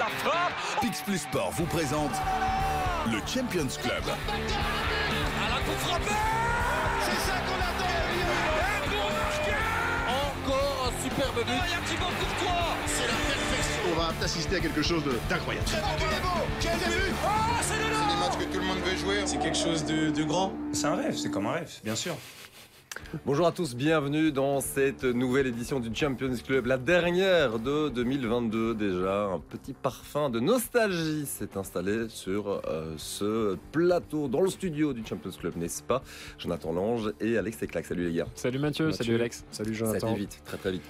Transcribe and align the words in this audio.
la 0.00 0.06
frappe 0.06 0.80
Pix 0.80 1.02
Plus 1.02 1.18
Sport 1.18 1.50
vous 1.52 1.66
présente 1.66 2.12
le 3.12 3.18
Champions 3.26 3.68
Club. 3.82 4.02
À 4.08 5.48
la 5.50 5.56
C'est 7.04 7.20
ça 7.20 7.36
qu'on 7.44 7.60
attend 7.60 7.94
Et 8.16 8.88
pour 8.88 9.10
marquer 9.12 9.60
Encore 10.08 10.88
un 10.88 11.02
superbe 11.04 11.44
but 11.46 11.52
Il 11.66 11.70
y 11.70 11.74
a 11.74 11.80
Thibaut 11.86 12.12
Courtois 12.18 12.76
C'est 12.86 13.02
la 13.08 13.12
perfection 13.12 13.82
On 13.92 13.94
va 14.00 14.24
assister 14.24 14.56
à 14.56 14.60
quelque 14.60 14.82
chose 14.82 15.04
de- 15.04 15.20
d'incroyable. 15.28 15.66
Très 15.66 15.80
bon, 15.82 15.86
il 15.98 16.04
est 16.16 16.22
beau 16.22 16.46
Quel 16.60 16.78
début 16.78 17.12
Oh, 17.22 17.28
c'est 17.60 17.74
de 17.74 17.82
C'est 17.82 18.14
des 18.14 18.20
matchs 18.20 18.38
que 18.38 18.44
tout 18.54 18.60
le 18.60 18.66
monde 18.66 18.78
veut 18.78 18.96
jouer. 18.96 19.22
C'est 19.26 19.38
quelque 19.38 19.58
chose 19.58 19.84
de, 19.84 20.10
de 20.10 20.22
grand. 20.24 20.52
C'est 20.72 20.86
un 20.86 20.96
rêve, 20.96 21.14
c'est 21.16 21.30
comme 21.30 21.46
un 21.46 21.52
rêve, 21.52 21.70
bien 21.84 21.94
sûr. 21.96 22.14
Bonjour 23.26 23.46
à 23.48 23.52
tous, 23.52 23.74
bienvenue 23.74 24.30
dans 24.30 24.60
cette 24.60 25.02
nouvelle 25.02 25.48
édition 25.48 25.80
du 25.80 25.92
Champions 25.92 26.30
Club, 26.46 26.66
la 26.66 26.78
dernière 26.78 27.58
de 27.58 27.88
2022 27.88 28.74
déjà. 28.74 29.24
Un 29.24 29.40
petit 29.40 29.72
parfum 29.72 30.30
de 30.30 30.38
nostalgie 30.38 31.26
s'est 31.26 31.56
installé 31.56 32.06
sur 32.08 32.62
euh, 32.68 32.94
ce 32.98 33.56
plateau, 33.72 34.28
dans 34.28 34.40
le 34.42 34.48
studio 34.48 34.92
du 34.92 35.04
Champions 35.04 35.32
Club, 35.32 35.56
n'est-ce 35.56 35.82
pas? 35.82 36.02
Jonathan 36.38 36.72
Lange 36.72 37.12
et 37.20 37.36
Alex 37.36 37.58
Teclac. 37.58 37.84
Salut 37.84 38.06
les 38.08 38.14
gars. 38.14 38.26
Salut 38.36 38.60
Mathieu, 38.60 38.86
Mathieu. 38.86 38.96
salut 39.04 39.14
Alex. 39.16 39.44
Salut 39.50 39.74
Ça 39.74 39.84
a 39.84 39.86
Jonathan. 39.88 40.10
été 40.10 40.18
vite, 40.20 40.40
très 40.44 40.56
très 40.56 40.72
vite. 40.72 40.82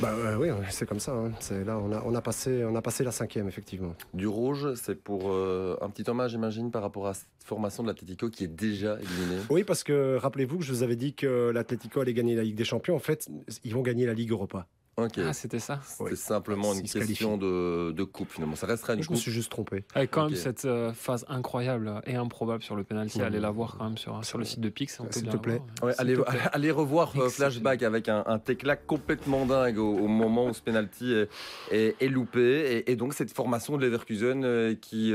Bah 0.00 0.10
euh, 0.12 0.36
oui, 0.36 0.50
ouais, 0.50 0.66
c'est 0.70 0.86
comme 0.86 0.98
ça. 1.00 1.12
hein. 1.12 1.32
C'est 1.40 1.64
là, 1.64 1.78
on 1.78 1.92
a, 1.92 2.02
on 2.04 2.14
a 2.14 2.20
passé, 2.20 2.64
on 2.64 2.74
a 2.74 2.82
passé 2.82 3.04
la 3.04 3.12
cinquième 3.12 3.46
effectivement. 3.46 3.94
Du 4.14 4.26
rouge, 4.26 4.74
c'est 4.74 4.94
pour 4.96 5.30
euh, 5.30 5.76
un 5.80 5.90
petit 5.90 6.08
hommage, 6.08 6.32
j'imagine, 6.32 6.70
par 6.70 6.82
rapport 6.82 7.06
à 7.06 7.14
cette 7.14 7.26
formation 7.44 7.82
de 7.82 7.88
l'Atletico 7.88 8.28
qui 8.30 8.44
est 8.44 8.48
déjà 8.48 8.94
éliminée. 9.00 9.42
Oui, 9.50 9.64
parce 9.64 9.84
que 9.84 10.16
rappelez-vous 10.16 10.58
que 10.58 10.64
je 10.64 10.72
vous 10.72 10.82
avais 10.82 10.96
dit 10.96 11.14
que 11.14 11.50
l'Atlético 11.50 12.00
allait 12.00 12.14
gagner 12.14 12.34
la 12.34 12.42
Ligue 12.42 12.56
des 12.56 12.64
Champions. 12.64 12.96
En 12.96 13.00
fait, 13.00 13.28
ils 13.64 13.74
vont 13.74 13.82
gagner 13.82 14.06
la 14.06 14.14
Ligue 14.14 14.30
Europa. 14.30 14.66
Ah, 14.98 15.32
c'était 15.32 15.58
ça. 15.58 15.80
C'est 15.84 16.02
oui. 16.02 16.16
simplement 16.16 16.74
une 16.74 16.80
Ils 16.80 16.88
se 16.88 16.98
question 16.98 17.38
de, 17.38 17.92
de 17.92 18.04
coupe 18.04 18.30
finalement. 18.30 18.56
Ça 18.56 18.66
restera 18.66 18.92
une 18.94 19.02
Je 19.02 19.10
me 19.10 19.16
suis 19.16 19.32
juste 19.32 19.50
trompé. 19.50 19.84
Avec 19.94 20.10
quand 20.10 20.24
Ok. 20.24 20.30
même 20.32 20.38
cette 20.38 20.66
euh, 20.66 20.92
phase 20.92 21.24
incroyable 21.28 22.02
et 22.06 22.14
improbable 22.14 22.62
sur 22.62 22.76
le 22.76 22.84
penalty, 22.84 23.22
allez 23.22 23.40
la 23.40 23.50
voir 23.50 23.76
quand 23.78 23.84
même 23.84 23.96
sur, 23.96 24.22
sur 24.24 24.36
le 24.36 24.44
site 24.44 24.60
de 24.60 24.68
Pix. 24.68 25.00
S'il 25.10 25.22
te 25.24 25.30
la 25.32 25.38
plaît. 25.38 25.62
Ouais, 25.82 25.92
allez, 25.96 26.14
te 26.14 26.20
plaît. 26.20 26.40
allez 26.52 26.70
revoir 26.70 27.12
euh, 27.16 27.30
flashback 27.30 27.82
avec 27.82 28.08
un, 28.10 28.22
un 28.26 28.38
Teclac 28.38 28.86
complètement 28.86 29.46
dingue 29.46 29.78
au, 29.78 29.96
au 29.98 30.08
moment 30.08 30.46
où 30.46 30.52
ce 30.54 30.60
penalty 30.60 31.14
est, 31.14 31.28
est- 31.70 31.96
est 31.98 32.08
loupé 32.08 32.40
et, 32.86 32.90
et 32.92 32.96
donc 32.96 33.14
cette 33.14 33.32
formation 33.32 33.78
de 33.78 33.86
Leverkusen 33.86 34.44
euh, 34.44 34.74
qui 34.74 35.12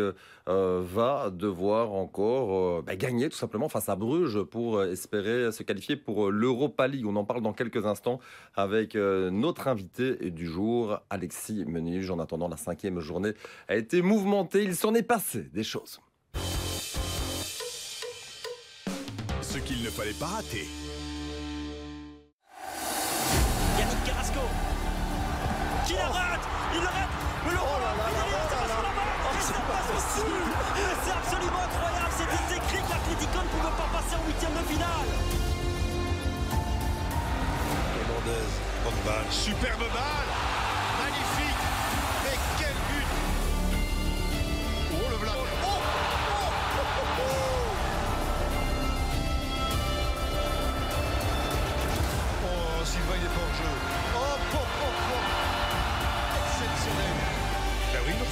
euh, 0.47 0.81
va 0.83 1.29
devoir 1.29 1.93
encore 1.93 2.79
euh, 2.79 2.81
bah, 2.85 2.95
gagner 2.95 3.29
tout 3.29 3.37
simplement 3.37 3.69
face 3.69 3.89
à 3.89 3.95
Bruges 3.95 4.41
pour 4.43 4.77
euh, 4.77 4.91
espérer 4.91 5.51
se 5.51 5.63
qualifier 5.63 5.95
pour 5.95 6.31
l'Europa 6.31 6.87
League. 6.87 7.05
On 7.05 7.15
en 7.15 7.25
parle 7.25 7.41
dans 7.41 7.53
quelques 7.53 7.85
instants 7.85 8.19
avec 8.55 8.95
euh, 8.95 9.29
notre 9.29 9.67
invité 9.67 10.31
du 10.31 10.47
jour, 10.47 10.99
Alexis 11.09 11.65
Menuge. 11.65 12.09
En 12.11 12.19
attendant, 12.19 12.47
la 12.47 12.57
cinquième 12.57 12.99
journée 12.99 13.33
a 13.67 13.75
été 13.75 14.01
mouvementée. 14.01 14.63
Il 14.63 14.75
s'en 14.75 14.93
est 14.93 15.03
passé 15.03 15.43
des 15.53 15.63
choses. 15.63 15.99
Ce 19.41 19.57
qu'il 19.59 19.83
ne 19.83 19.89
fallait 19.89 20.11
pas 20.13 20.27
rater. 20.27 20.67
Yannick 23.79 24.03
Carrasco 24.05 24.39
Qui 25.85 25.93
la 25.93 26.07
rate? 26.07 26.47
Il 26.73 26.81
le 26.81 26.85
rate 26.85 27.09
Mais 27.45 27.51
le 27.51 27.57
c'est 31.03 31.11
absolument 31.11 31.61
incroyable 31.63 32.13
C'était 32.17 32.57
écrit 32.57 32.81
que 32.81 32.89
l'Atlético 32.91 33.37
ne 33.43 33.49
pouvait 33.49 33.77
pas 33.77 33.89
passer 33.93 34.15
en 34.15 34.25
huitième 34.27 34.53
de 34.53 34.65
finale 34.67 35.09
Hernandez, 37.99 38.49
bonne 38.83 39.01
balle. 39.05 39.31
Superbe 39.31 39.79
balle 39.93 40.56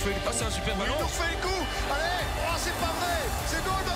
Coup. 0.05 0.11
Ah, 0.27 0.29
c'est 0.31 0.45
un 0.45 0.51
super 0.51 0.75
Oui, 0.77 0.83
il 0.85 0.85
ballon 0.85 0.99
nous 0.99 1.05
refait 1.07 1.31
le 1.31 1.41
coup. 1.41 1.65
Allez, 1.89 2.25
oh, 2.37 2.53
c'est 2.57 2.77
pas 2.77 2.93
vrai. 2.93 3.25
C'est 3.47 3.63
goal, 3.63 3.73
bah, 3.87 3.93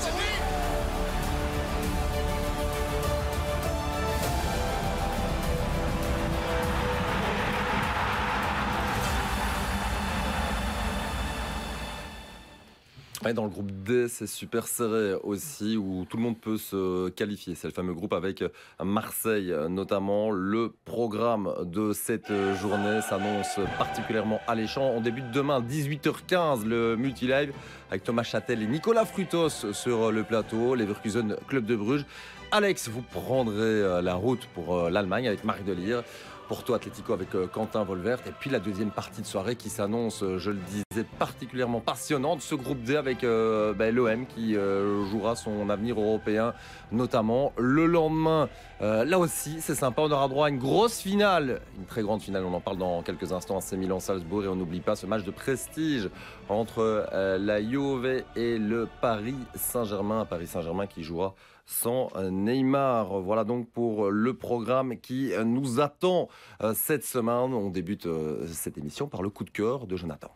Ouais, 13.29 13.35
dans 13.35 13.44
le 13.44 13.51
groupe 13.51 13.72
D, 13.84 14.07
c'est 14.07 14.25
super 14.25 14.67
serré 14.67 15.13
aussi, 15.22 15.78
où 15.78 16.03
tout 16.09 16.17
le 16.17 16.23
monde 16.23 16.40
peut 16.40 16.57
se 16.57 17.09
qualifier. 17.09 17.53
C'est 17.53 17.67
le 17.67 17.73
fameux 17.73 17.94
groupe 17.94 18.13
avec 18.13 18.44
Marseille, 18.84 19.53
notamment. 19.69 20.31
Le 20.31 20.73
programme 20.84 21.53
de 21.63 21.94
cette 21.94 22.34
journée 22.59 23.01
s'annonce 23.07 23.59
particulièrement 23.78 24.40
alléchant. 24.47 24.94
On 24.95 25.00
débute 25.00 25.29
demain, 25.29 25.62
18h15, 25.62 26.66
le 26.66 26.95
multi-live, 26.95 27.53
avec 27.91 28.03
Thomas 28.03 28.23
Châtel 28.23 28.63
et 28.63 28.67
Nicolas 28.67 29.06
Frutos 29.06 29.73
sur 29.73 30.11
le 30.11 30.23
plateau, 30.23 30.73
Leverkusen 30.73 31.35
Club 31.47 31.66
de 31.66 31.75
Bruges. 31.75 32.06
Alex, 32.51 32.90
vous 32.90 33.03
prendrez 33.03 33.57
euh, 33.59 34.01
la 34.01 34.16
route 34.16 34.47
pour 34.56 34.75
euh, 34.75 34.90
l'Allemagne 34.90 35.28
avec 35.28 35.44
Marc 35.44 35.63
Delire. 35.63 36.01
Porto 36.50 36.74
Atlético 36.74 37.14
avec 37.14 37.36
euh, 37.36 37.46
Quentin 37.46 37.84
Volvert. 37.84 38.18
Et 38.28 38.32
puis 38.32 38.50
la 38.50 38.60
deuxième 38.60 38.90
partie 38.90 39.22
de 39.22 39.28
soirée 39.28 39.56
qui 39.56 39.70
s'annonce, 39.70 40.24
euh, 40.24 40.40
je 40.40 40.50
le 40.50 40.58
disais, 40.58 41.06
particulièrement 41.20 41.80
passionnante. 41.80 42.42
Ce 42.42 42.56
groupe 42.56 42.82
D 42.82 42.96
avec 42.96 43.24
euh, 43.24 43.74
ben, 43.74 43.94
l'OM 43.94 44.26
qui 44.26 44.56
jouera 44.56 45.36
son 45.36 45.70
avenir 45.70 46.00
européen, 46.00 46.54
notamment 46.92 47.54
le 47.58 47.86
lendemain. 47.86 48.50
Là 48.82 49.20
aussi, 49.20 49.62
c'est 49.62 49.76
sympa. 49.76 50.02
On 50.02 50.12
aura 50.12 50.28
droit 50.28 50.48
à 50.48 50.50
une 50.50 50.58
grosse 50.58 51.00
finale, 51.00 51.62
une 51.78 51.86
très 51.86 52.02
grande 52.02 52.22
finale. 52.22 52.44
On 52.44 52.54
en 52.54 52.59
parle 52.59 52.78
dans 52.78 53.04
quelques 53.04 53.32
instants. 53.32 53.62
C'est 53.62 53.78
Milan-Salzbourg 53.78 54.46
et 54.46 54.48
on 54.48 54.56
n'oublie 54.56 54.80
pas 54.80 54.96
ce 54.96 55.06
match 55.06 55.24
de 55.24 55.32
prestige 55.32 56.09
entre 56.50 57.08
la 57.12 57.62
Juve 57.62 58.24
et 58.36 58.58
le 58.58 58.88
Paris 59.02 59.36
Saint-Germain. 59.56 60.26
Paris 60.26 60.48
Saint-Germain 60.48 60.88
qui 60.88 61.04
jouera 61.04 61.36
sans 61.72 62.09
euh, 62.16 62.31
Neymar. 62.31 63.19
Voilà 63.22 63.44
donc 63.44 63.69
pour 63.69 64.09
le 64.09 64.34
programme 64.34 64.97
qui 65.00 65.31
euh, 65.34 65.44
nous 65.44 65.80
attend 65.80 66.28
euh, 66.63 66.74
cette 66.75 67.06
semaine. 67.06 67.53
On 67.53 67.69
débute 67.69 68.07
euh, 68.07 68.47
cette 68.47 68.78
émission 68.80 69.07
par 69.07 69.22
le 69.22 69.30
coup 69.30 69.44
de 69.44 69.52
cœur 69.52 69.85
de 69.85 69.96
Jonathan. 69.96 70.31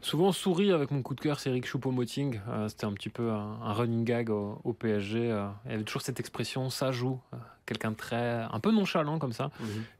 Souvent 0.00 0.26
on 0.28 0.32
sourit 0.32 0.72
avec 0.72 0.90
mon 0.90 1.02
coup 1.02 1.14
de 1.14 1.20
cœur, 1.20 1.38
c'est 1.40 1.50
Eric 1.50 1.66
Choupo-Moting. 1.66 2.40
Euh, 2.48 2.68
C'était 2.68 2.84
un 2.84 2.92
petit 2.92 3.08
peu 3.08 3.30
un, 3.30 3.58
un 3.62 3.72
running 3.72 4.04
gag 4.04 4.30
au, 4.30 4.60
au 4.64 4.72
PSG. 4.72 5.30
euh. 5.30 5.46
Il 5.66 5.70
y 5.70 5.74
avait 5.74 5.84
toujours 5.84 6.02
cette 6.02 6.18
expression, 6.20 6.68
ça 6.68 6.90
joue. 6.92 7.20
Euh, 7.32 7.36
Quelqu'un 7.64 7.90
de 7.90 7.96
très, 7.96 8.46
un 8.48 8.60
peu 8.60 8.70
nonchalant 8.70 9.18
comme 9.18 9.32
ça. 9.32 9.50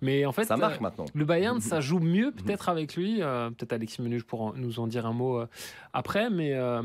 Mais 0.00 0.24
en 0.24 0.30
fait, 0.30 0.44
Ça 0.44 0.54
euh, 0.54 0.58
marque 0.58 0.80
maintenant. 0.80 1.06
Le 1.12 1.24
Bayern, 1.24 1.60
ça 1.60 1.80
joue 1.80 1.98
mieux 1.98 2.30
peut-être 2.30 2.68
avec 2.68 2.94
lui. 2.94 3.20
euh, 3.22 3.50
peut-être 3.50 3.72
Alexis 3.72 4.00
Menuge 4.02 4.22
pour 4.24 4.54
nous 4.56 4.78
en 4.78 4.86
dire 4.86 5.04
un 5.06 5.12
mot 5.12 5.38
euh, 5.40 5.48
après. 5.92 6.30
Mais 6.30 6.52
euh, 6.54 6.82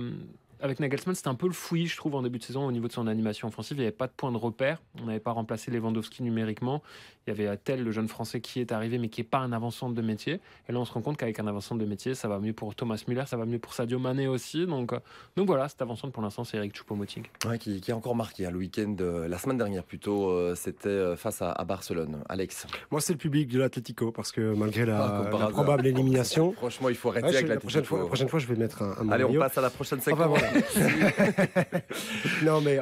avec 0.62 0.80
Nagelsmann, 0.80 1.16
c'était 1.16 1.28
un 1.28 1.36
peu 1.36 1.48
le 1.48 1.54
fouillis, 1.54 1.88
je 1.88 1.98
trouve, 1.98 2.16
en 2.16 2.22
début 2.22 2.38
de 2.40 2.44
saison 2.44 2.66
au 2.66 2.72
niveau 2.72 2.88
de 2.88 2.94
son 2.94 3.08
animation 3.08 3.48
offensive. 3.48 3.78
Il 3.78 3.82
n'y 3.82 3.86
avait 3.88 3.92
pas 3.96 4.08
de 4.08 4.14
point 4.16 4.32
de 4.32 4.38
repère. 4.38 4.82
On 5.02 5.06
n'avait 5.06 5.20
pas 5.20 5.32
remplacé 5.32 5.72
Lewandowski 5.72 6.24
numériquement. 6.24 6.82
Il 7.28 7.34
y 7.36 7.40
avait 7.46 7.56
Tel, 7.58 7.84
le 7.84 7.92
jeune 7.92 8.08
Français, 8.08 8.42
qui 8.42 8.60
est 8.60 8.72
arrivé, 8.72 8.98
mais 8.98 9.10
qui 9.10 9.22
n'est 9.22 9.28
pas 9.28 9.38
un 9.40 9.52
avant-centre 9.52 9.94
de 9.94 10.02
métier. 10.02 10.40
Et 10.68 10.72
là, 10.72 10.80
on 10.80 10.86
se 10.86 10.92
rend 10.94 11.02
compte 11.02 11.18
qu'avec 11.18 11.40
un 11.40 11.48
avant-centre 11.48 11.80
de 11.80 11.86
métier, 11.86 12.16
ça 12.16 12.28
va 12.28 12.40
mieux 12.40 12.54
pour 12.54 12.74
Thomas 12.76 13.02
Müller, 13.08 13.24
ça 13.28 13.38
va 13.38 13.46
mieux 13.46 13.60
pour 13.60 13.74
Sadio 13.74 14.00
Mané 14.00 14.28
aussi. 14.28 14.66
Donc, 14.66 14.94
euh, 14.94 15.00
donc 15.36 15.48
voilà, 15.48 15.70
cet 15.70 15.82
avant-centre 15.82 16.14
pour 16.14 16.24
l'instant, 16.24 16.44
c'est 16.44 16.58
Eric 16.58 16.76
Choupo-Moting. 16.76 17.24
Ouais, 17.48 17.58
qui, 17.60 17.80
qui 17.82 17.92
a 17.92 17.96
encore 17.96 18.16
marqué 18.16 18.46
hein, 18.46 18.52
le 18.52 18.58
week-end, 18.58 18.96
euh, 19.02 19.28
la 19.28 19.38
semaine 19.38 19.58
dernière 19.58 19.84
plutôt, 19.84 20.30
euh, 20.30 20.56
c'était 20.56 20.90
euh, 20.90 21.16
face 21.16 21.42
à, 21.42 21.52
à 21.52 21.64
Barcelone. 21.64 22.24
Alex. 22.30 22.66
Moi, 22.90 23.02
c'est 23.02 23.14
le 23.14 23.20
public 23.20 23.50
de 23.50 23.60
l'Atlético 23.60 24.12
parce 24.12 24.32
que 24.32 24.54
malgré 24.56 24.86
la, 24.86 25.06
Ah, 25.06 25.30
la 25.40 25.48
probable 25.48 25.86
élimination, 25.88 26.54
Franchement, 26.54 26.90
il 26.90 26.96
faut 26.96 27.10
arrêter 27.10 27.28
Ouais, 27.28 27.32
je- 27.34 27.38
avec 27.38 27.48
la 27.50 27.54
la 27.56 27.60
prochaine 27.60 27.84
fois, 27.84 28.00
la 28.00 28.06
prochaine 28.06 28.30
fois, 28.30 28.40
je 28.40 28.48
vais 28.48 28.56
mettre 28.56 28.82
un, 28.82 28.96
un 29.00 29.10
Allez, 29.10 29.24
on 29.26 29.34
passe 29.38 29.58
à 29.58 29.62
la 29.62 29.70
prochaine 29.70 30.00
Enfin, 30.00 30.12
séquence. 30.12 30.28
voilà. 30.40 30.51
non, 32.44 32.62
mais 32.62 32.80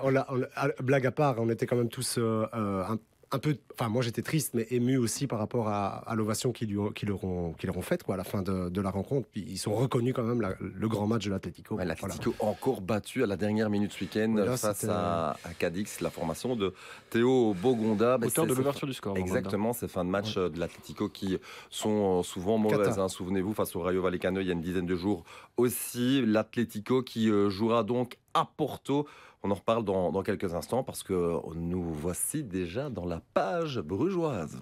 à- 0.55 0.67
blague 0.81 1.05
à 1.05 1.11
part, 1.11 1.35
on 1.39 1.49
était 1.49 1.65
quand 1.65 1.75
même 1.75 1.89
tous 1.89 2.17
euh, 2.17 2.45
euh, 2.53 2.83
un 3.31 3.39
peu. 3.39 3.57
Enfin, 3.73 3.89
moi, 3.89 4.01
j'étais 4.01 4.21
triste, 4.21 4.53
mais 4.55 4.65
ému 4.71 4.97
aussi 4.97 5.27
par 5.27 5.39
rapport 5.39 5.67
à, 5.67 5.97
à 6.09 6.15
l'ovation 6.15 6.51
qu'ils, 6.51 6.73
leur 6.73 7.23
ont, 7.23 7.53
qu'ils 7.53 7.67
leur 7.67 7.77
ont 7.77 7.81
faite 7.81 8.03
quoi, 8.03 8.15
à 8.15 8.17
la 8.17 8.23
fin 8.23 8.41
de, 8.41 8.69
de 8.69 8.81
la 8.81 8.89
rencontre. 8.89 9.27
Ils 9.35 9.57
sont 9.57 9.73
reconnus 9.73 10.13
quand 10.15 10.23
même 10.23 10.41
la- 10.41 10.55
le 10.59 10.87
grand 10.89 11.05
match 11.07 11.25
de 11.25 11.29
l'Atlético. 11.29 11.75
Ouais, 11.75 11.83
Voilà. 11.85 11.95
L'Atlético 11.95 12.33
encore 12.39 12.81
battu 12.81 13.23
à 13.23 13.27
la 13.27 13.37
dernière 13.37 13.69
minute 13.69 13.91
ce 13.93 14.03
week-end 14.03 14.35
face 14.57 14.83
à, 14.85 15.31
à 15.43 15.53
Cadix, 15.57 16.01
la 16.01 16.09
formation 16.09 16.55
de 16.55 16.73
Théo 17.09 17.53
Bogonda. 17.53 18.17
Auteur 18.21 18.47
de 18.47 18.53
l'ouverture 18.53 18.87
du 18.87 18.93
score. 18.93 19.15
Exactement, 19.17 19.73
ces 19.73 19.87
fins 19.87 20.03
de 20.05 20.09
match 20.09 20.35
euh, 20.37 20.49
de 20.49 20.59
l'Atlético 20.59 21.07
qui 21.09 21.37
sont 21.69 22.19
euh, 22.19 22.23
souvent 22.23 22.57
mauvaises. 22.57 22.99
Hein. 22.99 23.07
Souvenez-vous, 23.09 23.53
face 23.53 23.75
au 23.75 23.81
Rayo 23.81 24.01
Vallecano, 24.01 24.41
il 24.41 24.47
y 24.47 24.49
a 24.49 24.53
une 24.53 24.61
dizaine 24.61 24.85
de 24.87 24.95
jours 24.95 25.23
aussi. 25.57 26.21
L'Atlético 26.25 27.03
qui 27.03 27.29
euh, 27.29 27.49
jouera 27.49 27.83
donc 27.83 28.17
à 28.33 28.45
Porto. 28.57 29.07
On 29.41 29.51
en 29.51 29.53
reparle 29.55 29.85
dans, 29.85 30.11
dans 30.11 30.21
quelques 30.21 30.53
instants 30.53 30.83
parce 30.83 31.01
que 31.01 31.39
nous 31.55 31.93
voici 31.93 32.43
déjà 32.43 32.89
dans 32.89 33.05
la 33.05 33.21
page 33.33 33.79
brugeoise. 33.79 34.59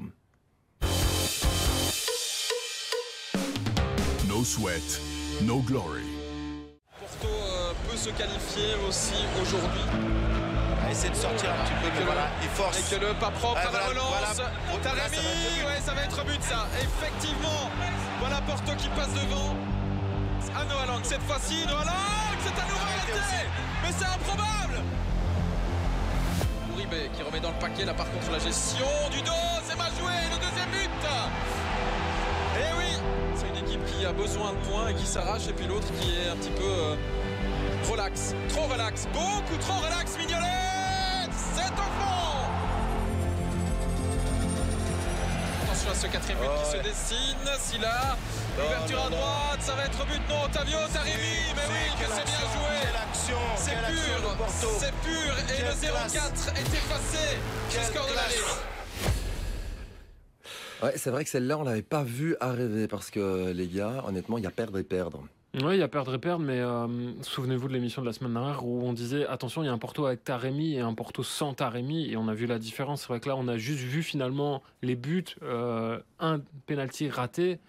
No 4.27 4.43
Sweat. 4.43 5.01
No 5.43 5.59
Glory. 5.61 6.03
Porto 6.99 7.27
euh, 7.27 7.73
peut 7.89 7.97
se 7.97 8.09
qualifier 8.11 8.75
aussi 8.87 9.15
aujourd'hui. 9.41 9.81
À 10.85 10.91
essayer 10.91 11.09
de 11.09 11.15
sortir 11.15 11.49
un 11.51 11.63
petit 11.63 11.73
peu, 11.81 12.03
voilà, 12.05 12.27
il 12.43 12.49
force. 12.49 12.79
Et 12.79 12.95
que 12.95 13.01
le 13.01 13.13
pas 13.19 13.31
propre 13.31 13.57
à 13.57 13.63
la 13.65 13.69
voilà, 13.69 13.87
relance. 13.89 14.35
voilà. 14.35 14.83
Taremi, 14.83 15.17
ça 15.17 15.23
va 15.23 15.23
être 15.23 15.25
le 15.25 15.53
but. 15.55 15.65
ouais, 15.65 15.81
ça 15.81 15.93
va 15.93 16.01
être 16.03 16.25
but 16.25 16.43
ça. 16.43 16.67
Effectivement, 16.79 17.69
voilà 18.19 18.41
Porto 18.41 18.71
qui 18.77 18.89
passe 18.89 19.13
devant. 19.13 19.55
À 20.55 20.63
Noah 20.65 20.85
Lang, 20.87 21.03
cette 21.03 21.21
fois-ci, 21.23 21.65
Noah 21.67 21.83
Lang, 21.85 22.26
c'est 22.43 22.59
à 22.61 22.65
nouveau 22.65 22.81
arrêté. 22.81 23.47
Mais 23.83 23.91
c'est 23.97 24.05
improbable. 24.05 24.83
Uribe 26.75 27.11
qui 27.13 27.23
remet 27.23 27.39
dans 27.39 27.51
le 27.51 27.59
paquet 27.59 27.85
là 27.85 27.93
par 27.93 28.09
contre 28.11 28.31
la 28.31 28.39
gestion 28.39 28.85
du 29.11 29.21
dos, 29.21 29.31
c'est 29.63 29.77
mal 29.77 29.91
joué, 29.99 30.13
le 30.31 30.37
deuxième 30.37 30.69
but. 30.71 31.07
Et 32.59 32.69
oui, 32.77 32.91
c'est 33.35 33.47
une 33.47 33.65
équipe 33.65 33.85
qui 33.85 34.05
a 34.05 34.13
besoin 34.13 34.51
de 34.53 34.57
points 34.67 34.87
et 34.89 34.95
qui 34.95 35.05
s'arrache. 35.05 35.47
Et 35.47 35.53
puis 35.53 35.67
l'autre 35.67 35.87
qui 35.99 36.15
est 36.15 36.29
un 36.29 36.35
petit 36.35 36.49
peu 36.49 36.63
euh, 36.63 36.95
relax, 37.89 38.33
trop 38.49 38.65
relax, 38.65 39.07
beaucoup 39.13 39.57
trop 39.59 39.79
relax, 39.85 40.17
Mignolet, 40.17 40.56
ce 45.97 46.07
quatrième 46.07 46.39
but 46.39 46.47
Oh, 46.49 46.57
qui 46.57 46.77
ouais. 46.77 46.83
se 46.83 46.89
dessine, 46.89 47.47
Silla, 47.59 48.17
l'ouverture 48.57 49.03
à 49.05 49.09
droite, 49.09 49.61
ça 49.61 49.73
va 49.75 49.85
être 49.85 50.05
but, 50.05 50.21
non, 50.29 50.43
Otavio, 50.45 50.77
Taremi, 50.93 51.53
mais 51.55 51.65
oui, 51.69 51.91
que 51.99 52.05
c'est 52.05 52.25
bien 52.25 52.39
joué. 52.53 52.77
C'est 53.57 53.71
pur, 53.71 54.37
c'est 54.79 54.93
pur, 55.03 55.33
et 55.37 55.57
Quelle 55.57 55.65
le 55.65 55.71
0-4 55.71 56.49
est 56.55 56.73
effacé 56.73 57.37
du 57.69 57.83
score 57.85 58.05
de 58.07 58.11
classe. 58.13 58.23
l'aller. 58.23 58.43
Ouais, 60.83 60.93
c'est 60.97 61.09
vrai 61.09 61.23
que 61.23 61.29
celle-là, 61.29 61.57
on 61.57 61.63
l'avait 61.63 61.81
pas 61.81 62.03
vu 62.03 62.35
arriver 62.39 62.87
parce 62.87 63.09
que 63.09 63.51
les 63.51 63.67
gars, 63.67 64.03
honnêtement, 64.07 64.37
il 64.37 64.43
y 64.43 64.47
a 64.47 64.51
perdre 64.51 64.77
et 64.77 64.83
perdre. 64.83 65.23
Oui, 65.55 65.75
il 65.75 65.79
y 65.79 65.83
a 65.83 65.87
perdre 65.87 66.13
et 66.13 66.19
perdre, 66.19 66.43
mais 66.43 66.59
euh, 66.59 66.87
souvenez-vous 67.23 67.67
de 67.67 67.73
l'émission 67.73 68.01
de 68.01 68.07
la 68.07 68.13
semaine 68.13 68.33
dernière 68.33 68.63
où 68.65 68.83
on 68.83 68.93
disait 68.93 69.25
attention, 69.25 69.63
il 69.63 69.65
y 69.65 69.69
a 69.69 69.71
un 69.71 69.77
Porto 69.79 70.05
avec 70.05 70.23
Taremi 70.23 70.75
et 70.75 70.81
un 70.81 70.93
Porto 70.93 71.23
sans 71.23 71.53
Taremi, 71.55 72.11
et 72.11 72.17
on 72.17 72.27
a 72.27 72.33
vu 72.35 72.45
la 72.45 72.59
différence. 72.59 73.01
C'est 73.01 73.07
vrai 73.07 73.19
que 73.19 73.27
là, 73.27 73.35
on 73.35 73.47
a 73.47 73.57
juste 73.57 73.79
vu 73.79 74.03
finalement 74.03 74.61
les 74.83 74.95
buts, 74.95 75.23
euh, 75.41 75.99
un 76.19 76.41
penalty 76.67 77.09
raté, 77.09 77.59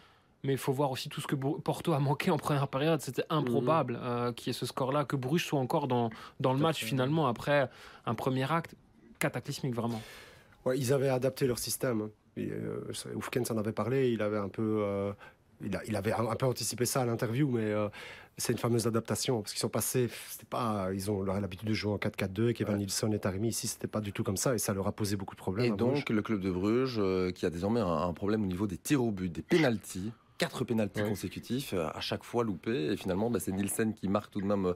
mais 0.44 0.52
il 0.52 0.58
faut 0.58 0.72
voir 0.72 0.90
aussi 0.90 1.08
tout 1.08 1.22
ce 1.22 1.26
que 1.26 1.34
Porto 1.34 1.94
a 1.94 1.98
manqué 1.98 2.30
en 2.30 2.36
première 2.36 2.68
période. 2.68 3.00
C'était 3.00 3.24
improbable 3.30 3.98
euh, 4.02 4.32
qu'il 4.32 4.48
y 4.48 4.50
ait 4.50 4.58
ce 4.58 4.66
score-là, 4.66 5.04
que 5.04 5.16
Bruges 5.16 5.46
soit 5.46 5.60
encore 5.60 5.88
dans, 5.88 6.10
dans 6.40 6.52
le 6.52 6.58
match 6.58 6.80
fait. 6.80 6.86
finalement 6.86 7.26
après 7.26 7.70
un 8.04 8.14
premier 8.14 8.50
acte 8.52 8.74
cataclysmique 9.18 9.74
vraiment. 9.74 10.02
Ouais, 10.66 10.78
ils 10.78 10.92
avaient 10.92 11.08
adapté 11.08 11.46
leur 11.46 11.58
système. 11.58 12.02
hein. 12.02 12.10
Et, 12.36 12.50
euh, 12.52 12.84
Oufken 13.16 13.44
s'en 13.44 13.56
avait 13.56 13.72
parlé, 13.72 14.10
il 14.12 14.22
avait 14.22 14.36
un 14.38 14.48
peu, 14.48 14.82
euh, 14.84 15.12
il, 15.62 15.74
a- 15.76 15.82
il 15.86 15.96
avait 15.96 16.12
un, 16.12 16.26
un 16.28 16.34
peu 16.36 16.46
anticipé 16.46 16.84
ça 16.86 17.02
à 17.02 17.06
l'interview, 17.06 17.48
mais 17.50 17.64
euh, 17.64 17.88
c'est 18.36 18.52
une 18.52 18.58
fameuse 18.58 18.86
adaptation 18.86 19.40
parce 19.42 19.52
qu'ils 19.52 19.60
sont 19.60 19.68
passés, 19.68 20.08
c'était 20.30 20.46
pas, 20.46 20.88
ils 20.94 21.10
ont 21.10 21.22
l'habitude 21.24 21.68
de 21.68 21.74
jouer 21.74 21.92
en 21.92 21.96
4-4-2, 21.96 22.52
Kevin 22.52 22.74
Ouais. 22.74 22.78
Nilsson 22.80 23.10
et 23.12 23.18
Taremi 23.18 23.48
ici, 23.48 23.66
c'était 23.66 23.88
pas 23.88 24.00
du 24.00 24.12
tout 24.12 24.22
comme 24.22 24.36
ça 24.36 24.54
et 24.54 24.58
ça 24.58 24.72
leur 24.74 24.86
a 24.86 24.92
posé 24.92 25.16
beaucoup 25.16 25.34
de 25.34 25.40
problèmes. 25.40 25.66
Et 25.66 25.76
Bruges. 25.76 25.78
donc, 26.04 26.10
le 26.10 26.22
club 26.22 26.40
de 26.40 26.50
Bruges, 26.50 26.98
euh, 26.98 27.30
qui 27.32 27.46
a 27.46 27.50
désormais 27.50 27.80
un, 27.80 27.86
un 27.86 28.12
problème 28.12 28.42
au 28.42 28.46
niveau 28.46 28.66
des 28.66 28.76
tirs 28.78 29.02
au 29.02 29.10
but, 29.10 29.30
des 29.32 29.42
pénalties. 29.42 30.12
Quatre 30.38 30.62
pénalties 30.62 31.02
Ouais. 31.02 31.08
consécutifs, 31.08 31.72
euh, 31.74 31.88
à 31.92 31.98
chaque 31.98 32.22
fois 32.22 32.44
loupés. 32.44 32.92
Et 32.92 32.96
finalement, 32.96 33.28
bah, 33.28 33.40
c'est 33.40 33.50
Nielsen 33.50 33.92
qui 33.92 34.06
marque 34.06 34.30
tout 34.30 34.40
de 34.40 34.46
même 34.46 34.66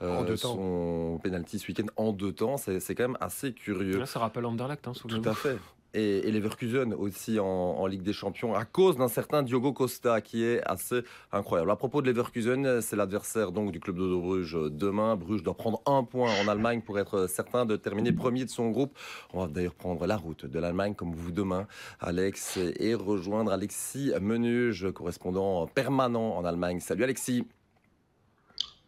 euh, 0.00 0.16
en 0.18 0.24
deux 0.24 0.38
temps. 0.38 0.54
son 0.54 1.20
pénalty 1.22 1.58
ce 1.58 1.68
week-end 1.68 1.84
en 1.96 2.12
deux 2.14 2.32
temps. 2.32 2.56
C'est 2.56 2.80
c'est 2.80 2.94
quand 2.94 3.02
même 3.06 3.18
assez 3.20 3.52
curieux. 3.52 3.98
Là, 3.98 4.06
ça 4.06 4.18
rappelle 4.18 4.46
Anderlecht, 4.46 4.88
hein, 4.88 4.92
Tout 4.94 5.20
à 5.26 5.34
fait. 5.34 5.58
Et, 5.94 6.28
et 6.28 6.30
Leverkusen 6.30 6.94
aussi 6.94 7.38
en, 7.40 7.86
Ligue 7.86 8.02
des 8.02 8.12
Champions, 8.12 8.54
à 8.54 8.64
cause 8.64 8.96
d'un 8.96 9.08
certain 9.08 9.42
Diogo 9.42 9.72
Costa 9.72 10.20
qui 10.20 10.44
est 10.44 10.62
assez 10.62 11.02
incroyable. 11.32 11.70
À 11.70 11.76
propos 11.76 12.02
de 12.02 12.06
Leverkusen, 12.06 12.80
c'est 12.80 12.94
l'adversaire 12.94 13.50
donc 13.50 13.72
du 13.72 13.80
club 13.80 13.96
de 13.96 14.14
Bruges 14.14 14.56
demain. 14.70 15.16
Bruges 15.16 15.42
doit 15.42 15.56
prendre 15.56 15.82
un 15.86 16.04
point 16.04 16.30
en 16.44 16.48
Allemagne 16.48 16.82
pour 16.82 16.98
être 16.98 17.26
certain 17.26 17.66
de 17.66 17.76
terminer 17.76 18.12
premier 18.12 18.44
de 18.44 18.50
son 18.50 18.70
groupe. 18.70 18.96
On 19.32 19.40
va 19.40 19.48
d'ailleurs 19.48 19.74
prendre 19.74 20.06
la 20.06 20.16
route 20.16 20.46
de 20.46 20.58
l'Allemagne 20.58 20.94
comme 20.94 21.12
vous 21.12 21.32
demain, 21.32 21.66
Alex, 22.00 22.58
et 22.78 22.94
rejoindre 22.94 23.52
Alexis 23.52 24.12
Menuge, 24.20 24.92
correspondant 24.92 25.66
permanent 25.66 26.36
en 26.36 26.44
Allemagne. 26.44 26.80
Salut 26.80 27.04
Alexis. 27.04 27.44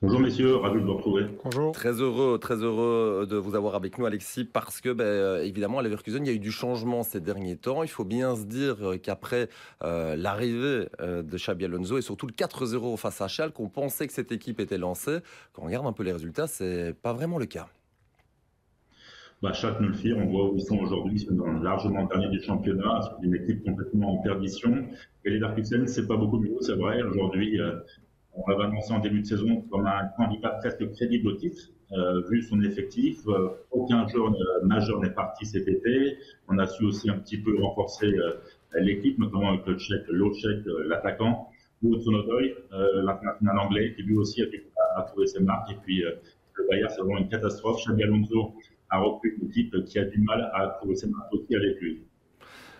Bonjour 0.02 0.18
messieurs, 0.18 0.56
ravi 0.56 0.80
de 0.80 0.84
vous 0.84 0.94
retrouver. 0.94 1.26
Bonjour. 1.44 1.70
Très 1.70 1.92
heureux, 2.00 2.36
très 2.36 2.56
heureux 2.56 3.24
de 3.30 3.36
vous 3.36 3.54
avoir 3.54 3.76
avec 3.76 3.98
nous, 3.98 4.06
Alexis, 4.06 4.44
parce 4.44 4.80
que, 4.80 4.88
ben, 4.92 5.04
euh, 5.04 5.44
évidemment, 5.44 5.78
à 5.78 5.82
Leverkusen, 5.82 6.24
il 6.24 6.28
y 6.28 6.32
a 6.32 6.34
eu 6.34 6.40
du 6.40 6.50
changement 6.50 7.04
ces 7.04 7.20
derniers 7.20 7.56
temps. 7.56 7.84
Il 7.84 7.88
faut 7.88 8.04
bien 8.04 8.34
se 8.34 8.44
dire 8.44 8.76
euh, 8.82 8.96
qu'après 8.96 9.48
euh, 9.84 10.16
l'arrivée 10.16 10.88
euh, 11.00 11.22
de 11.22 11.36
Xabi 11.36 11.66
Alonso 11.66 11.98
et 11.98 12.02
surtout 12.02 12.26
le 12.26 12.32
4-0 12.32 12.96
face 12.96 13.20
à 13.20 13.28
Schalke, 13.28 13.60
on 13.60 13.68
pensait 13.68 14.08
que 14.08 14.12
cette 14.12 14.32
équipe 14.32 14.58
était 14.58 14.76
lancée. 14.78 15.18
Quand 15.52 15.62
on 15.62 15.66
regarde 15.66 15.86
un 15.86 15.92
peu 15.92 16.02
les 16.02 16.12
résultats, 16.12 16.48
c'est 16.48 16.94
pas 17.00 17.12
vraiment 17.12 17.38
le 17.38 17.46
cas. 17.46 17.68
Bah, 19.40 19.52
chaque 19.52 19.80
nous 19.80 19.88
le 19.88 19.94
firme, 19.94 20.22
on 20.22 20.30
voit 20.30 20.50
où 20.50 20.56
ils 20.56 20.62
sont 20.64 20.78
aujourd'hui, 20.78 21.14
ils 21.20 21.26
sont 21.26 21.34
dans- 21.34 21.46
largement 21.62 22.06
dernier 22.06 22.28
du 22.28 22.42
championnat, 22.42 23.00
c'est 23.20 23.26
une 23.26 23.34
équipe 23.36 23.64
complètement 23.64 24.18
en 24.18 24.22
perdition. 24.22 24.84
Et 25.24 25.30
les 25.30 25.38
Leverkusen, 25.38 25.86
c'est 25.86 26.08
pas 26.08 26.16
beaucoup 26.16 26.38
mieux, 26.40 26.56
c'est 26.60 26.74
vrai. 26.76 27.02
Aujourd'hui, 27.02 27.60
euh, 27.60 27.76
on 28.34 28.48
l'avait 28.48 28.64
annoncé 28.64 28.92
en 28.92 29.00
début 29.00 29.20
de 29.20 29.26
saison 29.26 29.62
comme 29.70 29.86
un 29.86 30.06
candidat 30.16 30.50
presque 30.60 30.90
crédible 30.92 31.28
au 31.28 31.32
titre, 31.36 31.70
euh, 31.92 32.22
vu 32.30 32.42
son 32.42 32.62
effectif. 32.62 33.18
Euh, 33.26 33.50
aucun 33.70 34.06
joueur 34.08 34.32
majeur 34.64 35.00
n'est 35.00 35.10
parti 35.10 35.44
cet 35.44 35.68
été. 35.68 36.16
On 36.48 36.58
a 36.58 36.66
su 36.66 36.84
aussi 36.84 37.10
un 37.10 37.18
petit 37.18 37.38
peu 37.38 37.54
renforcer 37.60 38.06
euh, 38.06 38.32
l'équipe, 38.80 39.18
notamment 39.18 39.50
avec 39.50 39.66
le 39.66 39.76
Tchèque, 39.76 40.06
Tchèque, 40.06 40.66
euh, 40.66 40.88
l'attaquant, 40.88 41.48
ou 41.82 41.96
Tsonodoy, 41.96 42.54
euh, 42.72 43.02
l'international 43.02 43.58
anglais, 43.58 43.92
qui 43.94 44.02
lui 44.02 44.16
aussi 44.16 44.40
a, 44.42 44.46
a 44.96 45.02
trouvé 45.02 45.26
ses 45.26 45.42
marques. 45.42 45.70
Et 45.72 45.76
puis, 45.82 46.04
euh, 46.04 46.12
le 46.54 46.66
Bayern, 46.70 46.88
c'est 46.90 47.00
vraiment 47.00 47.18
une 47.18 47.28
catastrophe. 47.28 47.82
Xabi 47.84 48.04
Alonso 48.04 48.54
a 48.88 49.00
repris 49.00 49.30
une 49.40 49.48
équipe 49.48 49.84
qui 49.84 49.98
a 49.98 50.04
du 50.04 50.20
mal 50.20 50.50
à 50.54 50.68
trouver 50.78 50.94
ses 50.96 51.08
marques 51.08 51.32
aussi 51.32 51.54
avec 51.54 51.80
lui. 51.80 52.02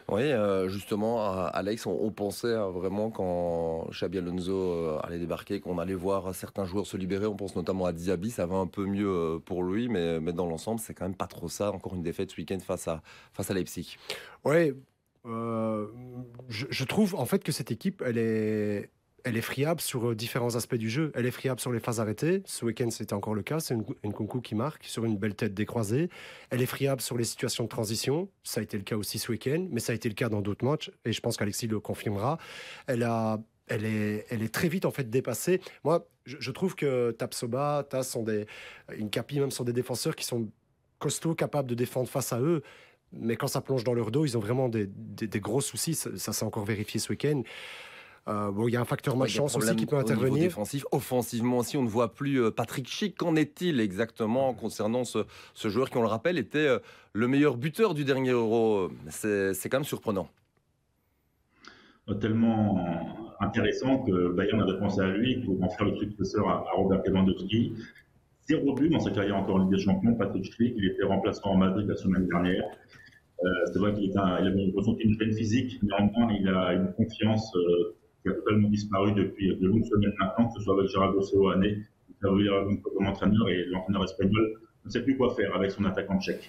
Oui, 0.09 0.23
euh, 0.23 0.69
justement, 0.69 1.47
Alex, 1.47 1.87
on, 1.87 2.11
pensait 2.11 2.49
euh, 2.49 2.71
vraiment 2.71 3.11
quand 3.11 3.89
Xabi 3.91 4.19
Alonso 4.19 4.53
euh, 4.53 4.99
allait 5.03 5.19
débarquer, 5.19 5.61
qu'on 5.61 5.79
allait 5.79 5.95
voir 5.95 6.35
certains 6.35 6.65
joueurs 6.65 6.87
se 6.87 6.97
libérer. 6.97 7.27
On 7.27 7.37
pense 7.37 7.57
notamment 7.57 7.87
à 7.87 7.93
Diaby, 7.93 8.31
ça 8.31 8.47
va 8.47 8.57
un 8.57 8.67
peu 8.67 8.85
mieux 8.85 9.41
pour 9.45 9.63
lui, 9.63 9.89
mais, 9.89 10.21
mais 10.21 10.33
dans 10.33 10.47
l'ensemble, 10.47 10.81
c'est 10.81 10.95
quand 10.95 11.05
même 11.05 11.15
pas 11.15 11.27
trop 11.27 11.49
ça. 11.49 11.73
Encore 11.73 11.95
une 11.95 12.03
défaite 12.03 12.31
ce 12.31 12.37
week-end 12.37 12.59
face 12.61 12.89
à, 12.89 13.03
face 13.33 13.51
à 13.51 13.55
Leipzig. 13.55 13.97
Euh, 15.27 15.87
je, 16.49 16.67
je 16.69 16.85
trouve 16.85 17.15
en 17.15 17.27
fait 17.27 17.45
que 17.45 17.53
cette 17.53 17.71
équipe, 17.71 18.03
elle 18.05 18.19
est, 18.19 18.91
elle 19.25 19.37
est 19.37 19.43
friable 19.43 19.81
sur 19.81 20.11
euh, 20.11 20.15
différents 20.15 20.57
aspects 20.57 20.75
du 20.77 20.91
jeu. 20.91 21.13
Elle 21.15 21.27
est 21.27 21.31
friable 21.31 21.61
sur 21.61 21.73
les 21.73 21.81
phases 21.81 22.01
arrêtées. 22.01 22.43
Ce 22.45 22.65
week-end, 22.65 22.91
c'était 22.91 23.15
encore 23.15 23.35
le 23.35 23.43
cas. 23.43 23.61
C'est 23.61 23.75
une, 23.75 23.85
une 24.03 24.43
qui 24.43 24.55
marque 24.55 24.85
sur 24.85 25.05
une 25.05 25.17
belle 25.17 25.35
tête 25.35 25.55
décroisée. 25.55 26.09
Elle 26.51 26.63
est 26.63 26.67
friable 26.67 27.01
sur 27.01 27.17
les 27.17 27.25
situations 27.25 27.65
de 27.65 27.69
transition. 27.69 28.29
Ça 28.43 28.61
a 28.61 28.63
été 28.63 28.77
le 28.77 28.83
cas 28.83 28.97
aussi 28.97 29.19
ce 29.19 29.31
week-end, 29.31 29.67
mais 29.71 29.81
ça 29.81 29.93
a 29.93 29.95
été 29.95 30.09
le 30.09 30.15
cas 30.15 30.29
dans 30.29 30.41
d'autres 30.41 30.65
matchs. 30.65 30.91
Et 31.05 31.13
je 31.13 31.21
pense 31.21 31.37
qu'Alexis 31.37 31.67
le 31.67 31.81
confirmera. 31.81 32.39
Elle 32.87 33.03
a 33.03 33.41
elle 33.69 33.85
est, 33.85 34.27
elle 34.29 34.43
est 34.43 34.53
très 34.53 34.69
vite 34.69 34.85
en 34.85 34.91
fait 34.91 35.09
dépassée. 35.09 35.61
Moi, 35.85 36.07
je, 36.27 36.51
trouve 36.51 36.75
que 36.75 37.13
Tapsoba, 37.13 37.87
Tas 37.89 38.03
sont 38.03 38.23
des, 38.23 38.47
une 38.97 39.09
capi 39.09 39.41
même 39.41 39.51
sont 39.51 39.65
des 39.65 39.73
défenseurs 39.73 40.17
qui 40.17 40.25
sont 40.25 40.49
costauds, 40.99 41.35
capables 41.35 41.69
de 41.69 41.75
défendre 41.75 42.09
face 42.09 42.33
à 42.33 42.41
eux. 42.41 42.63
Mais 43.13 43.37
quand 43.37 43.47
ça 43.47 43.61
plonge 43.61 43.85
dans 43.85 43.95
leur 43.95 44.11
dos, 44.11 44.25
ils 44.25 44.37
ont 44.37 44.41
vraiment 44.41 44.69
des, 44.69 44.87
des- 44.89 45.27
des 45.27 45.41
gros 45.41 45.61
soucis. 45.61 45.95
Ça, 45.95 46.11
ça 46.17 46.33
s'est 46.33 46.45
encore 46.45 46.65
vérifié 46.65 46.99
ce 46.99 47.11
week-end. 47.11 47.43
Euh, 48.29 48.53
bon, 48.53 48.69
il 48.69 48.73
y 48.73 48.77
a 48.77 48.81
un 48.81 48.85
facteur 48.85 49.15
Ouais, 49.15 49.21
a 49.21 49.25
malchance 49.25 49.57
aussi 49.57 49.75
qui 49.75 49.87
peut 49.87 49.97
au 49.97 50.01
intervenir. 50.01 50.43
Défensif, 50.43 50.85
offensivement 50.93 51.59
aussi, 51.59 51.77
on 51.77 51.83
ne 51.83 51.89
voit 51.89 52.15
plus 52.15 52.41
euh, 52.41 52.51
Patrick 52.51 52.89
Schick. 52.89 53.17
Qu'en 53.17 53.35
est-il 53.35 53.81
exactement 53.81 54.55
concernant 54.55 55.05
ce, 55.05 55.25
ce 55.55 55.69
joueur 55.69 55.91
qui, 55.91 55.97
on 55.97 56.03
le 56.03 56.07
rappelle, 56.09 56.39
était 56.39 56.59
euh, 56.59 56.79
le 57.15 57.27
meilleur 57.27 57.57
buteur 57.57 57.95
du 57.95 58.05
dernier 58.05 58.31
Euro? 58.31 58.91
C'est 59.09 59.69
quand 59.69 59.79
même 59.79 59.85
surprenant. 59.85 60.29
tellement 62.21 62.79
intéressant 63.41 64.05
que 64.05 64.33
Bayern 64.33 64.61
avait 64.63 64.79
pensé 64.79 65.01
à 65.01 65.09
lui 65.09 65.39
pour 65.45 65.61
en 65.63 65.69
faire 65.71 65.87
le 65.87 65.97
successeur 65.97 66.49
à, 66.49 66.59
à 66.59 66.77
Robert 66.77 67.03
Lewandowski. 67.05 67.75
Zéro 68.49 68.75
but 68.75 68.91
dans 68.91 69.01
sa 69.01 69.11
carrière 69.11 69.37
encore 69.37 69.57
en 69.57 69.59
Ligue 69.59 69.71
des 69.71 69.83
Champions, 69.83 70.15
Patrick 70.15 70.45
Schick, 70.45 70.75
il 70.77 70.87
était 70.87 71.05
remplaçant 71.05 71.51
en 71.51 71.57
Madrid 71.57 71.87
la 71.89 71.97
semaine 71.97 72.27
dernière. 72.27 72.65
Euh, 73.45 73.49
c'est 73.73 73.79
vrai 73.79 73.93
qu'il 73.95 74.17
avait 74.17 74.73
ressenti 74.77 75.03
une 75.03 75.17
peine 75.17 75.33
physique, 75.33 75.79
mais 75.83 75.93
en 75.95 76.01
même 76.05 76.13
temps, 76.13 76.29
il 76.31 76.49
a 76.49 76.75
une 76.75 76.93
confiance 76.93 77.55
euh, 77.57 77.97
qui 78.23 78.29
a 78.29 78.33
totalement 78.33 78.69
disparu 78.69 79.13
depuis 79.13 79.57
de 79.57 79.67
longues 79.67 79.85
semaines 79.85 80.15
maintenant, 80.19 80.49
que 80.49 80.59
ce 80.59 80.65
soit 80.65 80.79
avec 80.79 80.91
Gerardo 80.91 81.23
Seoane, 81.23 81.63
qui 81.63 82.27
a 82.27 82.65
comme 82.95 83.07
entraîneur, 83.07 83.49
et 83.49 83.65
l'entraîneur 83.67 84.05
espagnol 84.05 84.61
ne 84.85 84.91
sait 84.91 85.03
plus 85.03 85.17
quoi 85.17 85.35
faire 85.35 85.55
avec 85.55 85.71
son 85.71 85.85
attaquant 85.85 86.21
tchèque. 86.21 86.49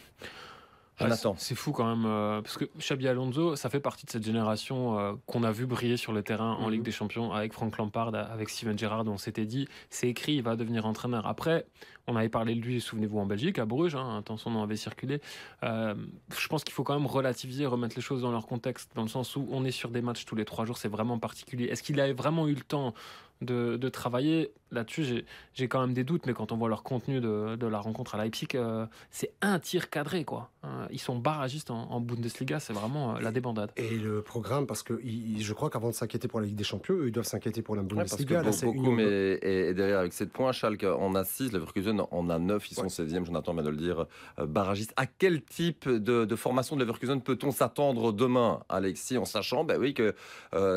Jonathan. 0.99 1.35
c'est- 1.37 1.55
fou 1.55 1.71
quand 1.71 1.85
même, 1.95 2.05
euh, 2.05 2.41
parce 2.41 2.57
que 2.57 2.65
Xabi 2.77 3.07
Alonso, 3.07 3.55
ça 3.55 3.69
fait 3.69 3.79
partie 3.79 4.05
de 4.05 4.11
cette 4.11 4.23
génération 4.23 4.99
euh, 4.99 5.13
qu'on 5.25 5.43
a 5.43 5.51
vu 5.51 5.65
briller 5.65 5.97
sur 5.97 6.13
le 6.13 6.21
terrain 6.23 6.53
en 6.53 6.65
Mhm. 6.67 6.71
Ligue 6.71 6.81
des 6.83 6.91
Champions 6.91 7.31
avec 7.33 7.53
Frank 7.53 7.77
Lampard, 7.77 8.13
avec 8.13 8.49
Steven 8.49 8.77
Gerrard, 8.77 9.05
on 9.07 9.17
s'était 9.17 9.45
dit, 9.45 9.67
c'est 9.89 10.07
écrit, 10.07 10.35
il 10.35 10.43
va 10.43 10.55
devenir 10.55 10.85
entraîneur. 10.85 11.25
Après, 11.25 11.65
on 12.07 12.15
avait 12.15 12.29
parlé 12.29 12.53
de 12.55 12.61
lui, 12.61 12.81
souvenez-vous, 12.81 13.17
en 13.19 13.25
Belgique, 13.25 13.59
à 13.59 13.65
Bruges, 13.65 13.95
hein, 13.95 14.21
tant 14.25 14.37
son 14.37 14.51
nom 14.51 14.61
avait 14.63 14.75
circulé. 14.75 15.21
Euh, 15.63 15.95
je 16.37 16.47
pense 16.47 16.63
qu'il 16.63 16.73
faut 16.73 16.83
quand 16.83 16.93
même 16.97 17.07
relativiser, 17.07 17.65
remettre 17.65 17.95
les 17.95 18.01
choses 18.01 18.21
dans 18.21 18.31
leur 18.31 18.45
contexte, 18.45 18.91
dans 18.95 19.03
le 19.03 19.07
sens 19.07 19.35
où 19.35 19.47
on 19.51 19.63
est 19.65 19.71
sur 19.71 19.89
des 19.89 20.01
matchs 20.01 20.25
tous 20.25 20.35
les 20.35 20.45
trois 20.45 20.65
jours, 20.65 20.77
c'est 20.77 20.89
vraiment 20.89 21.17
particulier. 21.17 21.65
Est-ce 21.65 21.81
qu'il 21.83 21.99
avait 21.99 22.13
vraiment 22.13 22.47
eu 22.47 22.53
le 22.55 22.61
temps 22.61 22.93
de, 23.41 23.77
de 23.77 23.89
travailler? 23.89 24.51
Là-dessus, 24.73 25.23
j'ai 25.53 25.67
quand 25.67 25.81
même 25.81 25.93
des 25.93 26.03
doutes, 26.03 26.25
mais 26.25 26.33
quand 26.33 26.51
on 26.51 26.57
voit 26.57 26.69
leur 26.69 26.83
contenu 26.83 27.21
de, 27.21 27.55
de 27.55 27.67
la 27.67 27.79
rencontre 27.79 28.15
à 28.15 28.23
Leipzig, 28.23 28.47
euh, 28.55 28.85
c'est 29.11 29.31
un 29.41 29.59
tir 29.59 29.89
cadré. 29.89 30.25
quoi. 30.25 30.49
Hein, 30.63 30.87
ils 30.91 30.99
sont 30.99 31.17
barragistes 31.17 31.71
en, 31.71 31.99
Bundesliga, 31.99 32.59
c'est 32.59 32.73
vraiment 32.73 33.15
euh, 33.15 33.19
la 33.19 33.31
débandade. 33.31 33.71
Et 33.77 33.97
le 33.97 34.21
programme, 34.21 34.65
parce 34.65 34.81
que 34.81 34.99
je 35.03 35.53
crois 35.53 35.69
qu'avant 35.69 35.89
de 35.89 35.93
s'inquiéter 35.93 36.27
pour 36.27 36.39
la 36.39 36.47
Ligue 36.47 36.55
des 36.55 36.63
Champions, 36.63 36.97
ils 37.03 37.11
doivent 37.11 37.25
s'inquiéter 37.25 37.61
pour 37.61 37.75
la 37.75 37.83
Bundesliga. 37.83 38.37
Ouais, 38.37 38.43
parce 38.43 38.61
que 38.61 38.65
beaucoup, 38.65 38.91
mais 38.91 39.39
et, 39.41 39.73
derrière 39.73 39.99
avec 39.99 40.13
7 40.13 40.31
points, 40.31 40.51
Schalke 40.51 40.85
en 40.85 41.13
a 41.15 41.23
6, 41.23 41.51
Leverkusen 41.51 42.01
en 42.09 42.29
a 42.29 42.39
9, 42.39 42.71
ils 42.71 42.75
sont 42.75 42.87
16e, 42.87 43.25
Jonathan 43.25 43.53
vient 43.53 43.63
de 43.63 43.69
le 43.69 43.77
dire, 43.77 44.05
euh, 44.39 44.45
barragistes. 44.45 44.93
À 44.95 45.05
quel 45.05 45.43
type 45.43 45.87
de, 45.87 46.25
de 46.25 46.35
formation 46.35 46.75
de 46.75 46.81
Leverkusen 46.81 47.21
peut-on 47.21 47.51
s'attendre 47.51 48.11
demain, 48.11 48.61
Alexis, 48.69 49.17
en 49.17 49.25
sachant 49.25 49.63
ben 49.63 49.79
oui, 49.79 49.93
que 49.93 50.15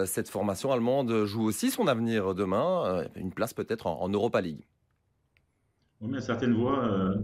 cette 0.04 0.28
formation 0.28 0.72
allemande 0.72 1.24
joue 1.24 1.44
aussi 1.44 1.70
son 1.70 1.86
avenir 1.86 2.34
demain, 2.34 3.04
une 3.14 3.32
place 3.32 3.54
peut-être 3.54 3.85
en, 3.86 4.08
Europa 4.08 4.40
League. 4.40 4.64
y 6.02 6.16
a 6.16 6.20
certaines 6.20 6.54
voix 6.54 6.84
euh, 6.84 7.14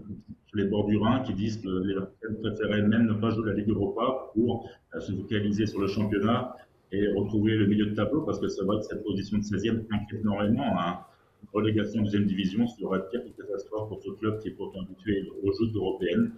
sur 0.47 0.57
les 0.57 0.65
bords 0.65 0.87
du 0.87 0.97
Rhin 0.97 1.19
qui 1.21 1.33
disent 1.33 1.61
que 1.61 1.69
les 1.69 1.95
préféraient 2.41 2.81
même 2.81 3.07
ne 3.07 3.13
pas 3.13 3.29
jouer 3.31 3.51
la 3.51 3.53
Ligue 3.55 3.69
Europa 3.69 4.31
pour 4.33 4.69
euh, 4.95 4.99
se 4.99 5.11
focaliser 5.11 5.65
sur 5.65 5.79
le 5.79 5.87
championnat 5.87 6.55
et 6.91 7.07
retrouver 7.13 7.55
le 7.55 7.67
milieu 7.67 7.87
de 7.87 7.95
tableau 7.95 8.21
parce 8.21 8.39
que 8.39 8.47
c'est 8.47 8.63
vrai 8.63 8.77
que 8.77 8.83
cette 8.83 9.03
position 9.03 9.37
de 9.37 9.43
16e 9.43 9.85
inquiète 9.91 10.21
énormément. 10.21 10.79
Hein. 10.79 10.99
Une 11.41 11.49
relégation 11.53 12.01
en 12.01 12.03
deuxième 12.03 12.25
division 12.25 12.67
serait 12.67 13.01
pire 13.11 13.23
qu'une 13.23 13.33
catastrophe 13.33 13.89
pour 13.89 14.01
ce 14.01 14.11
club 14.11 14.39
qui 14.39 14.49
est 14.49 14.51
pourtant 14.51 14.81
habitué 14.81 15.27
aux 15.43 15.51
jeux 15.51 15.71
européennes. 15.75 16.31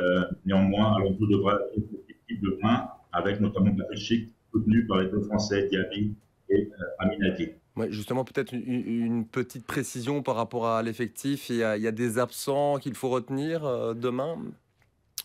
Euh, 0.00 0.24
néanmoins, 0.44 0.96
Alonso 0.96 1.26
devra 1.26 1.60
être 1.76 1.84
équipe 2.08 2.42
de 2.42 2.58
main 2.62 2.88
avec 3.12 3.40
notamment 3.40 3.74
Patrick 3.74 3.98
Schick 3.98 4.28
soutenu 4.50 4.86
par 4.86 4.98
les 5.00 5.10
deux 5.10 5.20
Français 5.22 5.68
Diaby 5.68 6.14
et 6.48 6.70
Aminati 6.98 7.50
justement, 7.90 8.24
peut-être 8.24 8.52
une, 8.52 9.26
petite 9.26 9.66
précision 9.66 10.22
par 10.22 10.36
rapport 10.36 10.66
à 10.68 10.82
l'effectif. 10.82 11.50
Il, 11.50 11.56
y 11.56 11.62
a 11.62 11.92
des 11.92 12.18
absents 12.18 12.78
qu'il 12.78 12.94
faut 12.94 13.08
retenir 13.08 13.64
euh, 13.64 13.94
demain? 13.94 14.36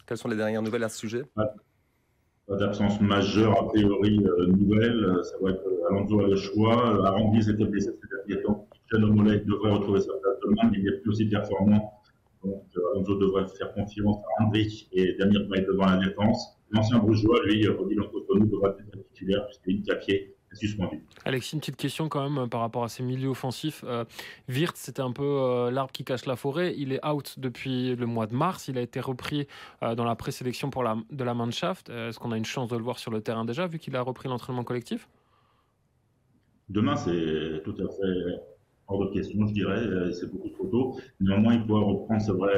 Quelles 0.08 0.18
sont 0.18 0.30
les 0.30 0.36
dernières 0.36 0.62
nouvelles 0.62 0.84
à 0.84 0.90
ce 0.90 0.98
sujet? 0.98 1.24
Pas 1.36 2.58
d'absence 2.58 3.00
majeure, 3.00 3.58
a 3.58 3.68
priori, 3.70 4.20
euh, 4.20 4.48
nouvelle. 4.48 5.18
Ça 5.24 5.36
va 5.42 5.52
être 5.52 5.64
Alonso 5.90 6.20
a 6.20 6.28
le 6.28 6.36
choix. 6.36 7.08
Arangis 7.08 7.50
était 7.50 7.66
blessé 7.66 7.92
ces 8.02 8.34
derniers 8.34 8.44
temps. 8.44 8.68
Jeanne 8.92 9.06
Omolek 9.06 9.46
devrait 9.46 9.72
retrouver 9.72 10.02
sa 10.02 10.14
place 10.22 10.38
demain, 10.46 10.72
il 10.74 10.84
n'est 10.84 10.98
plus 10.98 11.12
aussi 11.12 11.26
performant. 11.26 12.02
Donc, 12.44 12.64
euh, 12.76 12.82
Alonso 12.94 13.18
devrait 13.18 13.48
faire 13.58 13.74
confiance 13.74 14.18
à 14.18 14.44
André 14.44 14.68
et 14.92 15.14
Damir 15.14 15.48
devant 15.68 15.86
la 15.86 15.98
défense. 15.98 16.60
L'ancien 16.72 17.00
bourgeois, 17.00 17.40
lui, 17.46 17.68
Odilon 17.68 18.10
Cotonou, 18.10 18.46
devrait 18.46 18.76
être 18.80 19.08
titulaire 19.14 19.46
puisqu'il 19.46 19.76
est 19.76 19.78
une 19.78 19.84
Alexis, 21.26 21.56
une 21.56 21.60
petite 21.60 21.78
question 21.78 22.10
quand 22.10 22.30
même 22.30 22.50
par 22.50 22.62
rapport 22.62 22.84
à 22.84 22.90
ces 22.90 23.04
milieux 23.04 23.30
offensifs. 23.30 23.84
Euh, 23.88 24.06
Wirtz, 24.50 24.80
c'était 24.80 25.02
un 25.02 25.12
peu 25.12 25.24
euh, 25.24 25.72
l'arbre 25.72 25.92
qui 25.92 26.04
cache 26.04 26.26
la 26.26 26.36
forêt. 26.36 26.74
Il 26.78 26.92
est 26.92 27.06
out 27.06 27.36
depuis 27.38 27.96
le 27.96 28.06
mois 28.06 28.28
de 28.28 28.36
mars. 28.36 28.68
Il 28.68 28.78
a 28.78 28.82
été 28.82 29.00
repris 29.00 29.48
euh, 29.82 29.96
dans 29.96 30.06
la 30.06 30.16
présélection 30.16 30.70
pour 30.70 30.84
la, 30.84 30.98
de 31.12 31.24
la 31.24 31.34
Mannschaft. 31.34 31.90
Est-ce 31.90 32.20
qu'on 32.20 32.32
a 32.32 32.38
une 32.38 32.46
chance 32.46 32.70
de 32.70 32.78
le 32.78 32.84
voir 32.84 33.00
sur 33.00 33.12
le 33.12 33.22
terrain 33.22 33.46
déjà, 33.46 33.68
vu 33.68 33.80
qu'il 33.80 33.96
a 33.96 34.02
repris 34.02 34.30
l'entraînement 34.30 34.64
collectif? 34.64 35.08
Demain, 36.70 36.96
c'est 36.96 37.62
tout 37.64 37.76
à 37.78 37.88
fait 37.88 38.40
hors 38.88 39.06
de 39.06 39.14
question, 39.14 39.48
je 39.48 39.54
dirais. 39.54 40.12
C'est 40.14 40.32
beaucoup 40.32 40.50
trop 40.50 40.68
tôt. 40.68 41.00
Néanmoins, 41.20 41.56
il 41.56 41.66
pourra 41.66 41.82
reprendre, 41.82 42.22
c'est 42.22 42.32
vrai, 42.32 42.54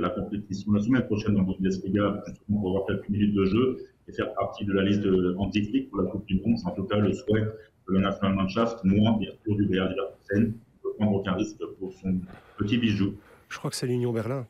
la 0.00 0.10
compétition 0.10 0.72
la 0.72 0.80
semaine 0.80 1.04
prochaine 1.06 1.34
dans 1.34 1.42
Bundesliga, 1.42 2.22
justement 2.26 2.60
pour 2.60 2.70
avoir 2.70 2.86
quelques 2.86 3.08
minutes 3.08 3.34
de 3.34 3.44
jeu 3.44 3.78
faire 4.12 4.32
partie 4.34 4.64
de 4.64 4.72
la 4.72 4.82
liste 4.82 5.06
anti 5.38 5.88
pour 5.90 6.02
la 6.02 6.10
Coupe 6.10 6.26
du 6.26 6.40
Monde. 6.40 6.58
C'est 6.58 6.66
en 6.66 6.74
tout 6.74 6.84
cas 6.84 6.96
le 6.96 7.12
souhait 7.12 7.42
de 7.42 7.94
la 7.94 8.00
Nationalmannschaft, 8.00 8.84
moi, 8.84 9.16
bien 9.18 9.32
sûr, 9.44 9.56
du 9.56 9.66
Bayern 9.66 9.90
Leverkusen, 9.90 10.54
ne 10.84 10.90
prendre 10.96 11.12
aucun 11.12 11.32
risque 11.34 11.58
pour 11.78 11.92
son 11.94 12.20
petit 12.58 12.78
bijou. 12.78 13.14
Je 13.48 13.58
crois 13.58 13.70
que 13.70 13.76
c'est 13.76 13.86
l'Union 13.86 14.12
Berlin. 14.12 14.46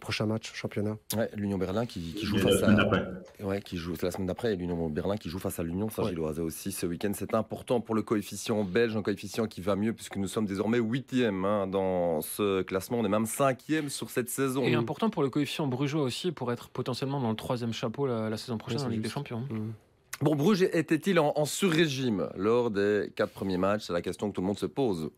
Prochain 0.00 0.26
match, 0.26 0.52
championnat. 0.54 0.96
Ouais, 1.16 1.28
l'Union 1.34 1.58
Berlin 1.58 1.84
qui, 1.84 2.14
joue 2.22 2.38
face 2.38 2.60
la 2.60 2.68
à. 2.68 3.44
Ouais, 3.44 3.60
qui 3.60 3.76
joue 3.76 3.94
la 4.00 4.10
semaine 4.10 4.26
d'après. 4.26 4.52
Et 4.52 4.56
l'Union 4.56 4.88
Berlin 4.88 5.16
qui 5.16 5.28
joue 5.28 5.38
face 5.38 5.58
à 5.58 5.62
l'Union 5.62 5.90
Saint-Gilloise 5.90 6.38
aussi 6.40 6.72
ce 6.72 6.86
week-end. 6.86 7.12
C'est 7.14 7.34
important 7.34 7.80
pour 7.80 7.94
le 7.94 8.02
coefficient 8.02 8.64
belge, 8.64 8.96
un 8.96 9.02
coefficient 9.02 9.46
qui 9.46 9.60
va 9.60 9.76
mieux 9.76 9.92
puisque 9.92 10.16
nous 10.16 10.28
sommes 10.28 10.46
désormais 10.46 10.78
huitième 10.78 11.44
hein, 11.44 11.66
dans 11.66 12.20
ce 12.20 12.62
classement. 12.62 12.98
On 12.98 13.04
est 13.04 13.10
même 13.10 13.26
cinquième 13.26 13.88
sur 13.88 14.10
cette 14.10 14.28
saison. 14.28 14.62
Et 14.62 14.74
important 14.74 15.10
pour 15.10 15.22
le 15.22 15.30
coefficient 15.30 15.66
brugeois 15.66 16.02
aussi 16.02 16.32
pour 16.32 16.52
être 16.52 16.68
potentiellement 16.68 17.20
dans 17.20 17.30
le 17.30 17.36
troisième 17.36 17.72
chapeau 17.72 18.06
la, 18.06 18.36
saison 18.36 18.58
prochaine 18.58 18.82
en 18.82 18.88
Ligue 18.88 19.02
des 19.02 19.08
Champions. 19.08 19.40
Mmh. 19.50 19.72
Bon, 20.20 20.34
Bruges 20.34 20.62
était-il 20.62 21.20
en, 21.20 21.32
en 21.36 21.44
sur-régime 21.44 22.28
lors 22.36 22.70
des 22.70 23.12
quatre 23.14 23.32
premiers 23.32 23.56
matchs? 23.56 23.86
C'est 23.86 23.92
la 23.92 24.02
question 24.02 24.28
que 24.28 24.34
tout 24.34 24.40
le 24.40 24.46
monde 24.48 24.58
se 24.58 24.66
pose. 24.66 25.10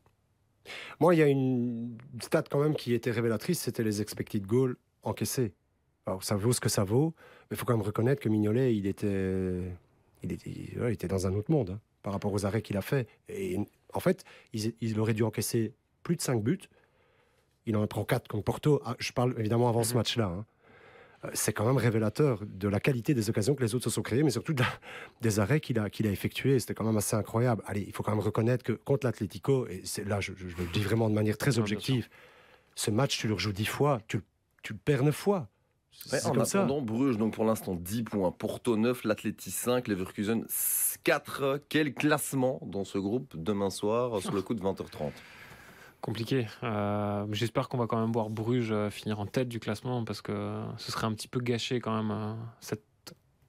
Moi, 1.00 1.14
il 1.14 1.18
y 1.18 1.22
a 1.22 1.26
une 1.26 1.96
stat 2.22 2.44
quand 2.50 2.60
même 2.60 2.74
qui 2.74 2.94
était 2.94 3.10
révélatrice, 3.10 3.60
c'était 3.60 3.82
les 3.82 4.00
expected 4.00 4.46
goals 4.46 4.76
encaissés. 5.02 5.52
Alors, 6.06 6.22
ça 6.22 6.36
vaut 6.36 6.52
ce 6.52 6.60
que 6.60 6.68
ça 6.68 6.84
vaut, 6.84 7.14
mais 7.50 7.56
il 7.56 7.56
faut 7.56 7.64
quand 7.64 7.76
même 7.76 7.86
reconnaître 7.86 8.20
que 8.20 8.28
Mignolet, 8.28 8.74
il 8.74 8.86
était, 8.86 9.60
il 10.22 10.32
était, 10.32 10.50
il 10.50 10.92
était 10.92 11.08
dans 11.08 11.26
un 11.26 11.34
autre 11.34 11.50
monde 11.50 11.70
hein, 11.70 11.80
par 12.02 12.12
rapport 12.12 12.32
aux 12.32 12.46
arrêts 12.46 12.62
qu'il 12.62 12.76
a 12.76 12.82
fait. 12.82 13.08
Et 13.28 13.58
en 13.92 14.00
fait, 14.00 14.24
il, 14.52 15.00
aurait 15.00 15.14
dû 15.14 15.22
encaisser 15.22 15.74
plus 16.02 16.16
de 16.16 16.22
5 16.22 16.42
buts. 16.42 16.60
Il 17.66 17.76
en 17.76 17.86
prend 17.86 18.04
4 18.04 18.28
contre 18.28 18.44
Porto. 18.44 18.80
Ah, 18.84 18.96
je 18.98 19.12
parle 19.12 19.34
évidemment 19.38 19.68
avant 19.68 19.84
ce 19.84 19.92
mhm. 19.92 19.98
match-là. 19.98 20.26
Hein. 20.26 20.46
C'est 21.34 21.52
quand 21.52 21.66
même 21.66 21.76
révélateur 21.76 22.42
de 22.46 22.68
la 22.68 22.80
qualité 22.80 23.12
des 23.12 23.28
occasions 23.28 23.54
que 23.54 23.62
les 23.62 23.74
autres 23.74 23.84
se 23.84 23.90
sont 23.90 24.02
créées, 24.02 24.22
mais 24.22 24.30
surtout 24.30 24.54
des 25.20 25.38
arrêts 25.38 25.60
qu'il 25.60 25.78
a, 25.78 25.90
qu'il 25.90 26.06
a 26.06 26.10
effectués. 26.10 26.58
C'était 26.58 26.74
quand 26.74 26.84
même 26.84 26.96
assez 26.96 27.14
incroyable. 27.14 27.62
Allez, 27.66 27.84
il 27.86 27.92
faut 27.92 28.02
quand 28.02 28.12
même 28.12 28.24
reconnaître 28.24 28.64
que 28.64 28.72
contre 28.72 29.06
l'Atlético, 29.06 29.66
et 29.66 29.82
c'est 29.84 30.06
là, 30.06 30.20
je, 30.20 30.32
le 30.32 30.72
dis 30.72 30.80
vraiment 30.80 31.10
de 31.10 31.14
manière 31.14 31.36
très 31.36 31.58
objective, 31.58 32.08
ce 32.74 32.90
match, 32.90 33.18
tu 33.18 33.28
le 33.28 33.34
rejoues 33.34 33.52
dix 33.52 33.66
fois, 33.66 34.00
tu, 34.08 34.20
tu 34.62 34.72
le 34.72 34.78
perds 34.78 35.04
neuf 35.04 35.16
fois. 35.16 35.48
C'est 35.92 36.24
en 36.24 36.30
comme 36.30 36.40
attendant, 36.40 36.80
Bruges, 36.80 37.18
donc 37.18 37.34
pour 37.34 37.44
l'instant 37.44 37.74
10 37.74 38.04
points. 38.04 38.32
Porto 38.32 38.76
9, 38.76 39.04
l'Atleti 39.04 39.50
5, 39.50 39.88
Leverkusen 39.88 40.46
4. 41.04 41.60
Quel 41.68 41.92
classement 41.92 42.60
dans 42.64 42.84
ce 42.84 42.96
groupe 42.96 43.34
demain 43.36 43.68
soir 43.68 44.20
sur 44.22 44.32
le 44.32 44.40
coup 44.40 44.54
de 44.54 44.62
20h30 44.62 45.10
Compliqué. 46.00 46.46
Euh, 46.62 47.26
j'espère 47.32 47.68
qu'on 47.68 47.76
va 47.76 47.86
quand 47.86 48.00
même 48.00 48.12
voir 48.12 48.30
Bruges 48.30 48.72
euh, 48.72 48.88
finir 48.90 49.20
en 49.20 49.26
tête 49.26 49.48
du 49.48 49.60
classement 49.60 50.02
parce 50.04 50.22
que 50.22 50.62
ce 50.78 50.90
serait 50.90 51.06
un 51.06 51.12
petit 51.12 51.28
peu 51.28 51.40
gâché 51.40 51.80
quand 51.80 51.94
même 51.94 52.10
euh, 52.10 52.32
cette, 52.60 52.82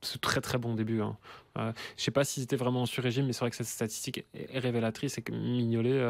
ce 0.02 0.18
très 0.18 0.42
très 0.42 0.58
bon 0.58 0.76
début. 0.76 1.02
Hein. 1.02 1.16
Euh, 1.58 1.72
je 1.96 2.04
sais 2.04 2.12
pas 2.12 2.26
si 2.26 2.42
c'était 2.42 2.58
vraiment 2.58 2.86
sur 2.86 3.04
régime, 3.04 3.26
mais 3.26 3.34
c'est 3.34 3.40
vrai 3.40 3.52
que 3.52 3.56
cette 3.56 3.68
statistique 3.68 4.26
est 4.34 4.60
révélatrice 4.60 5.18
et 5.18 5.22
que 5.22 5.32
Mignolet, 5.32 6.02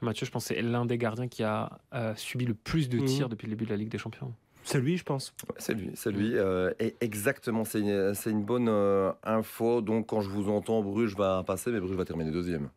Mathieu, 0.00 0.26
je 0.26 0.30
pense, 0.30 0.46
c'est 0.46 0.62
l'un 0.62 0.86
des 0.86 0.98
gardiens 0.98 1.28
qui 1.28 1.42
a 1.42 1.80
subi 2.16 2.44
le 2.44 2.54
plus 2.54 2.88
de 2.88 3.00
tirs 3.00 3.26
mmh. 3.26 3.30
depuis 3.30 3.46
le 3.46 3.50
début 3.50 3.64
de 3.64 3.70
la 3.70 3.76
Ligue 3.76 3.88
des 3.88 3.98
Champions. 3.98 4.32
C'est 4.62 4.80
lui, 4.80 4.96
je 4.96 5.04
pense. 5.04 5.34
C'est 5.58 5.74
lui, 5.74 5.90
c'est 5.94 6.10
lui. 6.10 6.34
et 6.80 6.96
exactement, 7.00 7.64
c'est 7.64 7.80
une, 7.80 8.14
une, 8.26 8.44
bonne 8.44 8.70
info. 9.24 9.80
Donc, 9.80 10.06
quand 10.06 10.20
je 10.20 10.30
vous 10.30 10.48
entends, 10.48 10.82
Bruges 10.82 11.16
va 11.16 11.42
passer, 11.44 11.70
mais 11.70 11.80
Bruges 11.80 11.96
va 11.96 12.04
terminer 12.04 12.30
deuxième. 12.30 12.70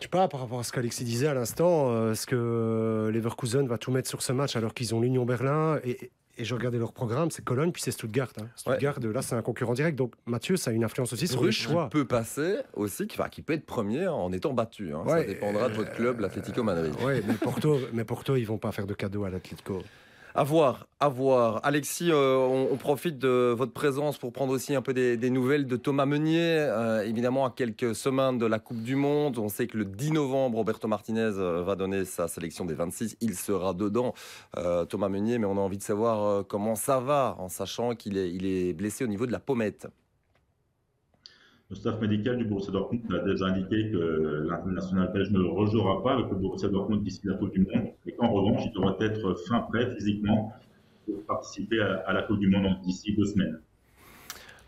Je 0.00 0.06
sais 0.06 0.08
pas, 0.08 0.28
par 0.28 0.40
rapport 0.40 0.58
à 0.60 0.64
ce 0.64 0.72
qu'Alexis 0.72 1.04
disait 1.04 1.26
à 1.26 1.34
l'instant, 1.34 1.90
euh, 1.90 2.12
est-ce 2.12 2.26
que 2.26 3.10
Leverkusen 3.12 3.66
va 3.66 3.76
tout 3.76 3.92
mettre 3.92 4.08
sur 4.08 4.22
ce 4.22 4.32
match 4.32 4.56
alors 4.56 4.72
qu'ils 4.72 4.94
ont 4.94 5.00
l'Union 5.00 5.26
Berlin 5.26 5.78
et, 5.84 6.10
et 6.38 6.44
je 6.44 6.54
regardais 6.54 6.78
leur 6.78 6.94
programme, 6.94 7.30
c'est 7.30 7.44
Cologne 7.44 7.70
puis 7.70 7.82
c'est 7.82 7.90
Stuttgart. 7.90 8.30
Hein. 8.40 8.46
Stuttgart, 8.56 8.98
là, 9.00 9.20
c'est 9.20 9.34
un 9.34 9.42
concurrent 9.42 9.74
direct. 9.74 9.98
Donc 9.98 10.14
Mathieu, 10.24 10.56
ça 10.56 10.70
a 10.70 10.72
une 10.72 10.84
influence 10.84 11.12
aussi 11.12 11.28
sur 11.28 11.44
le 11.44 11.50
choix. 11.50 11.90
peut 11.90 12.06
passer 12.06 12.56
aussi, 12.72 13.06
qui, 13.06 13.18
qui 13.30 13.42
peut 13.42 13.52
être 13.52 13.66
premier 13.66 14.08
en 14.08 14.32
étant 14.32 14.54
battu. 14.54 14.94
Hein. 14.94 15.04
ça 15.06 15.22
dépendra 15.22 15.68
de 15.68 15.74
votre 15.74 15.92
club, 15.92 16.20
l'Atlético 16.20 16.62
Madrid. 16.62 16.94
Oui, 17.04 17.20
mais 17.26 17.34
Porto, 17.34 17.78
mais 17.92 18.04
Porto, 18.04 18.36
ils 18.36 18.46
vont 18.46 18.58
pas 18.58 18.72
faire 18.72 18.86
de 18.86 18.94
cadeau 18.94 19.24
à 19.24 19.30
l'Atlético. 19.30 19.82
À 20.32 20.44
voir, 20.44 20.86
à 21.00 21.08
voir. 21.08 21.60
Alexis, 21.64 22.12
euh, 22.12 22.36
on, 22.36 22.76
profite 22.76 23.18
de 23.18 23.52
votre 23.56 23.72
présence 23.72 24.16
pour 24.16 24.32
prendre 24.32 24.52
aussi 24.52 24.76
un 24.76 24.82
peu 24.82 24.94
des, 24.94 25.30
nouvelles 25.30 25.66
de 25.66 25.76
Thomas 25.76 26.06
Meunier. 26.06 26.38
Euh, 26.40 27.04
évidemment, 27.04 27.44
à 27.46 27.50
quelques 27.50 27.96
semaines 27.96 28.38
de 28.38 28.46
la 28.46 28.60
Coupe 28.60 28.80
du 28.80 28.94
Monde, 28.94 29.38
on 29.38 29.48
sait 29.48 29.66
que 29.66 29.76
le 29.76 29.84
10 29.84 30.12
novembre, 30.12 30.58
Roberto 30.58 30.86
Martinez 30.86 31.32
euh, 31.36 31.64
va 31.64 31.74
donner 31.74 32.04
sa 32.04 32.28
sélection 32.28 32.64
des 32.64 32.74
26. 32.74 33.16
Il 33.20 33.34
sera 33.34 33.74
dedans, 33.74 34.14
Thomas 34.88 35.08
Meunier, 35.08 35.38
mais 35.38 35.46
on 35.46 35.56
a 35.56 35.60
envie 35.60 35.78
de 35.78 35.82
savoir 35.82 36.46
comment 36.46 36.76
ça 36.76 37.00
va 37.00 37.34
en 37.38 37.48
sachant 37.48 37.94
qu'il 37.96 38.16
est, 38.16 38.72
blessé 38.72 39.04
au 39.04 39.08
niveau 39.08 39.26
de 39.26 39.32
la 39.32 39.40
pommette. 39.40 39.88
Le 41.70 41.76
staff 41.76 42.00
médical 42.00 42.36
du 42.36 42.44
Borussia 42.44 42.72
Dortmund 42.72 43.12
a 43.14 43.24
déjà 43.24 43.46
indiqué 43.46 43.92
que 43.92 44.44
l'international 44.48 45.12
belge 45.12 45.30
ne 45.30 45.40
rejouera 45.40 46.02
pas 46.02 46.14
avec 46.14 46.28
le 46.28 46.34
Borussia 46.34 46.68
Dortmund 46.68 47.04
d'ici 47.04 47.20
la 47.24 47.34
Coupe 47.34 47.52
du 47.52 47.60
Monde 47.60 47.92
et 48.06 48.12
qu'en 48.12 48.28
revanche, 48.28 48.62
il 48.66 48.72
devrait 48.72 48.96
être 49.06 49.34
fin 49.48 49.60
prêt 49.60 49.94
physiquement 49.94 50.52
pour 51.06 51.24
participer 51.26 51.80
à, 51.80 52.12
la 52.12 52.22
Coupe 52.24 52.40
du 52.40 52.48
Monde 52.48 52.76
d'ici 52.82 53.14
deux 53.14 53.24
semaines. 53.24 53.60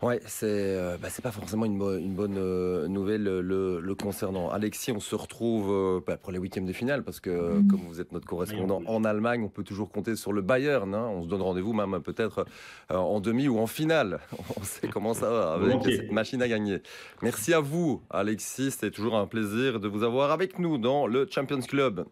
Ouais, 0.03 0.19
c'est 0.25 0.45
euh, 0.49 0.97
bah, 1.01 1.07
pas 1.23 1.31
forcément 1.31 1.63
une, 1.65 1.77
bo- 1.77 1.97
une 1.97 2.13
bonne 2.13 2.35
euh, 2.37 2.87
nouvelle 2.89 3.25
euh, 3.27 3.41
le, 3.41 3.79
le 3.79 3.95
concernant. 3.95 4.49
Alexis, 4.49 4.91
on 4.91 4.99
se 4.99 5.15
retrouve 5.15 5.71
euh, 5.71 5.99
bah, 6.05 6.17
pour 6.17 6.31
les 6.33 6.39
huitièmes 6.39 6.65
de 6.65 6.73
finale 6.73 7.03
parce 7.03 7.19
que 7.19 7.29
Mm. 7.59 7.67
comme 7.67 7.79
vous 7.87 8.01
êtes 8.01 8.11
notre 8.11 8.25
correspondant 8.27 8.79
Oui, 8.79 8.85
en 8.87 9.03
Allemagne, 9.05 9.43
on 9.43 9.49
peut 9.49 9.63
toujours 9.63 9.89
compter 9.89 10.15
sur 10.15 10.33
le 10.33 10.41
Bayern. 10.41 10.93
hein. 10.93 11.07
On 11.07 11.23
se 11.23 11.27
donne 11.27 11.41
rendez-vous 11.41 11.71
même 11.73 12.01
peut-être 12.01 12.45
euh, 12.91 12.95
en 12.95 13.19
demi 13.21 13.47
ou 13.47 13.59
en 13.59 13.67
finale. 13.67 14.19
On 14.59 14.63
sait 14.63 14.87
comment 14.89 15.13
ça 15.13 15.29
va 15.29 15.53
avec 15.53 15.81
cette 15.85 16.11
machine 16.11 16.41
à 16.41 16.47
gagner. 16.47 16.81
Merci 17.21 17.53
à 17.53 17.61
vous, 17.61 18.01
Alexis. 18.09 18.71
C'est 18.71 18.91
toujours 18.91 19.15
un 19.15 19.25
plaisir 19.27 19.79
de 19.79 19.87
vous 19.87 20.03
avoir 20.03 20.31
avec 20.31 20.59
nous 20.59 20.77
dans 20.77 21.07
le 21.07 21.27
Champions 21.31 21.61
Club. 21.61 22.05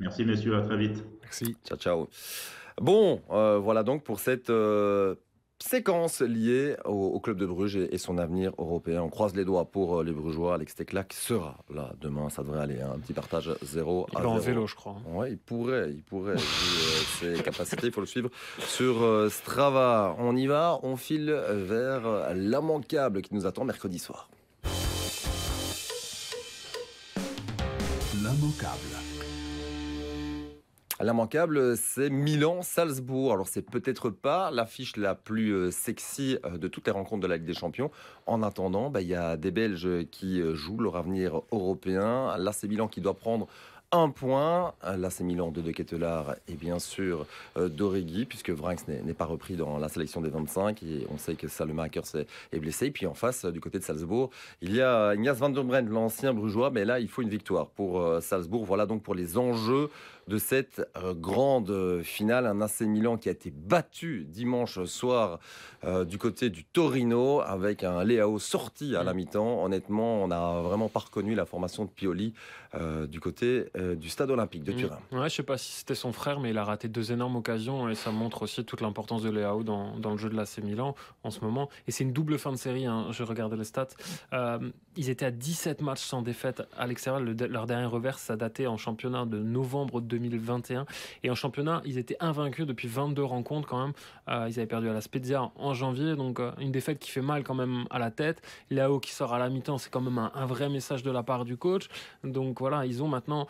Merci 0.00 0.24
messieurs, 0.24 0.56
à 0.56 0.62
très 0.62 0.76
vite. 0.76 1.04
Merci. 1.22 1.56
Ciao, 1.66 1.78
ciao. 1.78 2.08
Bon, 2.80 3.20
euh, 3.30 3.58
voilà 3.58 3.82
donc 3.82 4.02
pour 4.04 4.20
cette 4.20 4.50
euh, 4.50 5.14
séquence 5.60 6.20
liée 6.20 6.76
au, 6.84 6.90
au 6.92 7.20
club 7.20 7.36
de 7.38 7.46
Bruges 7.46 7.76
et, 7.76 7.94
et 7.94 7.98
son 7.98 8.18
avenir 8.18 8.52
européen. 8.58 9.02
On 9.02 9.08
croise 9.08 9.34
les 9.34 9.44
doigts 9.44 9.64
pour 9.64 9.98
euh, 10.00 10.04
les 10.04 10.12
Brugeois. 10.12 10.54
Alex 10.54 10.74
Teclac 10.74 11.12
sera 11.12 11.58
là 11.74 11.92
demain. 12.00 12.28
Ça 12.30 12.42
devrait 12.42 12.60
aller. 12.60 12.80
hein. 12.80 12.92
Un 12.94 12.98
petit 12.98 13.12
partage 13.12 13.50
0 13.62 14.06
Il 14.12 14.18
à 14.18 14.20
en 14.28 14.38
0. 14.38 14.40
vélo, 14.40 14.66
je 14.66 14.74
crois. 14.74 14.96
Ouais, 15.12 15.32
il 15.32 15.38
pourrait, 15.38 15.90
il 15.90 16.02
pourrait. 16.02 16.36
Vu, 16.36 16.40
euh, 16.42 17.36
ses 17.36 17.42
capacités, 17.42 17.86
il 17.88 17.92
faut 17.92 18.00
le 18.00 18.06
suivre 18.06 18.30
sur 18.60 19.02
euh, 19.02 19.28
Strava. 19.28 20.14
On 20.18 20.36
y 20.36 20.46
va, 20.46 20.78
on 20.82 20.96
file 20.96 21.30
vers 21.50 22.32
l'immanquable 22.34 23.22
qui 23.22 23.34
nous 23.34 23.46
attend 23.46 23.64
mercredi 23.64 23.98
soir. 23.98 24.28
L'immanquable. 28.14 28.98
L'immanquable, 31.00 31.76
c'est 31.76 32.10
Milan-Salzbourg. 32.10 33.32
Alors, 33.32 33.46
c'est 33.46 33.62
peut-être 33.62 34.10
pas 34.10 34.50
l'affiche 34.50 34.96
la 34.96 35.14
plus 35.14 35.52
euh, 35.52 35.70
sexy 35.70 36.38
euh, 36.44 36.58
de 36.58 36.66
toutes 36.66 36.86
les 36.86 36.92
rencontres 36.92 37.22
de 37.22 37.28
la 37.28 37.36
Ligue 37.36 37.46
des 37.46 37.54
Champions. 37.54 37.92
En 38.26 38.42
attendant, 38.42 38.90
bah, 38.90 39.00
il 39.00 39.06
y 39.06 39.14
a 39.14 39.36
des 39.36 39.52
Belges 39.52 40.08
qui 40.10 40.40
euh, 40.40 40.56
jouent 40.56 40.80
leur 40.80 40.96
avenir 40.96 41.42
européen. 41.52 42.36
Là, 42.36 42.50
c'est 42.50 42.66
Milan 42.66 42.88
qui 42.88 43.00
doit 43.00 43.14
prendre 43.14 43.46
un 43.92 44.10
point. 44.10 44.74
Là, 44.82 45.08
c'est 45.08 45.22
Milan 45.22 45.52
de 45.52 45.62
De 45.62 45.70
Ketelaar 45.70 46.34
et 46.46 46.54
bien 46.54 46.78
sûr 46.78 47.26
euh, 47.56 47.70
puisque 48.28 48.50
Vranks 48.50 48.86
n'est 48.88 49.14
pas 49.14 49.24
repris 49.24 49.56
dans 49.56 49.78
la 49.78 49.88
sélection 49.88 50.20
des 50.20 50.28
25. 50.28 50.82
Et 50.82 51.06
on 51.10 51.16
sait 51.16 51.36
que 51.36 51.48
Salemaker 51.48 52.02
est, 52.52 52.58
blessé. 52.58 52.90
Puis 52.90 53.06
en 53.06 53.14
face, 53.14 53.46
du 53.46 53.60
côté 53.60 53.78
de 53.78 53.84
Salzbourg, 53.84 54.28
il 54.60 54.74
y 54.74 54.82
a 54.82 55.14
Ignace 55.14 55.38
Van 55.38 55.48
der 55.48 55.64
Breggen, 55.64 55.88
l'ancien 55.88 56.34
brugeois. 56.34 56.70
Mais 56.70 56.84
là, 56.84 57.00
il 57.00 57.08
faut 57.08 57.22
une 57.22 57.30
victoire 57.30 57.68
pour 57.68 58.04
Salzbourg. 58.20 58.66
Voilà 58.66 58.84
donc 58.84 59.02
pour 59.02 59.14
les 59.14 59.38
enjeux 59.38 59.88
de 60.28 60.38
cette 60.38 60.86
euh, 60.96 61.14
grande 61.14 61.70
euh, 61.70 62.02
finale. 62.02 62.46
Un 62.46 62.60
AC 62.60 62.82
Milan 62.82 63.16
qui 63.16 63.28
a 63.28 63.32
été 63.32 63.50
battu 63.50 64.24
dimanche 64.28 64.84
soir 64.84 65.40
euh, 65.84 66.04
du 66.04 66.18
côté 66.18 66.50
du 66.50 66.64
Torino 66.64 67.40
avec 67.40 67.82
un 67.82 68.04
Leao 68.04 68.38
sorti 68.38 68.94
à 68.94 69.02
la 69.02 69.14
mi-temps. 69.14 69.64
Honnêtement, 69.64 70.22
on 70.22 70.28
n'a 70.28 70.60
vraiment 70.60 70.88
pas 70.88 71.00
reconnu 71.00 71.34
la 71.34 71.46
formation 71.46 71.84
de 71.84 71.90
Pioli 71.90 72.34
euh, 72.74 73.06
du 73.06 73.18
côté 73.20 73.70
euh, 73.76 73.94
du 73.96 74.08
stade 74.10 74.30
olympique 74.30 74.62
de 74.64 74.72
Mm. 74.72 74.76
Turin. 74.76 74.98
Ouais, 75.12 75.28
je 75.30 75.34
sais 75.36 75.42
pas 75.42 75.56
si 75.56 75.72
c'était 75.72 75.94
son 75.94 76.12
frère, 76.12 76.38
mais 76.40 76.50
il 76.50 76.58
a 76.58 76.64
raté 76.64 76.88
deux 76.88 77.10
énormes 77.10 77.36
occasions 77.36 77.88
et 77.88 77.94
ça 77.94 78.10
montre 78.10 78.42
aussi 78.42 78.62
toute 78.64 78.82
l'importance 78.82 79.22
de 79.22 79.30
Leao 79.30 79.62
dans, 79.64 79.98
dans 79.98 80.10
le 80.12 80.18
jeu 80.18 80.28
de 80.28 80.36
l'AC 80.36 80.58
Milan 80.58 80.94
en 81.24 81.30
ce 81.30 81.40
moment. 81.40 81.70
Et 81.86 81.90
c'est 81.90 82.04
une 82.04 82.12
double 82.12 82.38
fin 82.38 82.52
de 82.52 82.56
série, 82.58 82.84
hein, 82.84 83.06
je 83.10 83.22
regardais 83.22 83.56
les 83.56 83.64
stats. 83.64 83.88
Ils 84.96 85.10
étaient 85.10 85.24
à 85.26 85.30
17 85.30 85.80
matchs 85.80 86.02
sans 86.02 86.22
défaite 86.22 86.62
à 86.76 86.86
l'extérieur. 86.86 87.20
Le- 87.22 87.32
leur 87.46 87.66
dernier 87.66 87.86
revers, 87.86 88.18
ça 88.18 88.36
datait 88.36 88.66
en 88.66 88.76
championnat 88.76 89.24
de 89.26 89.38
novembre 89.38 90.00
2021. 90.18 90.86
Et 91.22 91.30
en 91.30 91.34
championnat, 91.34 91.82
ils 91.84 91.98
étaient 91.98 92.16
invaincus 92.20 92.66
depuis 92.66 92.88
22 92.88 93.22
rencontres 93.24 93.68
quand 93.68 93.80
même. 93.82 93.92
Euh, 94.28 94.46
ils 94.48 94.58
avaient 94.58 94.66
perdu 94.66 94.88
à 94.88 94.92
la 94.92 95.00
Spezia 95.00 95.50
en 95.56 95.74
janvier, 95.74 96.16
donc 96.16 96.40
euh, 96.40 96.52
une 96.58 96.72
défaite 96.72 96.98
qui 96.98 97.10
fait 97.10 97.22
mal 97.22 97.44
quand 97.44 97.54
même 97.54 97.84
à 97.90 97.98
la 97.98 98.10
tête. 98.10 98.42
Leao 98.70 99.00
qui 99.00 99.12
sort 99.12 99.32
à 99.34 99.38
la 99.38 99.48
mi-temps, 99.48 99.78
c'est 99.78 99.90
quand 99.90 100.00
même 100.00 100.18
un, 100.18 100.46
vrai 100.46 100.68
message 100.68 101.02
de 101.02 101.10
la 101.10 101.22
part 101.22 101.44
du 101.44 101.56
coach. 101.56 101.88
Donc 102.24 102.58
voilà, 102.60 102.84
ils 102.86 103.02
ont 103.02 103.08
maintenant 103.08 103.46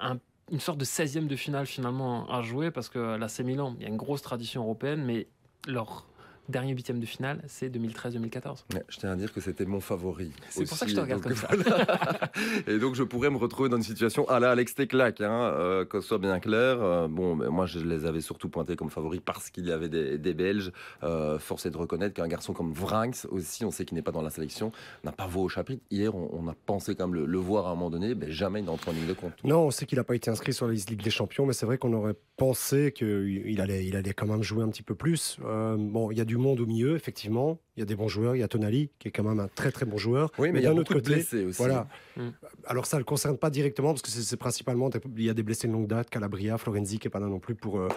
un- 0.00 0.18
une 0.50 0.60
sorte 0.60 0.78
de 0.78 0.84
16e 0.84 1.26
de 1.26 1.36
finale 1.36 1.66
finalement 1.66 2.28
à 2.30 2.42
jouer 2.42 2.70
parce 2.70 2.88
que 2.88 3.16
l'AC 3.16 3.40
Milan, 3.40 3.74
il 3.78 3.82
y 3.82 3.86
a 3.86 3.88
une 3.88 3.96
grosse 3.96 4.22
tradition 4.22 4.62
européenne, 4.62 5.02
mais 5.04 5.26
leur 5.66 6.06
dernier 6.48 6.72
huitième 6.72 7.00
de 7.00 7.06
finale, 7.06 7.42
c'est 7.46 7.68
2013-2014. 7.68 8.64
Ouais, 8.74 8.84
je 8.88 8.98
tiens 8.98 9.12
à 9.12 9.16
dire 9.16 9.32
que 9.32 9.40
c'était 9.40 9.64
mon 9.64 9.80
favori. 9.80 10.32
C'est 10.50 10.66
pour 10.66 10.76
ça 10.76 10.86
que 10.86 10.90
je 10.90 10.96
te 10.96 11.00
regarde 11.00 11.22
donc, 11.22 11.34
comme 11.34 11.40
ça. 11.40 11.56
voilà. 11.56 12.30
et 12.66 12.78
donc 12.78 12.94
je 12.94 13.02
pourrais 13.02 13.30
me 13.30 13.36
retrouver 13.36 13.68
dans 13.68 13.76
une 13.76 13.82
situation 13.82 14.28
à 14.28 14.40
la 14.40 14.50
Alex 14.50 14.74
Teclac, 14.74 15.20
hein, 15.20 15.52
euh, 15.54 15.84
que 15.84 16.00
ce 16.00 16.08
soit 16.08 16.18
bien 16.18 16.38
clair. 16.40 16.82
Euh, 16.82 17.08
bon, 17.08 17.36
mais 17.36 17.48
moi 17.48 17.66
je 17.66 17.80
les 17.80 18.06
avais 18.06 18.20
surtout 18.20 18.48
pointés 18.48 18.76
comme 18.76 18.90
favoris 18.90 19.20
parce 19.24 19.50
qu'il 19.50 19.66
y 19.66 19.72
avait 19.72 19.88
des, 19.88 20.18
des 20.18 20.34
Belges. 20.34 20.72
Euh, 21.02 21.38
force 21.38 21.66
est 21.66 21.70
de 21.70 21.76
reconnaître 21.76 22.14
qu'un 22.14 22.28
garçon 22.28 22.52
comme 22.52 22.72
Vranks 22.72 23.26
aussi, 23.30 23.64
on 23.64 23.70
sait 23.70 23.84
qu'il 23.84 23.96
n'est 23.96 24.02
pas 24.02 24.12
dans 24.12 24.22
la 24.22 24.30
sélection, 24.30 24.72
n'a 25.04 25.12
pas 25.12 25.26
voix 25.26 25.42
au 25.42 25.48
chapitre. 25.48 25.82
Hier, 25.90 26.14
on, 26.14 26.28
on 26.32 26.48
a 26.48 26.54
pensé 26.66 26.94
quand 26.94 27.08
même 27.08 27.14
le, 27.14 27.26
le 27.26 27.38
voir 27.38 27.66
à 27.66 27.70
un 27.70 27.74
moment 27.74 27.90
donné, 27.90 28.14
mais 28.14 28.30
jamais 28.30 28.60
il 28.60 28.64
n'entre 28.64 28.88
en 28.88 28.92
ligne 28.92 29.06
de 29.06 29.12
compte. 29.12 29.32
Non, 29.44 29.66
on 29.66 29.70
sait 29.70 29.86
qu'il 29.86 29.98
n'a 29.98 30.04
pas 30.04 30.16
été 30.16 30.30
inscrit 30.30 30.52
sur 30.52 30.66
la 30.66 30.72
liste 30.72 30.90
Ligue 30.90 31.02
des 31.02 31.10
Champions, 31.10 31.46
mais 31.46 31.52
c'est 31.52 31.66
vrai 31.66 31.78
qu'on 31.78 31.92
aurait 31.92 32.14
pensé 32.36 32.92
qu'il 32.92 33.60
allait, 33.60 33.84
il 33.84 33.96
allait 33.96 34.14
quand 34.14 34.26
même 34.26 34.42
jouer 34.42 34.62
un 34.62 34.68
petit 34.68 34.82
peu 34.82 34.94
plus. 34.94 35.38
Euh, 35.44 35.76
bon, 35.78 36.10
il 36.10 36.18
y 36.18 36.20
a 36.20 36.24
du 36.24 36.37
monde 36.38 36.60
au 36.60 36.66
milieu, 36.66 36.96
effectivement. 36.96 37.58
Il 37.76 37.80
y 37.80 37.82
a 37.82 37.86
des 37.86 37.96
bons 37.96 38.08
joueurs. 38.08 38.36
Il 38.36 38.40
y 38.40 38.42
a 38.42 38.48
Tonali, 38.48 38.90
qui 38.98 39.08
est 39.08 39.10
quand 39.10 39.24
même 39.24 39.40
un 39.40 39.48
très 39.48 39.70
très 39.70 39.86
bon 39.86 39.98
joueur. 39.98 40.30
Oui, 40.38 40.50
mais, 40.52 40.60
il 40.60 40.62
y 40.62 40.66
a 40.66 40.70
beaucoup 40.70 40.80
autre 40.80 40.94
de 40.94 41.00
côté, 41.00 41.14
blessés 41.14 41.44
aussi. 41.44 41.58
Voilà. 41.58 41.88
Mm. 42.16 42.28
Alors 42.66 42.86
ça 42.86 42.96
ne 42.96 43.00
le 43.00 43.04
concerne 43.04 43.38
pas 43.38 43.50
directement 43.50 43.90
parce 43.90 44.02
que 44.02 44.10
c'est 44.10 44.36
principalement 44.36 44.90
il 45.16 45.24
y 45.24 45.30
a 45.30 45.34
des 45.34 45.42
blessés 45.42 45.68
de 45.68 45.72
longue 45.72 45.86
date, 45.86 46.10
Calabria, 46.10 46.58
Florenzi 46.58 46.98
qui 46.98 47.08
est 47.08 47.10
pas 47.10 47.20
là 47.20 47.28
non 47.28 47.38
plus 47.38 47.54
pour 47.54 47.78
euh, 47.78 47.88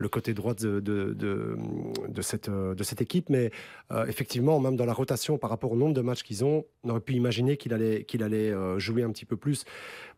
le 0.00 0.08
côté 0.08 0.32
droit 0.32 0.54
de, 0.54 0.80
de, 0.80 1.12
de, 1.12 1.56
de 2.08 2.22
cette, 2.22 2.48
euh, 2.48 2.74
de 2.74 2.82
cette 2.82 3.02
équipe, 3.02 3.28
mais 3.28 3.50
euh, 3.92 4.06
effectivement 4.06 4.58
même 4.58 4.74
dans 4.74 4.86
la 4.86 4.94
rotation 4.94 5.36
par 5.36 5.50
rapport 5.50 5.72
au 5.72 5.76
nombre 5.76 5.92
de 5.94 6.00
matchs 6.00 6.22
qu'ils 6.22 6.42
ont, 6.42 6.64
on 6.84 6.90
aurait 6.90 7.00
pu 7.00 7.12
imaginer 7.12 7.58
qu'il 7.58 7.74
allait 7.74 8.04
qu'il 8.04 8.22
allait 8.22 8.50
euh, 8.50 8.78
jouer 8.78 9.02
un 9.02 9.10
petit 9.10 9.26
peu 9.26 9.36
plus. 9.36 9.64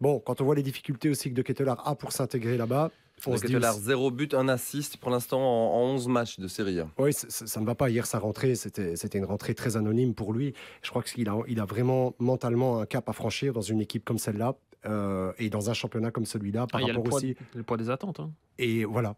Bon, 0.01 0.21
quand 0.21 0.41
on 0.41 0.45
voit 0.45 0.55
les 0.55 0.63
difficultés 0.63 1.11
aussi 1.11 1.31
que 1.31 1.35
De 1.35 1.43
Ketelaar 1.43 1.87
a 1.87 1.97
pour 1.97 2.13
s'intégrer 2.13 2.57
là-bas, 2.57 2.93
on 3.27 3.37
se 3.37 3.47
dit 3.47 3.57
zéro 3.81 4.11
but, 4.11 4.35
un 4.35 4.49
assist 4.49 4.97
pour 4.97 5.11
l'instant 5.11 5.41
en, 5.41 5.75
en 5.83 5.95
11 5.95 6.09
matchs 6.09 6.39
de 6.39 6.49
série 6.49 6.81
A. 6.81 6.89
oui, 6.99 7.13
ça 7.13 7.61
ne 7.61 7.67
va 7.67 7.75
pas. 7.75 7.89
Hier, 7.91 8.07
sa 8.07 8.19
rentrée, 8.19 8.55
c'était 8.55 8.97
c'était 8.97 9.19
une 9.19 9.25
rentrée 9.25 9.55
très 9.55 9.77
anonyme 9.77 10.15
pour 10.15 10.33
lui. 10.33 10.55
Je 10.83 10.91
crois 10.91 11.03
qu'il 11.03 11.29
a, 11.29 11.37
il 11.49 11.61
a 11.61 11.65
vraiment 11.65 12.15
mentalement 12.19 12.81
un 12.81 12.87
cap 12.87 13.09
à 13.09 13.13
franchir 13.13 13.53
dans 13.53 13.61
une 13.61 13.81
équipe 13.81 14.05
comme 14.05 14.19
celle-là 14.19 14.55
euh, 14.87 15.33
et 15.39 15.49
dans 15.51 15.71
un 15.71 15.75
championnat 15.75 16.11
comme 16.11 16.27
celui-là 16.27 16.67
par 16.67 16.81
Ah, 16.81 16.83
il 16.83 16.87
y 16.87 16.91
a 16.91 16.93
le 16.93 16.99
rapport 16.99 17.11
poids, 17.11 17.19
aussi. 17.19 17.37
le 17.55 17.63
poids 17.63 17.77
des 17.77 17.91
attentes. 17.91 18.21
hein. 18.21 18.31
Et 18.59 18.85
voilà. 18.85 19.17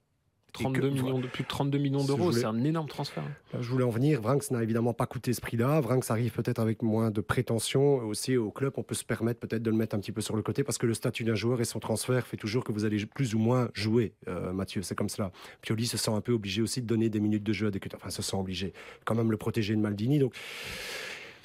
32 0.55 0.79
Et 0.79 0.91
que- 0.91 0.95
millions 0.95 1.19
de, 1.19 1.27
plus 1.27 1.43
de 1.43 1.49
32 1.49 1.79
millions 1.79 2.05
d'euros, 2.05 2.33
c'est 2.33 2.45
un 2.45 2.63
énorme 2.65 2.89
transfert. 2.89 3.25
Là, 3.53 3.59
je 3.61 3.69
voulais 3.69 3.85
en 3.85 3.91
venir. 3.91 4.21
Vranks 4.23 4.51
n'a 4.51 4.63
évidemment 4.63 4.95
pas 4.95 5.07
coûté 5.07 5.33
ce 5.33 5.41
prix-là. 5.41 5.81
Vranks 5.81 6.11
arrive 6.11 6.33
peut-être 6.33 6.59
avec 6.61 6.83
moins 6.83 7.11
de 7.11 7.21
prétention. 7.21 7.97
Aussi, 7.99 8.37
au 8.37 8.51
club, 8.51 8.73
on 8.77 8.83
peut 8.83 8.95
se 8.95 9.05
permettre 9.05 9.41
peut-être 9.41 9.63
de 9.63 9.71
le 9.71 9.77
mettre 9.77 9.95
un 9.97 9.99
petit 10.01 10.13
peu 10.13 10.21
sur 10.21 10.37
le 10.37 10.43
côté 10.43 10.65
parce 10.65 10.79
que 10.79 10.87
le 10.87 10.95
statut 10.95 11.25
d'un 11.25 11.35
joueur 11.35 11.61
et 11.61 11.65
son 11.65 11.81
transfert 11.81 12.27
fait 12.27 12.37
toujours 12.37 12.65
que 12.65 12.73
vous 12.73 12.85
allez 12.85 13.05
plus 13.07 13.35
ou 13.35 13.39
moins 13.39 13.69
jouer, 13.75 14.15
euh, 14.29 14.53
Mathieu. 14.53 14.83
C'est 14.83 14.95
comme 14.95 15.09
cela. 15.09 15.33
Pioli 15.61 15.87
se 15.87 15.97
sent 15.97 16.11
un 16.13 16.21
peu 16.21 16.33
obligé 16.33 16.63
aussi 16.63 16.81
de 16.81 16.87
donner 16.87 17.09
des 17.09 17.21
minutes 17.21 17.43
de 17.45 17.53
jeu 17.53 17.67
à 17.67 17.71
des 17.71 17.81
Enfin, 17.95 18.11
se 18.11 18.23
sent 18.23 18.37
obligé. 18.37 18.73
Quand 19.05 19.15
même 19.15 19.31
le 19.31 19.37
protéger 19.37 19.75
de 19.77 19.81
Maldini. 19.81 20.19
Donc, 20.19 20.35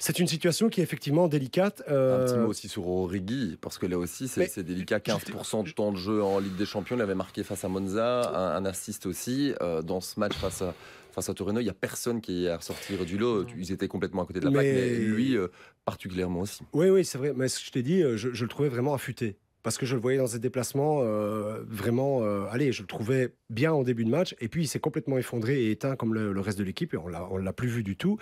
c'est 0.00 0.18
une 0.18 0.26
situation 0.26 0.68
qui 0.68 0.80
est 0.80 0.82
effectivement 0.82 1.28
délicate. 1.28 1.82
Un 1.86 1.92
Euh, 1.92 2.24
petit 2.26 2.34
mot 2.38 2.48
aussi 2.48 2.66
sur 2.68 2.88
Origi, 2.88 3.56
parce 3.60 3.78
que 3.78 3.86
là 3.86 3.98
aussi, 3.98 4.26
c'est 4.26 4.62
délicat. 4.64 4.98
15% 4.98 5.62
de 5.64 5.70
temps 5.70 5.92
de 5.92 5.96
jeu 5.98 6.22
en 6.22 6.40
Ligue 6.40 6.56
des 6.56 6.64
Champions. 6.66 6.96
Il 6.96 7.02
avait 7.02 7.14
marqué 7.14 7.44
face 7.44 7.64
à 7.64 7.68
Monza, 7.68 8.28
un, 8.34 8.56
un 8.56 8.64
assist 8.64 9.06
aussi. 9.06 9.52
Euh, 9.62 9.82
dans 9.82 10.00
ce 10.00 10.18
match 10.18 10.34
face 10.34 10.62
à, 10.62 10.74
face 11.12 11.28
à 11.28 11.34
Torino, 11.34 11.60
il 11.60 11.64
n'y 11.64 11.70
a 11.70 11.74
personne 11.74 12.20
qui 12.20 12.46
est 12.46 12.48
à 12.48 12.56
ressortir 12.56 13.04
du 13.04 13.18
lot. 13.18 13.46
Ils 13.56 13.70
étaient 13.72 13.88
complètement 13.88 14.22
à 14.22 14.26
côté 14.26 14.40
de 14.40 14.46
la 14.46 14.50
plaque, 14.50 14.64
Mais- 14.64 14.72
mais 14.90 14.98
lui, 14.98 15.36
euh, 15.36 15.48
particulièrement 15.84 16.40
aussi. 16.40 16.62
Oui, 16.72 16.88
oui, 16.88 17.04
c'est 17.04 17.18
vrai. 17.18 17.32
Mais 17.36 17.48
ce 17.48 17.60
que 17.60 17.66
je 17.66 17.70
t'ai 17.70 17.82
dit, 17.82 18.00
je, 18.02 18.32
je 18.32 18.42
le 18.44 18.48
trouvais 18.48 18.68
vraiment 18.68 18.94
affûté. 18.94 19.36
Parce 19.62 19.76
que 19.76 19.84
je 19.84 19.94
le 19.94 20.00
voyais 20.00 20.16
dans 20.16 20.26
ses 20.26 20.38
déplacements, 20.38 21.00
euh, 21.02 21.62
vraiment, 21.68 22.22
euh, 22.22 22.46
allez, 22.50 22.72
je 22.72 22.80
le 22.80 22.86
trouvais 22.86 23.34
bien 23.50 23.72
en 23.72 23.82
début 23.82 24.06
de 24.06 24.10
match. 24.10 24.34
Et 24.40 24.48
puis, 24.48 24.62
il 24.64 24.66
s'est 24.66 24.80
complètement 24.80 25.18
effondré 25.18 25.64
et 25.64 25.70
éteint 25.70 25.96
comme 25.96 26.14
le, 26.14 26.32
le 26.32 26.40
reste 26.40 26.58
de 26.58 26.64
l'équipe. 26.64 26.94
Et 26.94 26.96
on 26.96 27.08
l'a- 27.08 27.28
on 27.30 27.38
ne 27.38 27.44
l'a 27.44 27.52
plus 27.52 27.68
vu 27.68 27.82
du 27.82 27.94
tout. 27.94 28.16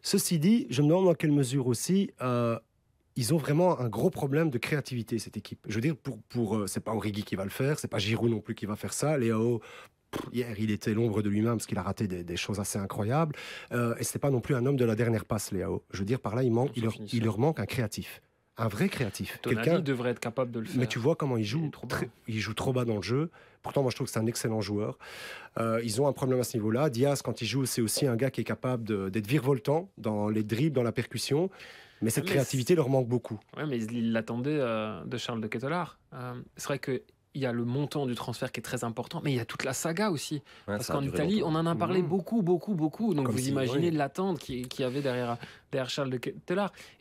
Ceci 0.00 0.38
dit, 0.38 0.66
je 0.70 0.80
me 0.80 0.88
demande 0.88 1.04
dans 1.04 1.14
quelle 1.14 1.32
mesure 1.32 1.66
aussi, 1.66 2.10
euh, 2.22 2.58
ils 3.16 3.34
ont 3.34 3.36
vraiment 3.36 3.78
un 3.80 3.88
gros 3.90 4.08
problème 4.10 4.48
de 4.48 4.56
créativité, 4.56 5.18
cette 5.18 5.36
équipe. 5.36 5.60
Je 5.68 5.74
veux 5.74 5.80
dire, 5.82 5.96
pour, 5.96 6.18
pour, 6.30 6.62
c'est 6.68 6.80
pas 6.80 6.94
Origi 6.94 7.22
qui 7.22 7.36
va 7.36 7.44
le 7.44 7.50
faire, 7.50 7.78
c'est 7.78 7.88
pas 7.88 7.98
Giroud 7.98 8.30
non 8.30 8.40
plus 8.40 8.54
qui 8.54 8.64
va 8.64 8.76
faire 8.76 8.94
ça. 8.94 9.18
Léo, 9.18 9.60
hier, 10.32 10.54
il 10.58 10.70
était 10.70 10.94
l'ombre 10.94 11.20
de 11.20 11.28
lui-même 11.28 11.54
parce 11.56 11.66
qu'il 11.66 11.76
a 11.78 11.82
raté 11.82 12.06
des, 12.06 12.24
des 12.24 12.36
choses 12.36 12.60
assez 12.60 12.78
incroyables. 12.78 13.34
Et 13.72 14.04
c'était 14.04 14.20
pas 14.20 14.30
non 14.30 14.40
plus 14.40 14.54
un 14.54 14.64
homme 14.64 14.76
de 14.76 14.84
la 14.86 14.94
dernière 14.94 15.26
passe, 15.26 15.52
Léo. 15.52 15.84
Je 15.92 15.98
veux 15.98 16.04
dire, 16.06 16.20
par 16.20 16.34
là, 16.34 16.42
il, 16.44 16.52
manque, 16.52 16.74
leur, 16.76 16.94
il 17.12 17.24
leur 17.24 17.38
manque 17.38 17.60
un 17.60 17.66
créatif. 17.66 18.22
Un 18.58 18.68
vrai 18.68 18.88
créatif. 18.88 19.38
Quelqu'un 19.42 19.78
devrait 19.78 20.10
être 20.10 20.20
capable 20.20 20.50
de 20.50 20.60
le 20.60 20.66
faire. 20.66 20.78
mais 20.80 20.86
tu 20.86 20.98
vois 20.98 21.14
comment 21.16 21.36
il 21.36 21.42
Il 21.42 21.46
joue. 21.46 21.66
est 21.66 21.70
trop 21.70 21.86
très- 21.86 22.10
il 22.26 22.38
joue 22.40 22.54
trop 22.54 22.72
bas 22.72 22.84
dans 22.84 22.96
le 22.96 23.02
jeu. 23.02 23.30
Pourtant, 23.62 23.82
moi, 23.82 23.90
je 23.90 23.96
trouve 23.96 24.06
que 24.06 24.12
c'est 24.12 24.18
un 24.20 24.26
excellent 24.26 24.60
joueur. 24.60 24.98
Euh, 25.58 25.80
ils 25.84 26.00
ont 26.00 26.06
un 26.08 26.12
problème 26.12 26.40
à 26.40 26.44
ce 26.44 26.56
niveau-là. 26.56 26.90
Diaz, 26.90 27.22
quand 27.22 27.40
il 27.42 27.46
joue, 27.46 27.66
c'est 27.66 27.82
aussi 27.82 28.06
un 28.06 28.16
gars 28.16 28.30
qui 28.30 28.40
est 28.40 28.44
capable 28.44 29.10
d'être 29.10 29.26
virevoltant 29.26 29.90
dans 29.98 30.28
les 30.28 30.42
dribbles, 30.44 30.74
dans 30.76 30.82
la 30.82 30.92
percussion. 30.92 31.50
Mais 32.00 32.10
cette 32.10 32.24
Mais 32.24 32.30
créativité 32.30 32.76
leur 32.76 32.88
manque 32.88 33.08
beaucoup. 33.08 33.38
Ouais, 33.56 33.66
mais 33.66 33.78
il 33.82 34.12
l'attendait 34.12 34.58
euh, 34.60 35.02
de 35.04 35.16
Charles 35.18 35.40
de 35.40 35.48
Ketelaar. 35.48 35.98
Euh, 36.14 36.34
c'est 36.56 36.66
vrai 36.68 36.78
que 36.78 37.02
il 37.34 37.42
y 37.42 37.46
a 37.46 37.52
le 37.52 37.64
montant 37.64 38.06
du 38.06 38.14
transfert 38.14 38.50
qui 38.52 38.60
est 38.60 38.62
très 38.62 38.84
important, 38.84 39.20
mais 39.22 39.32
il 39.32 39.36
y 39.36 39.40
a 39.40 39.44
toute 39.44 39.64
la 39.64 39.72
saga 39.72 40.10
aussi. 40.10 40.36
Ouais, 40.36 40.42
Parce 40.76 40.88
qu'en 40.88 41.02
Italie, 41.02 41.40
longtemps. 41.40 41.56
on 41.56 41.60
en 41.60 41.66
a 41.66 41.74
parlé 41.76 42.02
Mhm. 42.02 42.08
beaucoup, 42.08 42.42
beaucoup, 42.42 42.74
beaucoup. 42.74 43.14
Donc 43.14 43.26
Comme 43.26 43.34
vous 43.36 43.40
si- 43.42 43.50
imaginez 43.50 43.90
oui. 43.90 43.96
l'attente 43.96 44.38
qu'il 44.38 44.66
qui 44.68 44.82
y 44.82 44.84
avait 44.84 45.02
derrière, 45.02 45.36
derrière 45.70 45.90
Charles 45.90 46.10
de. 46.10 46.18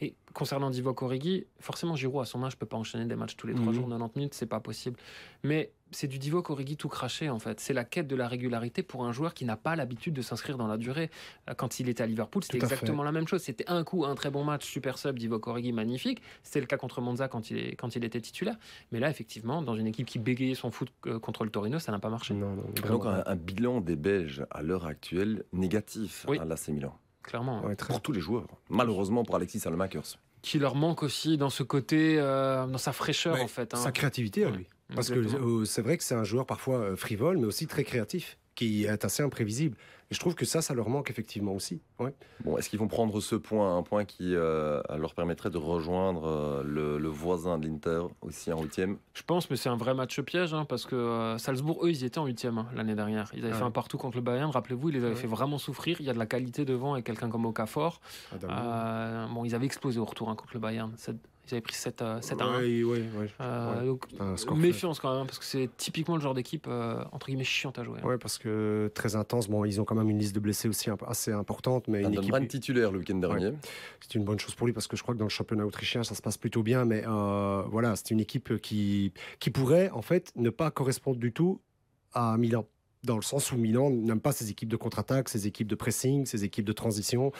Et 0.01 0.15
concernant 0.33 0.69
Divock 0.69 1.01
Origi, 1.01 1.45
forcément 1.59 1.95
Giroud 1.95 2.21
à 2.21 2.25
son 2.25 2.43
âge 2.43 2.57
peut 2.57 2.65
pas 2.65 2.77
enchaîner 2.77 3.05
des 3.05 3.15
matchs 3.15 3.35
tous 3.37 3.47
les 3.47 3.53
trois 3.55 3.67
Mhm. 3.67 3.73
jours, 3.73 3.87
90 3.89 4.17
minutes, 4.19 4.33
c'est 4.33 4.45
pas 4.45 4.59
possible. 4.59 4.97
Mais 5.43 5.71
c'est 5.91 6.07
du 6.07 6.19
Divock 6.19 6.49
Origi 6.49 6.77
tout 6.77 6.89
craché 6.89 7.29
en 7.29 7.39
fait. 7.39 7.59
C'est 7.59 7.73
la 7.73 7.83
quête 7.83 8.07
de 8.07 8.15
la 8.15 8.27
régularité 8.27 8.83
pour 8.83 9.05
un 9.05 9.11
joueur 9.11 9.33
qui 9.33 9.45
n'a 9.45 9.55
pas 9.57 9.75
l'habitude 9.75 10.13
de 10.13 10.21
s'inscrire 10.21 10.57
dans 10.57 10.67
la 10.67 10.77
durée. 10.77 11.09
Euh, 11.49 11.53
Quand 11.53 11.79
il 11.79 11.89
était 11.89 12.03
à 12.03 12.05
Liverpool, 12.05 12.43
c'était 12.43 12.59
fait. 12.59 12.65
exactement 12.65 13.03
la 13.03 13.11
même 13.11 13.27
chose. 13.27 13.41
C'était 13.41 13.65
un 13.69 13.83
coup, 13.83 14.05
un 14.05 14.15
très 14.15 14.29
bon 14.29 14.43
match, 14.43 14.65
super 14.65 14.97
sub, 14.97 15.17
Divock 15.17 15.47
Origi 15.47 15.71
magnifique. 15.71 16.21
C'était 16.43 16.59
le 16.59 16.65
cas 16.65 16.77
contre 16.77 17.01
Monza 17.01 17.27
quand 17.27 17.49
il, 17.51 17.57
est, 17.57 17.75
quand 17.75 17.95
il 17.95 18.03
était 18.03 18.21
titulaire. 18.21 18.55
Mais 18.91 18.99
là, 18.99 19.09
effectivement, 19.09 19.61
dans 19.61 19.75
une 19.75 19.87
équipe 19.87 20.07
qui 20.07 20.19
bégayait 20.19 20.55
son 20.55 20.71
foot 20.71 20.89
euh, 21.05 21.19
contre 21.19 21.43
le 21.43 21.49
Torino, 21.49 21.79
ça 21.79 21.91
n'a 21.91 21.99
pas 21.99 22.09
marché. 22.09 22.33
Non, 22.33 22.55
non, 22.55 22.63
Donc 22.87 23.05
un, 23.05 23.23
un 23.25 23.35
bilan 23.35 23.81
des 23.81 23.95
Belges 23.95 24.45
à 24.51 24.61
l'heure 24.61 24.85
actuelle 24.85 25.43
négatif 25.53 26.25
Oui. 26.27 26.37
à 26.39 26.45
l'AC 26.45 26.67
Milan. 26.69 26.97
Clairement. 27.23 27.63
Ouais, 27.65 27.75
très- 27.75 27.87
Pour 27.93 28.01
tous 28.01 28.11
les 28.13 28.21
joueurs. 28.21 28.47
Malheureusement 28.69 29.23
pour 29.23 29.35
Alexis 29.35 29.59
Salemakers. 29.59 30.17
qui 30.41 30.59
leur 30.59 30.75
manque 30.75 31.03
aussi 31.03 31.35
dans 31.37 31.49
ce 31.49 31.61
côté, 31.63 32.17
euh, 32.19 32.65
dans 32.67 32.77
sa 32.77 32.93
fraîcheur 32.93 33.35
Mais 33.35 33.41
en 33.41 33.47
fait. 33.47 33.73
hein. 33.73 33.77
Sa 33.77 33.91
créativité 33.91 34.45
à 34.45 34.49
Ouais, 34.49 34.57
lui. 34.57 34.67
Parce 34.95 35.09
que 35.09 35.19
exactement. 35.21 35.47
euh, 35.61 35.65
c'est 35.65 35.81
vrai 35.81 35.97
que 35.97 36.03
c'est 36.03 36.15
un 36.15 36.23
joueur 36.23 36.45
parfois 36.45 36.77
euh, 36.79 36.95
frivole, 36.95 37.37
mais 37.37 37.45
aussi 37.45 37.67
très 37.67 37.83
créatif, 37.83 38.37
qui 38.55 38.85
est 38.85 39.03
assez 39.05 39.21
imprévisible. 39.23 39.75
Et 40.09 40.15
je 40.15 40.19
trouve 40.21 40.35
que 40.35 40.45
ça, 40.45 40.61
ça 40.61 40.73
leur 40.73 40.87
manque 40.87 41.09
effectivement 41.09 41.51
aussi. 41.51 41.81
Ouais. 41.99 42.13
Bon, 42.45 42.57
est-ce 42.57 42.69
qu'ils 42.69 42.79
vont 42.79 42.87
prendre 42.87 43.19
ce 43.19 43.35
point, 43.35 43.75
un 43.77 43.83
point 43.83 44.05
qui 44.05 44.33
euh, 44.35 44.81
leur 44.97 45.13
permettrait 45.13 45.49
de 45.49 45.57
rejoindre 45.57 46.25
euh, 46.25 46.63
le, 46.63 46.97
le 46.97 47.09
voisin 47.09 47.57
de 47.57 47.67
l'Inter 47.67 48.03
aussi 48.21 48.53
en 48.53 48.61
huitième? 48.63 48.99
Je 49.13 49.23
pense, 49.23 49.49
mais 49.49 49.57
c'est 49.57 49.67
un 49.67 49.75
vrai 49.75 49.93
match 49.93 50.21
piège 50.21 50.53
hein, 50.53 50.63
parce 50.63 50.85
que 50.85 50.95
euh, 50.95 51.37
Salzbourg, 51.37 51.85
eux, 51.85 51.89
ils 51.89 52.03
y 52.03 52.05
étaient 52.05 52.19
en 52.19 52.25
huitième 52.25 52.57
hein, 52.57 52.67
l'année 52.73 52.95
dernière. 52.95 53.29
Ils 53.33 53.43
avaient 53.43 53.53
Ah 53.53 53.57
fait 53.57 53.63
un 53.65 53.71
partout 53.71 53.97
contre 53.97 54.15
le 54.15 54.23
Bayern. 54.23 54.49
Rappelez-vous, 54.49 54.87
ils 54.87 54.93
les 54.93 55.03
avaient 55.03 55.09
Ouais. 55.09 55.15
fait 55.19 55.27
vraiment 55.27 55.57
souffrir. 55.57 55.99
Il 55.99 56.05
y 56.05 56.09
a 56.09 56.13
de 56.13 56.19
la 56.19 56.25
qualité 56.25 56.63
devant 56.63 56.93
avec 56.93 57.05
quelqu'un 57.05 57.27
comme 57.29 57.45
Okafor. 57.45 57.99
Euh, 58.45 59.27
bon, 59.27 59.43
ils 59.43 59.55
avaient 59.55 59.65
explosé 59.65 59.99
au 59.99 60.05
retour 60.05 60.29
hein, 60.29 60.35
contre 60.35 60.53
le 60.53 60.61
Bayern. 60.61 60.93
Ils 61.49 61.53
avaient 61.53 61.61
pris 61.61 61.75
7, 61.75 62.01
à 62.01 62.15
1. 62.19 62.59
Ouais, 62.61 62.83
ouais, 62.83 62.83
ouais. 62.83 63.29
Euh, 63.41 63.79
Ouais. 63.79 63.85
donc, 63.85 64.05
méfiance 64.57 64.99
quand 64.99 65.15
même, 65.17 65.25
parce 65.27 65.39
que 65.39 65.45
c'est 65.45 65.69
typiquement 65.77 66.15
le 66.15 66.21
genre 66.21 66.33
d'équipe 66.33 66.65
euh, 66.67 67.01
entre 67.11 67.27
guillemets 67.27 67.43
chiante 67.43 67.79
à 67.79 67.83
jouer. 67.83 67.99
hein. 68.03 68.07
Ouais, 68.07 68.17
parce 68.17 68.37
que 68.37 68.91
très 68.93 69.15
intense. 69.15 69.47
Bon, 69.49 69.63
ils 69.65 69.79
ont 69.79 69.85
quand 69.85 69.95
même 69.95 70.09
une 70.09 70.19
liste 70.19 70.35
de 70.35 70.39
blessés 70.39 70.67
aussi 70.67 70.89
assez 71.07 71.31
importante, 71.31 71.87
mais 71.87 72.03
une 72.03 72.13
équipe, 72.15 72.29
Brand 72.31 72.47
titulaire 72.47 72.91
le 72.91 72.99
week-end 72.99 73.15
dernier. 73.15 73.51
c'est 74.01 74.15
une 74.15 74.25
bonne 74.25 74.39
chose 74.39 74.55
pour 74.55 74.67
lui 74.67 74.73
parce 74.73 74.87
que 74.87 74.97
je 74.97 75.03
crois 75.03 75.13
que 75.13 75.19
dans 75.19 75.25
le 75.25 75.29
championnat 75.29 75.65
autrichien, 75.65 76.03
ça 76.03 76.15
se 76.15 76.21
passe 76.21 76.37
plutôt 76.37 76.63
bien. 76.63 76.85
Mais 76.85 77.03
euh, 77.07 77.63
voilà, 77.69 77.95
c'est 77.95 78.11
une 78.11 78.19
équipe 78.19 78.59
qui, 78.61 79.13
qui 79.39 79.49
pourrait 79.49 79.89
en 79.91 80.01
fait 80.01 80.31
ne 80.35 80.49
pas 80.49 80.69
correspondre 80.71 81.17
du 81.17 81.31
tout 81.31 81.61
à 82.13 82.37
Milan. 82.37 82.65
Dans 83.03 83.15
le 83.15 83.21
sens 83.21 83.51
où 83.51 83.57
Milan 83.57 83.89
n'aime 83.91 84.19
pas 84.19 84.31
ces 84.31 84.49
équipes 84.49 84.69
de 84.69 84.75
contre-attaque, 84.75 85.29
ces 85.29 85.47
équipes 85.47 85.67
de 85.67 85.75
pressing, 85.75 86.25
ces 86.25 86.43
équipes 86.43 86.65
de 86.65 86.73
transition. 86.73 87.31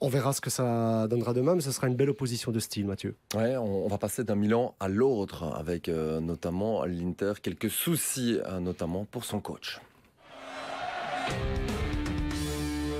On 0.00 0.08
verra 0.08 0.34
ce 0.34 0.42
que 0.42 0.50
ça 0.50 1.08
donnera 1.08 1.32
demain, 1.32 1.54
mais 1.54 1.62
ce 1.62 1.72
sera 1.72 1.86
une 1.86 1.96
belle 1.96 2.10
opposition 2.10 2.52
de 2.52 2.58
style, 2.60 2.86
Mathieu. 2.86 3.16
Ouais, 3.34 3.56
on, 3.56 3.86
on 3.86 3.88
va 3.88 3.96
passer 3.96 4.24
d'un 4.24 4.34
Milan 4.34 4.74
à 4.78 4.88
l'autre 4.88 5.44
avec 5.56 5.88
euh, 5.88 6.20
notamment 6.20 6.84
l'Inter 6.84 7.32
quelques 7.42 7.70
soucis, 7.70 8.38
euh, 8.44 8.60
notamment 8.60 9.06
pour 9.06 9.24
son 9.24 9.40
coach. 9.40 9.80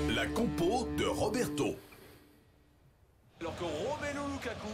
La 0.09 0.25
compo 0.25 0.87
de 0.97 1.05
Roberto. 1.05 1.75
Alors 3.41 3.55
que 3.55 3.63
Romelu 3.63 4.33
Lukaku 4.33 4.73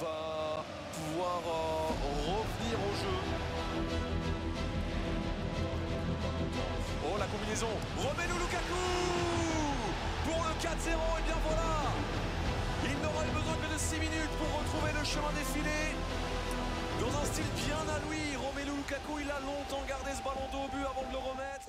va 0.00 0.64
pouvoir 0.92 1.42
euh, 1.44 1.88
revenir 2.30 2.78
au 2.78 2.94
jeu. 3.02 3.16
Oh 7.06 7.18
la 7.18 7.26
combinaison 7.26 7.66
Romelu 7.98 8.38
Lukaku 8.38 9.33
Pour 10.24 10.40
le 10.42 10.54
4-0 10.56 10.68
et 10.88 11.22
bien 11.22 11.38
voilà 11.44 11.92
Il 12.84 12.96
n'aura 13.02 13.24
eu 13.26 13.30
besoin 13.30 13.56
que 13.60 13.72
de 13.72 13.78
6 13.78 13.98
minutes 14.00 14.34
pour 14.38 14.48
retrouver 14.58 14.92
le 14.98 15.04
chemin 15.04 15.32
défilé. 15.36 15.92
Dans 17.00 17.12
un 17.20 17.24
style 17.26 17.52
bien 17.66 17.84
à 17.92 17.98
lui, 18.08 18.36
Romelu 18.36 18.76
Lukaku 18.76 19.20
il 19.20 19.30
a 19.30 19.40
longtemps 19.40 19.84
gardé 19.86 20.10
ce 20.16 20.22
ballon 20.24 20.48
dos 20.50 20.64
au 20.64 20.68
but 20.68 20.84
avant 20.84 21.06
de 21.06 21.12
le 21.12 21.18
remettre. 21.18 21.68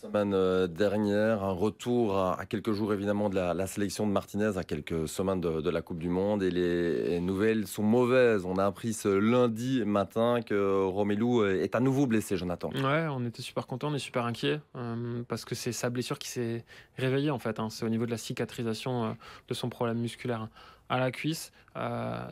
Semaine 0.00 0.32
euh, 0.32 0.68
dernière, 0.68 1.42
un 1.42 1.50
retour 1.50 2.16
à, 2.16 2.46
quelques 2.48 2.70
jours 2.70 2.92
évidemment 2.92 3.28
de 3.28 3.34
la, 3.34 3.66
sélection 3.66 4.06
de 4.06 4.12
Martinez, 4.12 4.56
à 4.56 4.62
quelques 4.62 5.08
semaines 5.08 5.40
de, 5.40 5.70
la 5.70 5.82
Coupe 5.82 5.98
du 5.98 6.08
Monde 6.08 6.44
et 6.44 6.52
les 6.52 7.18
nouvelles 7.18 7.66
sont 7.66 7.82
mauvaises. 7.82 8.44
On 8.44 8.58
a 8.58 8.64
appris 8.64 8.92
ce 8.92 9.08
lundi 9.08 9.82
matin 9.84 10.40
que 10.40 10.84
Romelu 10.84 11.60
est 11.60 11.74
à 11.74 11.80
nouveau 11.80 12.06
blessé, 12.06 12.36
Jonathan. 12.36 12.70
Ouais, 12.76 13.08
on 13.10 13.26
était 13.26 13.42
super 13.42 13.66
contents, 13.66 13.88
on 13.88 13.94
est 13.94 13.98
super 13.98 14.24
inquiets 14.24 14.60
euh, 14.76 15.24
parce 15.26 15.44
que 15.44 15.56
c'est 15.56 15.72
sa 15.72 15.90
blessure 15.90 16.20
qui 16.20 16.28
s'est 16.28 16.64
réveillée 16.96 17.32
en 17.32 17.40
fait. 17.40 17.58
hein. 17.58 17.68
C'est 17.68 17.84
au 17.84 17.88
niveau 17.88 18.06
de 18.06 18.12
la 18.12 18.18
cicatrisation 18.18 19.04
euh, 19.04 19.12
de 19.48 19.54
son 19.54 19.68
problème 19.68 19.98
musculaire 19.98 20.46
à 20.88 21.00
la 21.00 21.10
cuisse. 21.10 21.50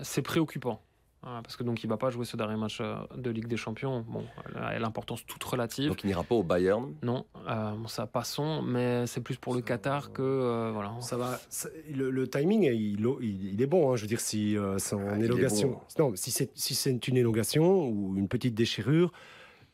C'est 0.03 0.23
préoccupant. 0.23 0.81
Parce 1.23 1.57
que 1.57 1.65
donc 1.65 1.83
il 1.83 1.89
va 1.89 1.97
pas 1.97 2.11
jouer 2.11 2.25
ce 2.25 2.37
dernier 2.37 2.57
match 2.57 2.79
euh, 2.81 2.95
de 3.17 3.31
Ligue 3.31 3.49
des 3.49 3.57
Champions. 3.57 4.05
Bon, 4.09 4.25
elle 4.55 4.63
a 4.63 4.79
l'importance 4.79 5.27
toute 5.27 5.43
relative. 5.43 5.89
Donc 5.89 6.05
il 6.05 6.07
n'ira 6.07 6.23
pas 6.23 6.37
au 6.37 6.45
Bayern. 6.45 6.95
Non, 7.03 7.25
euh, 7.49 7.73
bon, 7.73 7.89
ça 7.89 8.07
passons, 8.07 8.63
mais 8.63 9.09
c'est 9.09 9.21
plus 9.21 9.37
pour 9.37 9.55
le 9.55 9.61
Qatar 9.61 10.13
que 10.13 10.23
euh, 10.23 10.71
voilà. 10.73 10.93
Ça 11.01 11.17
va. 11.17 11.41
ça- 11.49 11.69
le, 11.93 12.11
le 12.11 12.29
timing, 12.29 12.63
il, 12.65 13.01
il- 13.23 13.55
il 13.55 13.61
est 13.63 13.67
bon. 13.67 13.91
hein. 13.93 13.97
Je 13.97 14.03
veux 14.03 14.07
dire, 14.09 14.21
si 14.21 14.57
euh, 14.57 14.79
c'est 14.79 14.95
en 14.95 15.01
Ah, 15.09 15.19
élongation. 15.19 15.71
bon. 15.99 16.11
Non, 16.11 16.13
si 16.15 16.31
c'est 16.31 16.51
si 16.55 16.77
c'est 16.77 17.09
une 17.09 17.17
élongation 17.17 17.89
ou 17.89 18.15
une 18.17 18.29
petite 18.29 18.55
déchirure, 18.55 19.11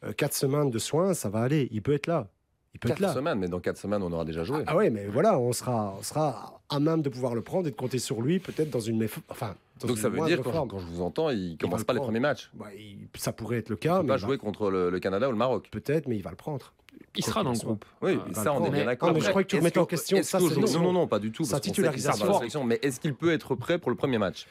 euh, 0.05 0.13
quatre 0.15 0.35
semaines 0.35 0.71
de 0.71 0.79
soins, 0.79 1.13
ça 1.13 1.29
va 1.29 1.41
aller. 1.41 1.69
Il 1.71 1.83
peut 1.83 1.93
être 1.93 2.07
là. 2.07 2.29
Il 2.75 2.81
peut 2.81 2.89
être 2.89 2.95
Quatre 2.95 3.01
là. 3.09 3.13
semaines, 3.13 3.39
mais 3.39 3.49
dans 3.49 3.61
quatre 3.61 3.77
semaines, 3.77 4.03
on 4.03 4.11
aura 4.11 4.25
déjà 4.25 4.43
joué. 4.45 4.65
Ah 4.67 4.75
ouais, 4.75 4.89
mais 4.89 5.07
voilà, 5.07 5.39
on 5.39 5.53
sera, 5.53 5.95
on 5.99 6.03
sera 6.03 6.63
à 6.71 6.81
même 6.81 7.03
de 7.03 7.11
pouvoir 7.11 7.35
le 7.35 7.43
prendre 7.43 7.69
et 7.69 7.71
de 7.71 7.77
compter 7.77 7.99
sur 7.99 8.23
lui, 8.23 8.39
peut-être 8.39 8.71
dans 8.71 8.81
une, 8.81 9.07
enfin, 9.29 9.55
Donc 9.87 9.99
ça 9.99 10.09
veut 10.09 10.25
dire, 10.27 10.43
quand, 10.43 10.53
forme. 10.53 10.69
quand 10.69 10.79
je 10.79 10.87
vous 10.87 11.01
entends, 11.03 11.31
il 11.31 11.57
commence 11.59 11.81
le 11.81 11.85
pas 11.85 11.93
les 11.93 11.99
prendre. 11.99 12.09
premiers 12.11 12.21
matchs. 12.21 12.51
Bah, 12.55 12.67
il- 12.77 13.09
ça 13.17 13.33
pourrait 13.33 13.59
être 13.59 13.69
le 13.71 13.77
Il 13.77 13.79
cas, 13.79 13.97
peut 13.99 14.03
mais 14.03 14.09
pas 14.09 14.15
il 14.17 14.21
va- 14.21 14.27
jouer 14.27 14.39
contre 14.39 14.71
le, 14.71 14.91
le 14.91 15.01
Canada 15.01 15.29
ou 15.29 15.33
le 15.33 15.37
Maroc. 15.39 15.69
peut-être, 15.71 16.09
mais 16.09 16.17
il 16.17 16.23
va 16.23 16.31
le 16.31 16.37
prendre. 16.37 16.73
Il 17.17 17.25
sera 17.25 17.43
dans 17.43 17.53
le 17.53 17.59
groupe. 17.59 17.85
Oui, 18.01 18.13
Euh, 18.13 18.19
il 18.29 18.33
va 18.35 18.43
ça 18.43 18.53
le 18.55 18.61
on 18.61 18.65
est 18.67 18.71
bien 18.71 18.85
d'accord. 18.87 19.09
Ah, 19.11 19.13
mais 19.13 19.21
je 19.21 19.29
crois 19.31 19.43
que 19.43 19.49
tu 19.49 19.57
remettais 19.57 19.79
en 19.79 19.85
que- 19.85 19.91
question 19.91 20.23
sélection. 20.23 20.81
Non, 20.81 20.93
non, 20.93 21.01
non, 21.01 21.07
pas 21.07 21.19
du 21.19 21.31
tout. 21.33 21.45
Sa 21.45 21.61
titularisation. 21.61 22.39
sélection, 22.39 22.65
Mais 22.65 22.79
est-ce 22.83 23.01
qu'il 23.01 23.15
peut 23.15 23.33
être 23.33 23.55
prêt 23.55 23.79
pour 23.79 23.91
le 23.91 23.97
premier 23.97 24.19
match? 24.19 24.47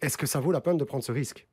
Est-ce 0.00 0.16
que 0.16 0.26
ça 0.26 0.40
vaut 0.40 0.52
la 0.52 0.60
peine 0.60 0.78
de 0.78 0.84
prendre 0.84 1.04
ce 1.04 1.12
risque? 1.12 1.46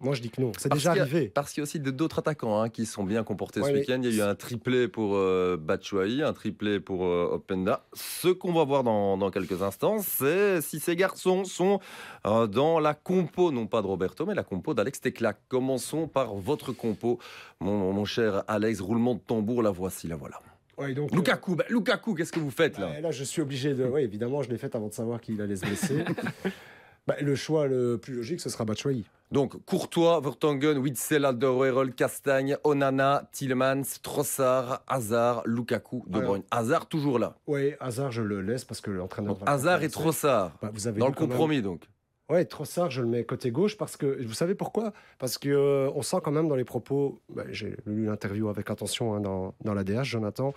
Moi, 0.00 0.14
je 0.14 0.22
dis 0.22 0.30
que 0.30 0.40
non. 0.40 0.52
C'est 0.58 0.72
déjà 0.72 0.92
a- 0.92 1.00
arrivé. 1.00 1.28
Parce 1.28 1.52
qu'il 1.52 1.60
y 1.60 1.62
a 1.62 1.64
aussi 1.64 1.78
d'autres 1.78 2.20
attaquants 2.20 2.60
hein, 2.62 2.70
qui 2.70 2.86
sont 2.86 3.04
bien 3.04 3.22
comportés 3.22 3.60
Ouais, 3.60 3.68
ce 3.70 3.74
week-end. 3.74 4.00
Il 4.02 4.14
y 4.14 4.20
a 4.20 4.24
eu 4.26 4.28
un 4.28 4.34
triplé 4.34 4.88
pour 4.88 5.14
euh, 5.14 5.58
Batshuayi, 5.60 6.22
un 6.22 6.32
triplé 6.32 6.80
pour 6.80 7.04
euh, 7.04 7.28
Openda. 7.32 7.84
Ce 7.92 8.28
qu'on 8.28 8.52
va 8.54 8.64
voir 8.64 8.82
dans, 8.82 9.18
dans 9.18 9.30
quelques 9.30 9.62
instants, 9.62 9.98
c'est 10.00 10.62
si 10.62 10.80
ces 10.80 10.96
garçons 10.96 11.44
sont 11.44 11.80
euh, 12.26 12.46
dans 12.46 12.80
la 12.80 12.94
compo, 12.94 13.52
non 13.52 13.66
pas 13.66 13.82
de 13.82 13.86
Roberto, 13.86 14.24
mais 14.24 14.34
la 14.34 14.42
compo 14.42 14.72
d'Alex 14.72 15.02
Teclac. 15.02 15.36
Commençons 15.48 16.08
par 16.08 16.34
votre 16.34 16.72
compo, 16.72 17.18
mon, 17.60 17.92
mon 17.92 18.04
cher 18.06 18.42
Alex. 18.48 18.80
Roulement 18.80 19.14
de 19.14 19.20
tambour, 19.20 19.62
la 19.62 19.70
voici, 19.70 20.08
la 20.08 20.16
voilà. 20.16 20.40
Ouais, 20.78 20.94
donc, 20.94 21.14
Lukaku, 21.14 21.56
bah, 21.56 21.64
Lukaku, 21.68 22.14
qu'est-ce 22.14 22.32
que 22.32 22.40
vous 22.40 22.50
faites 22.50 22.78
là? 22.78 23.00
Là, 23.02 23.10
je 23.10 23.22
suis 23.22 23.42
obligé 23.42 23.74
de. 23.74 23.84
Oui, 23.84 24.00
évidemment, 24.00 24.40
je 24.42 24.48
l'ai 24.48 24.56
fait 24.56 24.74
avant 24.74 24.88
de 24.88 24.94
savoir 24.94 25.20
qu'il 25.20 25.38
allait 25.42 25.56
se 25.56 25.66
blesser. 25.66 26.04
Bah, 27.06 27.16
le 27.20 27.34
choix 27.34 27.66
le 27.66 27.98
plus 27.98 28.14
logique, 28.14 28.40
ce 28.40 28.48
sera 28.50 28.64
Batshuayi. 28.64 29.04
Donc, 29.32 29.64
Courtois, 29.64 30.20
Vertonghen, 30.20 30.78
Witzel, 30.78 31.24
Alderweireld, 31.24 31.94
Castagne, 31.94 32.56
Onana, 32.64 33.28
Tillemans, 33.32 33.82
Trossard, 34.02 34.82
Hazard, 34.88 35.42
Lukaku, 35.46 36.02
De 36.08 36.20
Bruyne. 36.20 36.42
Hazard 36.50 36.86
toujours 36.86 37.18
là. 37.20 37.36
Oui, 37.46 37.74
Hazard, 37.78 38.10
je 38.10 38.22
le 38.22 38.40
laisse 38.42 38.64
parce 38.64 38.80
que 38.80 38.90
l'entraîneur. 38.90 39.36
Hazard 39.46 39.82
et. 39.84 39.88
Trossard. 39.88 40.52
Bah, 40.60 40.70
vous 40.72 40.86
avez 40.88 40.98
Dans 40.98 41.06
le 41.06 41.12
même- 41.12 41.18
compromis, 41.18 41.62
donc. 41.62 41.82
Ouais, 42.28 42.44
Trossard, 42.44 42.90
je 42.90 43.02
le 43.02 43.08
mets 43.08 43.24
côté 43.24 43.50
gauche 43.50 43.76
parce 43.76 43.96
que 43.96 44.24
vous 44.24 44.34
savez 44.34 44.54
pourquoi? 44.54 44.92
Parce 45.18 45.36
que 45.38 45.48
euh, 45.48 45.90
on 45.96 46.02
sent 46.02 46.18
quand 46.22 46.30
même 46.30 46.46
dans 46.48 46.54
les 46.54 46.64
propos. 46.64 47.20
bah, 47.28 47.42
J'ai 47.50 47.76
lu 47.86 48.06
l'interview 48.06 48.48
avec 48.48 48.70
attention 48.70 49.14
hein, 49.14 49.20
dans, 49.20 49.54
dans 49.64 49.74
la 49.74 49.82
DH, 49.84 50.04
Jonathan. 50.04 50.54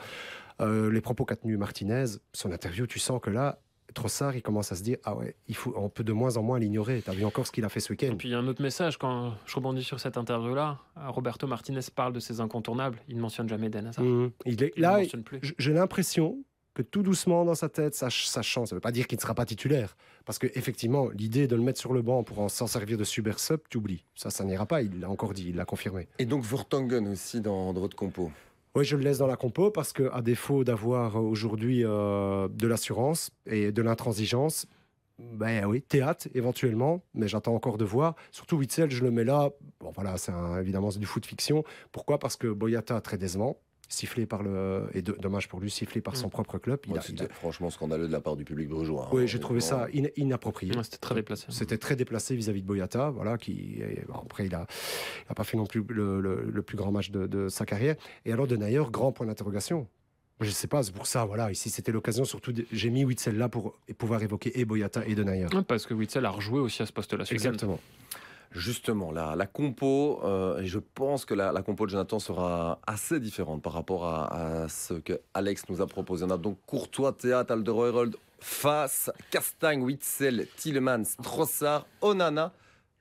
euh, 0.62 0.92
les 0.92 1.02
propos 1.02 1.26
qu'a 1.26 1.36
tenu 1.36 1.58
Martinez, 1.58 2.06
son 2.32 2.52
interview, 2.52 2.86
tu 2.86 3.00
sens 3.00 3.20
que 3.22 3.32
là, 3.32 3.58
Trossard, 3.94 4.36
il 4.36 4.42
commence 4.42 4.72
à 4.72 4.76
se 4.76 4.84
dire 4.84 4.98
ah 5.04 5.16
ouais, 5.16 5.36
il 5.48 5.56
faut, 5.56 5.74
on 5.78 5.90
peut 5.90 6.04
de 6.04 6.14
moins 6.14 6.38
en 6.38 6.44
moins 6.44 6.60
l'ignorer. 6.60 7.02
T'as 7.04 7.14
vu 7.14 7.26
encore 7.26 7.48
ce 7.48 7.52
qu'il 7.52 7.66
a 7.66 7.70
fait 7.70 7.80
ce 7.80 7.92
Et 7.92 7.96
week-end 7.96 8.16
puis 8.18 8.30
il 8.30 8.32
y 8.32 8.36
a 8.36 8.40
un 8.40 8.48
autre 8.48 8.62
message 8.62 8.98
quand 8.98 9.34
je 9.46 9.56
rebondis 9.56 9.84
sur 9.84 10.00
cette 10.00 10.18
interview-là. 10.18 10.80
Roberto 10.96 11.48
Martinez 11.48 11.82
parle 11.94 12.14
de 12.14 12.20
ses 12.20 12.42
incontournables. 12.42 13.00
Il 13.08 13.16
ne 13.16 13.22
mentionne 13.22 13.48
jamais 13.48 13.70
Den 13.70 13.88
Hazard. 13.88 14.04
Mhm. 14.04 14.32
Il 14.46 14.64
est 14.64 14.74
Il 14.76 14.82
là. 14.82 15.00
J'ai 15.58 15.74
l'impression 15.74 16.44
que 16.74 16.82
tout 16.82 17.04
doucement 17.04 17.46
dans 17.46 17.56
sa 17.56 17.70
tête, 17.70 17.94
ça, 17.94 18.10
ça 18.10 18.42
change. 18.42 18.70
Ça 18.70 18.76
ne 18.76 18.78
veut 18.78 18.82
pas 18.82 18.92
dire 18.92 19.08
qu'il 19.08 19.18
ne 19.18 19.22
sera 19.22 19.36
pas 19.36 19.46
titulaire. 19.46 19.96
Parce 20.26 20.40
que 20.40 20.48
effectivement, 20.56 21.10
l'idée 21.10 21.48
de 21.48 21.56
le 21.56 21.62
mettre 21.62 21.80
sur 21.80 21.94
le 21.94 22.02
banc 22.02 22.24
pour 22.24 22.40
en 22.40 22.50
s'en 22.50 22.68
servir 22.68 22.98
de 22.98 23.04
super 23.04 23.40
sub, 23.40 23.60
tu 23.70 23.78
oublies. 23.78 24.06
Ça, 24.16 24.30
ça 24.30 24.44
n'ira 24.44 24.66
pas. 24.66 24.82
Il 24.82 25.00
l'a 25.00 25.10
encore 25.10 25.34
dit, 25.34 25.50
il 25.50 25.56
l'a 25.56 25.66
confirmé. 25.66 26.08
Et 26.18 26.26
donc, 26.26 26.44
Vertonghen 26.44 27.08
aussi 27.08 27.42
dans, 27.42 27.74
dans 27.74 27.82
votre 27.82 27.96
compo. 27.96 28.32
Oui, 28.76 28.86
je 28.86 28.96
le 28.96 29.04
laisse 29.04 29.20
dans 29.20 29.28
la 29.28 29.36
compo 29.36 29.70
parce 29.70 29.94
que, 29.94 30.10
à 30.14 30.22
défaut 30.24 30.64
d'avoir 30.64 31.16
euh, 31.18 31.20
aujourd'hui 31.20 31.84
euh, 31.86 32.48
de 32.50 32.68
l'assurance 32.68 33.30
et 33.46 33.72
de 33.72 33.82
l'intransigeance, 33.84 34.66
Ben 35.20 35.66
oui, 35.66 35.82
théâtre 35.84 36.28
éventuellement, 36.34 37.04
mais 37.14 37.28
j'attends 37.28 37.54
encore 37.56 37.78
de 37.78 37.86
voir. 37.86 38.16
Surtout 38.32 38.58
Witzel, 38.58 38.90
je 38.92 39.04
le 39.04 39.12
mets 39.12 39.24
là. 39.24 39.52
Bon 39.80 39.92
voilà, 39.96 40.18
c'est 40.18 40.34
évidemment 40.60 40.90
du 40.90 41.06
foot 41.06 41.26
fiction. 41.26 41.64
Pourquoi? 41.92 42.20
Parce 42.20 42.36
que 42.36 42.48
Boyata 42.48 43.00
très 43.02 43.18
décevant 43.18 43.60
sifflé 43.94 44.26
par 44.26 44.44
le 44.44 44.90
et 44.94 45.02
dommage 45.02 45.48
pour 45.48 45.60
lui 45.60 45.70
sifflé 45.70 46.02
par 46.02 46.16
son 46.16 46.28
mm. 46.28 46.32
propre 46.32 46.58
club. 46.58 46.80
Il 46.88 47.02
c'était 47.02 47.32
franchement 47.32 47.70
scandaleux 47.70 48.08
de 48.08 48.12
la 48.12 48.22
part 48.22 48.36
du 48.36 48.44
public 48.44 48.68
brugeois. 48.68 49.06
Hein. 49.06 49.16
oui, 49.16 49.28
j'ai 49.28 49.40
trouvé 49.40 49.60
ça 49.60 49.88
inapproprié. 50.16 50.74
c'était 50.84 50.98
très 50.98 51.16
déplacé. 51.16 51.46
C'était 51.50 51.78
très 51.78 51.96
déplacé 51.96 52.36
vis-à-vis 52.36 52.62
de 52.62 52.68
Boyata, 52.68 53.12
voilà, 53.12 53.38
qui 53.38 53.82
après 54.14 54.48
il 54.48 54.56
a, 54.56 54.66
a 55.30 55.34
pas 55.34 55.44
fait 55.44 55.58
non 55.58 55.66
plus 55.66 55.84
le, 55.88 56.62
plus 56.62 56.78
grand 56.78 56.92
match 56.92 57.12
de, 57.12 57.50
sa 57.50 57.66
carrière. 57.66 57.96
Et 58.26 58.34
alors 58.34 58.48
de 58.48 58.56
Nayer, 58.56 58.84
grand 58.92 59.12
point 59.12 59.28
d'interrogation. 59.28 59.88
Je 60.40 60.50
sais 60.50 60.68
pas, 60.68 60.82
c'est 60.84 60.94
pour 60.94 61.06
ça, 61.08 61.26
voilà. 61.26 61.52
Ici, 61.52 61.70
c'était 61.70 61.92
l'occasion, 61.92 62.26
surtout, 62.26 62.54
j'ai 62.72 62.90
mis 62.90 63.06
Witzel 63.06 63.38
là 63.38 63.50
pour 63.50 63.80
pouvoir 63.98 64.24
évoquer 64.24 64.60
et 64.60 64.66
Boyata 64.66 65.06
et 65.06 65.16
Denayer. 65.16 65.48
parce 65.68 65.86
que 65.86 65.94
Witzel 65.94 66.26
a 66.26 66.32
rejoué 66.32 66.60
aussi 66.60 66.82
à 66.82 66.86
ce 66.86 66.92
poste-là. 66.92 67.24
Exactement. 67.30 67.80
Justement, 68.54 69.12
la, 69.12 69.48
compo, 69.48 70.22
euh, 70.24 70.60
et 70.60 70.68
je 70.68 70.80
pense 70.80 71.26
que 71.26 71.34
la, 71.34 71.62
compo 71.63 71.86
de 71.86 71.92
Jonathan 71.92 72.20
sera 72.20 72.80
assez 72.86 73.20
différente 73.20 73.62
par 73.63 73.74
rapport 73.74 74.06
à, 74.06 74.68
ce 74.70 74.94
que 74.94 75.20
Alex 75.34 75.63
nous 75.70 75.82
a 75.82 75.88
proposé. 75.88 76.26
On 76.26 76.30
a 76.30 76.38
donc 76.38 76.58
Courtois, 76.68 77.13
Théâtre, 77.13 77.54
Alderweireld, 77.54 78.16
Face, 78.39 79.12
Castagne, 79.32 79.82
Witzel, 79.82 80.48
Tillemans, 80.58 81.04
Trossard, 81.22 81.88
Onana. 82.02 82.54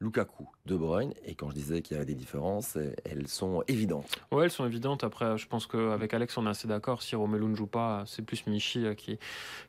Lukaku, 0.03 0.49
De 0.65 0.77
Bruyne. 0.77 1.13
Et 1.25 1.35
quand 1.35 1.51
je 1.51 1.55
disais 1.55 1.83
qu'il 1.83 1.95
y 1.95 1.97
avait 1.97 2.07
des 2.07 2.15
différences, 2.15 2.79
elles 3.05 3.27
sont 3.27 3.65
évidentes. 3.67 4.07
Oui, 4.31 4.45
elles 4.45 4.51
sont 4.51 4.65
évidentes. 4.65 5.03
Après, 5.03 5.37
je 5.37 5.49
pense 5.49 5.67
qu'avec 5.67 6.15
Alex, 6.15 6.39
on 6.39 6.47
est 6.47 6.51
assez 6.51 6.69
d'accord. 6.69 7.03
Si 7.03 7.17
Romelu 7.17 7.47
ne 7.47 7.57
joue 7.57 7.67
pas, 7.67 8.05
c'est 8.07 8.23
plus 8.23 8.47
Michi 8.47 8.87
euh, 8.87 8.95
qui, 8.95 9.19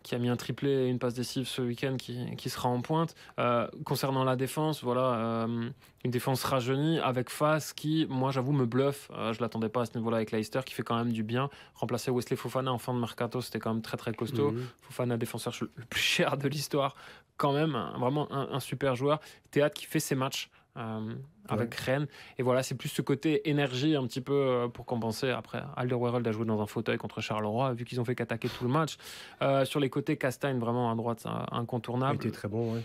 qui 0.03 0.13
a 0.13 0.19
mis 0.19 0.29
un 0.29 0.35
triplé 0.35 0.69
et 0.69 0.89
une 0.89 0.99
passe 0.99 1.15
décisive 1.15 1.47
ce 1.47 1.63
week-end 1.63 1.95
qui, 1.97 2.35
qui, 2.35 2.49
sera 2.51 2.69
en 2.69 2.81
pointe. 2.81 3.15
Euh, 3.39 3.67
concernant 3.85 4.23
la 4.23 4.35
défense, 4.35 4.83
voilà, 4.83 5.45
euh, 5.45 5.69
une 6.05 6.11
défense 6.11 6.43
rajeunie 6.43 6.99
avec 6.99 7.31
Face 7.31 7.73
qui, 7.73 8.05
moi, 8.07 8.29
j'avoue, 8.29 8.53
me 8.53 8.67
bluffe. 8.67 9.09
je 9.31 9.41
l'attendais 9.41 9.69
pas 9.69 9.81
à 9.81 9.85
ce 9.85 9.97
niveau-là 9.97 10.17
avec 10.17 10.31
Leicester, 10.31 10.59
qui 10.63 10.75
fait 10.75 10.83
quand 10.83 10.97
même 10.97 11.11
du 11.11 11.23
bien. 11.23 11.49
Remplacer 11.73 12.11
Wesley 12.11 12.35
Fofana 12.35 12.71
en 12.71 12.77
fin 12.77 12.93
de 12.93 12.99
mercato, 12.99 13.41
c'était 13.41 13.57
quand 13.57 13.73
même 13.73 13.81
très 13.81 13.97
très 13.97 14.13
costaud. 14.13 14.51
Mhm. 14.51 14.67
Fofana, 14.83 15.17
défenseur 15.17 15.55
le 15.59 15.85
plus 15.85 16.01
cher 16.01 16.37
de 16.37 16.47
l'histoire 16.47 16.95
quand 17.37 17.53
même 17.53 17.77
vraiment 17.97 18.31
un, 18.31 18.59
super 18.59 18.95
joueur. 18.95 19.19
Théâtre 19.51 19.75
qui 19.75 19.85
fait 19.85 19.99
ses 19.99 20.15
matchs. 20.15 20.49
Euh, 20.75 21.13
avec 21.49 21.75
Rennes. 21.75 22.07
Et 22.39 22.43
voilà, 22.43 22.63
c'est 22.63 22.73
plus 22.73 22.89
ce 22.89 23.03
côté 23.03 23.47
énergie 23.49 23.95
un 23.95 24.07
petit 24.07 24.21
peu 24.21 24.33
euh, 24.33 24.67
pour 24.67 24.85
compenser. 24.85 25.29
Après, 25.29 25.61
Alderweireld 25.75 26.27
a 26.27 26.31
joué 26.31 26.45
dans 26.45 26.61
un 26.61 26.65
fauteuil 26.65 26.97
contre 26.97 27.21
Charleroi, 27.21 27.73
vu 27.73 27.85
qu'ils 27.85 28.01
ont 28.01 28.05
fait 28.05 28.15
qu'attaquer 28.15 28.49
tout 28.49 28.63
le 28.63 28.71
match. 28.71 28.97
Euh, 29.41 29.65
sur 29.65 29.79
les 29.79 29.89
côtés, 29.89 30.17
Castagne, 30.17 30.57
vraiment 30.57 30.89
à 30.89 30.95
droite, 30.95 31.25
incontournable. 31.51 32.17
Il 32.23 32.27
était 32.27 32.35
très 32.35 32.47
bon, 32.47 32.73
oui. 32.73 32.81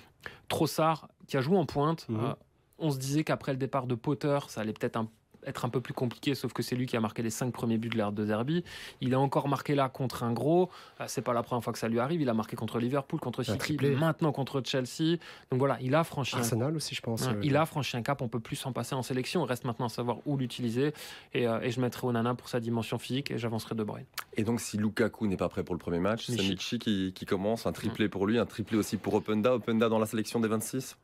Trossard, 0.48 1.08
qui 1.26 1.36
a 1.36 1.40
joué 1.40 1.56
en 1.56 1.64
pointe. 1.64 2.06
Mhm. 2.08 2.34
on 2.78 2.90
se 2.90 2.98
disait 2.98 3.24
qu'après 3.24 3.52
le 3.52 3.58
départ 3.58 3.86
de 3.86 3.94
Potter, 3.94 4.38
ça 4.48 4.60
allait 4.60 4.72
peut-être 4.72 4.96
un 4.96 5.08
être 5.48 5.64
un 5.64 5.68
peu 5.68 5.80
plus 5.80 5.94
compliqué, 5.94 6.34
sauf 6.34 6.52
que 6.52 6.62
c'est 6.62 6.76
lui 6.76 6.86
qui 6.86 6.96
a 6.96 7.00
marqué 7.00 7.22
les 7.22 7.30
cinq 7.30 7.52
premiers 7.52 7.78
buts 7.78 7.88
de 7.88 7.96
l'ère 7.96 8.12
de 8.12 8.24
Zerbi. 8.26 8.64
Il 9.00 9.14
a 9.14 9.20
encore 9.20 9.48
marqué 9.48 9.74
là 9.74 9.88
contre 9.88 10.22
un 10.22 10.32
gros. 10.32 10.70
Euh, 11.00 11.04
c'est 11.08 11.22
pas 11.22 11.32
la 11.32 11.42
première 11.42 11.64
fois 11.64 11.72
que 11.72 11.78
ça 11.78 11.88
lui 11.88 11.98
arrive. 11.98 12.20
Il 12.20 12.28
a 12.28 12.34
marqué 12.34 12.56
contre 12.56 12.78
Liverpool, 12.78 13.20
contre 13.20 13.42
City, 13.42 13.76
maintenant 13.98 14.32
contre 14.32 14.62
Chelsea. 14.64 15.18
Donc 15.50 15.58
voilà, 15.58 15.78
il 15.80 15.94
a 15.94 16.04
franchi. 16.04 16.36
Arsenal 16.36 16.76
aussi, 16.76 16.94
je 16.94 17.00
pense. 17.00 17.28
il 17.42 17.56
a 17.56 17.66
franchi 17.66 17.96
un 17.96 18.02
cap. 18.02 18.22
On 18.22 18.28
peut 18.28 18.40
plus 18.40 18.56
s'en 18.56 18.72
passer 18.72 18.94
en 18.94 19.02
sélection. 19.02 19.44
Il 19.44 19.48
reste 19.48 19.64
maintenant 19.64 19.86
à 19.86 19.90
savoir 19.90 20.18
où 20.26 20.36
l'utiliser. 20.36 20.92
Et, 21.34 21.48
euh, 21.48 21.60
et, 21.62 21.70
je 21.70 21.80
mettrai 21.80 22.06
Onana 22.06 22.34
pour 22.34 22.48
sa 22.48 22.60
dimension 22.60 22.98
physique 22.98 23.30
et 23.30 23.38
j'avancerai 23.38 23.74
De 23.74 23.84
Bruyne. 23.84 24.06
Et 24.36 24.44
donc, 24.44 24.60
si 24.60 24.76
Lukaku 24.76 25.26
n'est 25.26 25.36
pas 25.36 25.48
prêt 25.48 25.62
pour 25.62 25.74
le 25.74 25.78
premier 25.78 25.98
match, 25.98 26.26
c'est 26.26 26.36
Michi 26.36 26.78
qui, 26.78 27.12
qui, 27.14 27.26
commence. 27.26 27.66
Un 27.66 27.72
triplé 27.72 28.08
pour 28.08 28.26
lui, 28.26 28.38
un 28.38 28.46
triplé 28.46 28.76
aussi 28.76 28.96
pour 28.96 29.14
Openda. 29.14 29.54
Openda 29.54 29.88
dans 29.88 29.98
la 29.98 30.06
sélection 30.06 30.40
des 30.40 30.48
26 30.48 30.96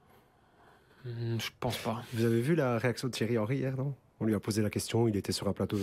hmm, 1.05 1.39
Je 1.39 1.51
pense 1.61 1.79
pas. 1.79 2.03
Vous 2.13 2.25
avez 2.25 2.41
vu 2.41 2.55
la 2.55 2.79
réaction 2.79 3.09
de 3.09 3.13
Thierry 3.13 3.39
Henry 3.39 3.59
hier, 3.59 3.77
non? 3.77 3.95
On 4.25 4.27
lui 4.27 4.35
a 4.35 4.41
posé 4.41 4.63
la 4.63 4.71
question, 4.71 5.07
il 5.07 5.17
était 5.17 5.33
sur 5.33 5.49
un 5.49 5.53
plateau. 5.53 5.77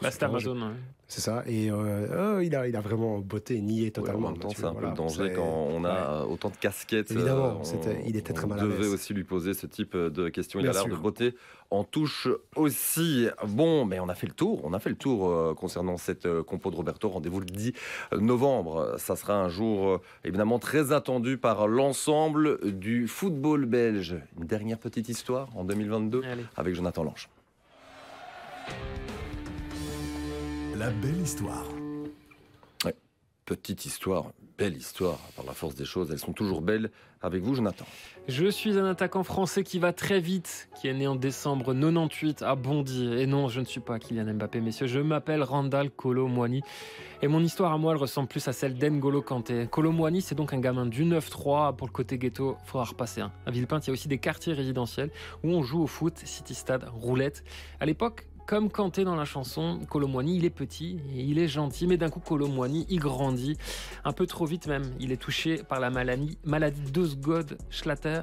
Bah, 0.00 0.10
c'était 0.10 0.24
Amazon. 0.24 0.72
C'est 1.08 1.20
ça. 1.20 1.42
Et 1.46 1.70
euh, 1.70 2.36
oh, 2.36 2.40
il, 2.40 2.56
a, 2.56 2.66
il 2.66 2.74
a 2.74 2.80
vraiment 2.80 3.18
botté, 3.18 3.60
nié 3.60 3.90
totalement. 3.90 4.28
en 4.28 4.30
même 4.30 4.40
temps, 4.40 4.48
c'est 4.56 4.64
un 4.64 4.72
peu 4.72 4.86
le 4.86 4.94
danger 4.94 5.34
quand 5.34 5.68
on 5.70 5.84
a 5.84 6.24
autant 6.24 6.48
de 6.48 6.56
casquettes. 6.56 7.10
Évidemment, 7.10 7.60
euh, 7.62 7.94
il 8.06 8.16
était 8.16 8.32
très 8.32 8.46
mal 8.46 8.60
à 8.60 8.64
On 8.64 8.68
devait 8.68 8.86
aussi 8.86 9.12
lui 9.12 9.24
poser 9.24 9.52
ce 9.52 9.66
type 9.66 9.94
de 9.94 10.30
questions. 10.30 10.58
Il 10.58 10.66
a 10.68 10.72
l'air 10.72 10.86
de 10.86 10.96
botter 10.96 11.34
en 11.68 11.84
touche 11.84 12.28
aussi. 12.56 13.28
Bon, 13.46 13.84
mais 13.84 14.00
on 14.00 14.08
a 14.08 14.14
fait 14.14 14.26
le 14.26 14.32
tour. 14.32 14.62
On 14.64 14.72
a 14.72 14.78
fait 14.78 14.88
le 14.88 14.96
tour 14.96 15.28
euh, 15.28 15.54
concernant 15.54 15.98
cette 15.98 16.26
compo 16.44 16.70
de 16.70 16.76
Roberto. 16.76 17.10
Rendez-vous 17.10 17.40
le 17.40 17.46
10 17.46 17.74
novembre. 18.18 18.94
Ça 18.96 19.14
sera 19.14 19.34
un 19.34 19.50
jour 19.50 20.00
évidemment 20.24 20.58
très 20.58 20.92
attendu 20.92 21.36
par 21.36 21.68
l'ensemble 21.68 22.58
du 22.72 23.06
football 23.06 23.66
belge. 23.66 24.16
Une 24.38 24.46
dernière 24.46 24.78
petite 24.78 25.10
histoire 25.10 25.54
en 25.56 25.64
2022 25.64 26.22
avec 26.56 26.74
Jonathan 26.74 27.04
Lange. 27.04 27.28
La 30.76 30.90
belle 30.90 31.20
histoire. 31.20 31.66
petite 33.44 33.84
histoire, 33.86 34.32
belle 34.58 34.76
histoire. 34.76 35.18
Par 35.36 35.44
la 35.44 35.52
force 35.52 35.74
des 35.74 35.84
choses, 35.84 36.10
elles 36.10 36.18
sont 36.18 36.32
toujours 36.32 36.62
belles. 36.62 36.90
Avec 37.24 37.44
vous, 37.44 37.54
Jonathan. 37.54 37.84
Je 38.26 38.48
suis 38.48 38.76
un 38.76 38.84
attaquant 38.84 39.22
français 39.22 39.62
qui 39.62 39.78
va 39.78 39.92
très 39.92 40.18
vite, 40.18 40.68
qui 40.74 40.88
est 40.88 40.92
né 40.92 41.06
en 41.06 41.14
décembre 41.14 41.72
98 41.72 42.42
à 42.42 42.56
Bondy. 42.56 43.12
Et 43.16 43.26
non, 43.26 43.48
je 43.48 43.60
ne 43.60 43.64
suis 43.64 43.78
pas 43.78 44.00
Kylian 44.00 44.34
Mbappé, 44.34 44.60
messieurs. 44.60 44.88
Je 44.88 44.98
m'appelle 44.98 45.44
Randall 45.44 45.90
Kolo 45.90 46.28
Et 47.22 47.28
mon 47.28 47.40
histoire 47.40 47.72
à 47.72 47.78
moi, 47.78 47.92
elle 47.92 47.98
ressemble 47.98 48.26
plus 48.26 48.48
à 48.48 48.52
celle 48.52 48.74
d'Engolo 48.74 49.22
Kanté. 49.22 49.68
Kolo 49.70 49.94
c'est 50.20 50.34
donc 50.34 50.52
un 50.52 50.58
gamin 50.58 50.84
du 50.84 51.04
9-3. 51.04 51.76
Pour 51.76 51.86
le 51.86 51.92
côté 51.92 52.18
ghetto, 52.18 52.56
il 52.60 52.68
faudra 52.68 52.86
repasser 52.86 53.20
un. 53.20 53.30
À 53.46 53.52
Villepinte, 53.52 53.86
il 53.86 53.90
y 53.90 53.92
a 53.92 53.94
aussi 53.94 54.08
des 54.08 54.18
quartiers 54.18 54.52
résidentiels 54.52 55.10
où 55.44 55.50
on 55.50 55.62
joue 55.62 55.82
au 55.82 55.86
foot, 55.86 56.18
City 56.24 56.54
Stade, 56.54 56.88
roulette. 56.92 57.44
À 57.78 57.86
l'époque, 57.86 58.26
comme 58.46 58.70
Kanté 58.70 59.04
dans 59.04 59.16
la 59.16 59.24
chanson, 59.24 59.80
Colomboigny, 59.88 60.36
il 60.36 60.44
est 60.44 60.50
petit 60.50 60.98
et 61.14 61.22
il 61.22 61.38
est 61.38 61.48
gentil, 61.48 61.86
mais 61.86 61.96
d'un 61.96 62.10
coup, 62.10 62.20
Colomboigny, 62.20 62.86
il 62.88 62.98
grandit 62.98 63.56
un 64.04 64.12
peu 64.12 64.26
trop 64.26 64.46
vite 64.46 64.66
même. 64.66 64.94
Il 65.00 65.12
est 65.12 65.16
touché 65.16 65.62
par 65.62 65.80
la 65.80 65.90
maladie, 65.90 66.38
maladie 66.44 66.90
d'Osgood-Schlatter, 66.90 68.22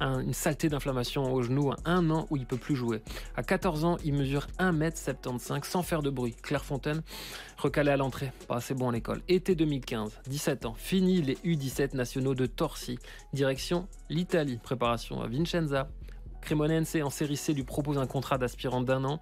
une 0.00 0.32
saleté 0.32 0.68
d'inflammation 0.68 1.32
au 1.32 1.42
genou, 1.42 1.72
un 1.84 2.10
an 2.10 2.26
où 2.30 2.36
il 2.36 2.46
peut 2.46 2.56
plus 2.56 2.76
jouer. 2.76 3.02
À 3.36 3.42
14 3.42 3.84
ans, 3.84 3.96
il 4.04 4.14
mesure 4.14 4.46
1m75 4.58 5.64
sans 5.64 5.82
faire 5.82 6.02
de 6.02 6.10
bruit. 6.10 6.34
Clairefontaine, 6.42 7.02
recalé 7.56 7.90
à 7.90 7.96
l'entrée, 7.96 8.32
pas 8.46 8.56
assez 8.56 8.74
bon 8.74 8.88
à 8.88 8.92
l'école. 8.92 9.22
Été 9.28 9.54
2015, 9.54 10.20
17 10.26 10.66
ans, 10.66 10.74
fini 10.76 11.22
les 11.22 11.34
U17 11.36 11.94
nationaux 11.94 12.34
de 12.34 12.46
Torsi, 12.46 12.98
direction 13.32 13.88
l'Italie, 14.08 14.58
préparation 14.62 15.20
à 15.20 15.28
Vincenza, 15.28 15.88
Cremonense 16.40 16.96
en 16.96 17.10
série 17.10 17.36
C 17.36 17.52
lui 17.52 17.64
propose 17.64 17.98
un 17.98 18.06
contrat 18.06 18.38
d'aspirant 18.38 18.80
d'un 18.80 19.04
an. 19.04 19.20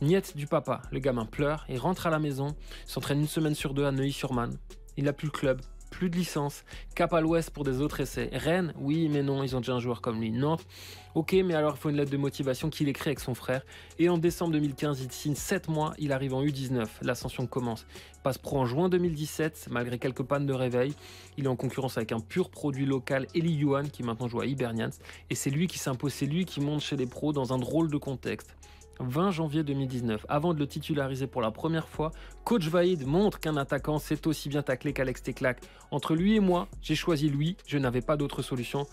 Niette 0.00 0.36
du 0.36 0.46
papa, 0.46 0.82
le 0.92 1.00
gamin 1.00 1.26
pleure 1.26 1.64
et 1.68 1.76
rentre 1.76 2.06
à 2.06 2.10
la 2.10 2.18
maison, 2.18 2.54
s'entraîne 2.86 3.20
une 3.20 3.26
semaine 3.26 3.54
sur 3.54 3.74
deux 3.74 3.84
à 3.84 3.92
Neuilly-sur-Marne. 3.92 4.56
Il 4.96 5.04
n'a 5.04 5.12
plus 5.12 5.26
le 5.26 5.32
club, 5.32 5.60
plus 5.88 6.10
de 6.10 6.16
licence, 6.16 6.64
cap 6.94 7.12
à 7.12 7.20
l'ouest 7.20 7.50
pour 7.50 7.64
des 7.64 7.80
autres 7.80 8.00
essais. 8.00 8.30
Rennes, 8.32 8.72
oui, 8.78 9.08
mais 9.08 9.22
non, 9.22 9.42
ils 9.42 9.56
ont 9.56 9.60
déjà 9.60 9.74
un 9.74 9.80
joueur 9.80 10.00
comme 10.00 10.20
lui. 10.20 10.30
Nantes, 10.30 10.66
ok, 11.14 11.34
mais 11.44 11.54
alors 11.54 11.74
il 11.76 11.80
faut 11.80 11.90
une 11.90 11.96
lettre 11.96 12.10
de 12.10 12.16
motivation 12.16 12.70
qu'il 12.70 12.88
écrit 12.88 13.10
avec 13.10 13.20
son 13.20 13.34
frère. 13.34 13.62
Et 13.98 14.08
en 14.08 14.18
décembre 14.18 14.52
2015, 14.52 15.00
il 15.02 15.10
signe 15.12 15.34
7 15.34 15.68
mois, 15.68 15.94
il 15.98 16.12
arrive 16.12 16.34
en 16.34 16.42
U19, 16.42 16.86
l'ascension 17.02 17.46
commence. 17.46 17.86
passe 18.22 18.38
pro 18.38 18.58
en 18.58 18.66
juin 18.66 18.88
2017, 18.88 19.68
malgré 19.70 19.98
quelques 19.98 20.22
pannes 20.22 20.46
de 20.46 20.52
réveil. 20.52 20.94
Il 21.36 21.44
est 21.44 21.48
en 21.48 21.56
concurrence 21.56 21.96
avec 21.96 22.12
un 22.12 22.20
pur 22.20 22.50
produit 22.50 22.86
local, 22.86 23.26
Eli 23.34 23.52
Yuan, 23.52 23.90
qui 23.90 24.02
maintenant 24.02 24.28
joue 24.28 24.40
à 24.40 24.46
Hibernians. 24.46 24.90
Et 25.30 25.34
c'est 25.34 25.50
lui 25.50 25.66
qui 25.66 25.78
s'impose, 25.78 26.12
c'est 26.12 26.26
lui 26.26 26.44
qui 26.44 26.60
monte 26.60 26.80
chez 26.80 26.96
les 26.96 27.06
pros 27.06 27.32
dans 27.32 27.52
un 27.52 27.58
drôle 27.58 27.90
de 27.90 27.96
contexte. 27.96 28.54
20 29.00 29.30
janvier 29.30 29.62
2019, 29.62 30.26
avant 30.28 30.54
de 30.54 30.58
le 30.58 30.66
titulariser 30.66 31.26
pour 31.26 31.40
la 31.40 31.50
première 31.50 31.88
fois, 31.88 32.10
Coach 32.44 32.68
Vaïd 32.68 33.06
montre 33.06 33.40
qu'un 33.40 33.56
attaquant 33.56 33.98
sait 33.98 34.26
aussi 34.26 34.48
bien 34.48 34.62
tacler 34.62 34.92
qu'Alex 34.92 35.22
Teclac. 35.22 35.60
Entre 35.90 36.14
lui 36.14 36.36
et 36.36 36.40
moi, 36.40 36.68
j'ai 36.82 36.94
choisi 36.94 37.28
lui, 37.28 37.56
je 37.66 37.78
n'avais 37.78 38.00
pas 38.00 38.16
d'autre 38.16 38.42
solution. 38.42 38.86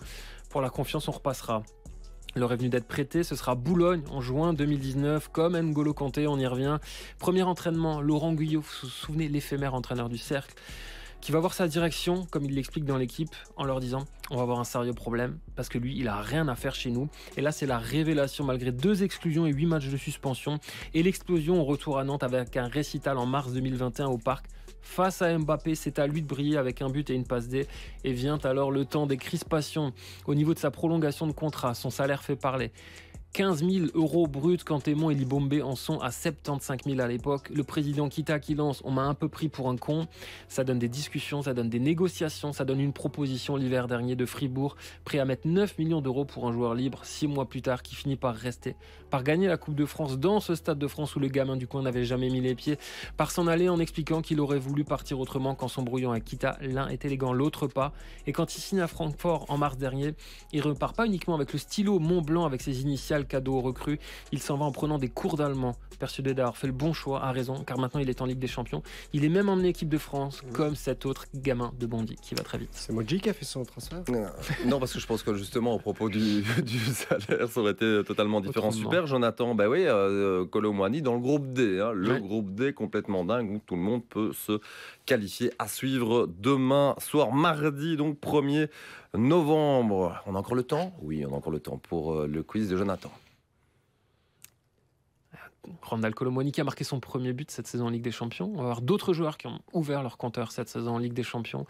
Pour 0.50 0.60
la 0.60 0.70
confiance, 0.70 1.08
on 1.08 1.12
repassera. 1.12 1.62
Le 2.34 2.44
revenu 2.44 2.68
d'être 2.68 2.86
prêté, 2.86 3.22
ce 3.22 3.34
sera 3.34 3.54
Boulogne 3.54 4.02
en 4.10 4.20
juin 4.20 4.52
2019, 4.52 5.28
comme 5.28 5.58
N'Golo 5.58 5.94
Kanté, 5.94 6.26
on 6.26 6.38
y 6.38 6.46
revient. 6.46 6.78
Premier 7.18 7.42
entraînement, 7.42 8.00
Laurent 8.00 8.34
Guyot, 8.34 8.60
vous 8.60 8.66
vous 8.82 8.88
souvenez, 8.88 9.28
l'éphémère 9.28 9.74
entraîneur 9.74 10.08
du 10.08 10.18
cercle 10.18 10.54
qui 11.26 11.32
va 11.32 11.40
voir 11.40 11.54
sa 11.54 11.66
direction, 11.66 12.24
comme 12.30 12.44
il 12.44 12.54
l'explique 12.54 12.84
dans 12.84 12.96
l'équipe, 12.96 13.34
en 13.56 13.64
leur 13.64 13.80
disant 13.80 14.04
on 14.30 14.36
va 14.36 14.42
avoir 14.42 14.60
un 14.60 14.64
sérieux 14.64 14.92
problème 14.92 15.40
parce 15.56 15.68
que 15.68 15.76
lui, 15.76 15.98
il 15.98 16.06
a 16.06 16.20
rien 16.20 16.46
à 16.46 16.54
faire 16.54 16.72
chez 16.72 16.92
nous. 16.92 17.08
Et 17.36 17.40
là, 17.40 17.50
c'est 17.50 17.66
la 17.66 17.78
révélation 17.78 18.44
malgré 18.44 18.70
deux 18.70 19.02
exclusions 19.02 19.44
et 19.44 19.50
huit 19.52 19.66
matchs 19.66 19.88
de 19.88 19.96
suspension 19.96 20.60
et 20.94 21.02
l'explosion 21.02 21.60
au 21.60 21.64
retour 21.64 21.98
à 21.98 22.04
Nantes 22.04 22.22
avec 22.22 22.56
un 22.56 22.68
récital 22.68 23.18
en 23.18 23.26
mars 23.26 23.52
2021 23.52 24.06
au 24.06 24.18
parc. 24.18 24.46
Face 24.82 25.20
à 25.20 25.36
Mbappé, 25.36 25.74
c'est 25.74 25.98
à 25.98 26.06
lui 26.06 26.22
de 26.22 26.28
briller 26.28 26.58
avec 26.58 26.80
un 26.80 26.88
but 26.88 27.10
et 27.10 27.14
une 27.14 27.26
passe 27.26 27.48
D. 27.48 27.66
Et 28.04 28.12
vient 28.12 28.38
alors 28.44 28.70
le 28.70 28.84
temps 28.84 29.08
des 29.08 29.16
crispations 29.16 29.92
au 30.26 30.34
niveau 30.36 30.54
de 30.54 30.60
sa 30.60 30.70
prolongation 30.70 31.26
de 31.26 31.32
contrat. 31.32 31.74
Son 31.74 31.90
salaire 31.90 32.22
fait 32.22 32.36
parler. 32.36 32.70
15 33.36 33.62
000 33.70 33.86
euros 33.92 34.26
bruts 34.26 34.56
quand 34.64 34.80
Témon 34.80 35.10
et 35.10 35.14
Libombe 35.14 35.60
en 35.62 35.76
sont 35.76 36.00
à 36.00 36.10
75 36.10 36.78
000 36.86 37.00
à 37.00 37.06
l'époque. 37.06 37.50
Le 37.50 37.64
président 37.64 38.08
Kita 38.08 38.40
qui 38.40 38.54
lance, 38.54 38.80
on 38.82 38.90
m'a 38.90 39.02
un 39.02 39.12
peu 39.12 39.28
pris 39.28 39.50
pour 39.50 39.68
un 39.68 39.76
con. 39.76 40.06
Ça 40.48 40.64
donne 40.64 40.78
des 40.78 40.88
discussions, 40.88 41.42
ça 41.42 41.52
donne 41.52 41.68
des 41.68 41.78
négociations, 41.78 42.54
ça 42.54 42.64
donne 42.64 42.80
une 42.80 42.94
proposition 42.94 43.56
l'hiver 43.56 43.88
dernier 43.88 44.16
de 44.16 44.24
Fribourg, 44.24 44.76
prêt 45.04 45.18
à 45.18 45.26
mettre 45.26 45.46
9 45.46 45.76
millions 45.76 46.00
d'euros 46.00 46.24
pour 46.24 46.48
un 46.48 46.52
joueur 46.54 46.72
libre, 46.72 47.00
six 47.04 47.26
mois 47.26 47.46
plus 47.46 47.60
tard, 47.60 47.82
qui 47.82 47.94
finit 47.94 48.16
par 48.16 48.34
rester, 48.34 48.74
par 49.10 49.22
gagner 49.22 49.48
la 49.48 49.58
Coupe 49.58 49.74
de 49.74 49.84
France 49.84 50.18
dans 50.18 50.40
ce 50.40 50.54
stade 50.54 50.78
de 50.78 50.88
France 50.88 51.14
où 51.14 51.20
le 51.20 51.28
gamin 51.28 51.58
du 51.58 51.66
coin 51.66 51.82
n'avait 51.82 52.06
jamais 52.06 52.30
mis 52.30 52.40
les 52.40 52.54
pieds, 52.54 52.78
par 53.18 53.30
s'en 53.30 53.48
aller 53.48 53.68
en 53.68 53.78
expliquant 53.78 54.22
qu'il 54.22 54.40
aurait 54.40 54.58
voulu 54.58 54.82
partir 54.84 55.20
autrement 55.20 55.54
qu'en 55.54 55.68
s'embrouillant 55.68 56.12
avec 56.12 56.24
Kita. 56.24 56.56
L'un 56.62 56.88
est 56.88 57.04
élégant, 57.04 57.34
l'autre 57.34 57.66
pas. 57.66 57.92
Et 58.26 58.32
quand 58.32 58.56
il 58.56 58.62
signe 58.62 58.80
à 58.80 58.86
Francfort 58.86 59.44
en 59.50 59.58
mars 59.58 59.76
dernier, 59.76 60.14
il 60.54 60.62
repart 60.62 60.96
pas 60.96 61.04
uniquement 61.04 61.34
avec 61.34 61.52
le 61.52 61.58
stylo 61.58 61.98
Mont 61.98 62.22
Blanc 62.22 62.46
avec 62.46 62.62
ses 62.62 62.80
initiales 62.80 63.25
cadeaux 63.26 63.54
aux 63.56 63.60
recrues, 63.60 63.98
il 64.32 64.40
s'en 64.40 64.56
va 64.56 64.64
en 64.64 64.72
prenant 64.72 64.98
des 64.98 65.08
cours 65.08 65.36
d'allemand. 65.36 65.76
Persuadé 65.98 66.34
d'avoir 66.34 66.58
fait 66.58 66.66
le 66.66 66.74
bon 66.74 66.92
choix, 66.92 67.22
a 67.24 67.32
raison, 67.32 67.64
car 67.64 67.78
maintenant 67.78 68.00
il 68.00 68.10
est 68.10 68.20
en 68.20 68.26
Ligue 68.26 68.38
des 68.38 68.46
Champions. 68.46 68.82
Il 69.14 69.24
est 69.24 69.30
même 69.30 69.48
emmené 69.48 69.68
équipe 69.68 69.88
de 69.88 69.96
France, 69.96 70.42
comme 70.52 70.74
cet 70.74 71.06
autre 71.06 71.24
gamin 71.34 71.72
de 71.80 71.86
Bondy 71.86 72.16
qui 72.20 72.34
va 72.34 72.42
très 72.42 72.58
vite. 72.58 72.68
C'est 72.72 72.92
Moji 72.92 73.18
qui 73.18 73.30
a 73.30 73.32
fait 73.32 73.46
son 73.46 73.64
transfert? 73.64 74.02
Non, 74.66 74.78
parce 74.78 74.92
que 74.92 74.98
je 75.00 75.06
pense 75.06 75.22
que 75.22 75.34
justement, 75.34 75.74
au 75.74 75.78
propos 75.78 76.10
du, 76.10 76.42
du 76.62 76.78
salaire, 76.78 77.48
ça 77.48 77.60
aurait 77.60 77.72
été 77.72 78.02
totalement 78.06 78.42
différent. 78.42 78.68
Autrement. 78.68 78.84
Super, 78.90 79.06
Jonathan. 79.06 79.54
Bah 79.54 79.70
oui, 79.70 79.84
euh, 79.86 80.44
Colomwani 80.44 81.00
dans 81.00 81.14
le 81.14 81.20
groupe 81.20 81.50
D. 81.54 81.80
hein, 81.80 81.92
le 81.92 82.12
Ouais. 82.12 82.20
groupe 82.20 82.54
D 82.54 82.74
complètement 82.74 83.24
dingue 83.24 83.50
où 83.50 83.58
tout 83.64 83.74
le 83.76 83.82
monde 83.82 84.02
peut 84.06 84.32
se 84.34 84.60
qualifier 85.06 85.50
à 85.58 85.66
suivre 85.66 86.28
demain 86.38 86.94
soir, 86.98 87.32
mardi, 87.32 87.96
donc 87.96 88.18
1er 88.20 88.68
novembre. 89.16 90.22
On 90.26 90.34
a 90.34 90.38
encore 90.38 90.54
le 90.54 90.62
temps? 90.62 90.92
Oui, 91.02 91.24
on 91.26 91.32
a 91.32 91.36
encore 91.36 91.52
le 91.52 91.60
temps 91.60 91.78
pour 91.78 92.14
euh, 92.14 92.26
le 92.26 92.42
quiz 92.42 92.68
de 92.68 92.76
Jonathan. 92.76 93.10
Randall 95.82 96.14
Colomwani 96.14 96.52
qui 96.52 96.60
a 96.60 96.64
marqué 96.64 96.84
son 96.84 97.00
premier 97.00 97.32
but 97.32 97.50
cette 97.50 97.66
saison 97.66 97.86
en 97.86 97.90
Ligue 97.90 98.02
des 98.02 98.12
Champions. 98.12 98.52
On 98.54 98.58
va 98.58 98.62
avoir 98.62 98.82
d'autres 98.82 99.12
joueurs 99.12 99.36
qui 99.36 99.46
ont 99.46 99.60
ouvert 99.72 100.02
leur 100.02 100.16
compteur 100.16 100.52
cette 100.52 100.68
saison 100.68 100.94
en 100.94 100.98
Ligue 100.98 101.12
des 101.12 101.22
Champions. 101.22 101.66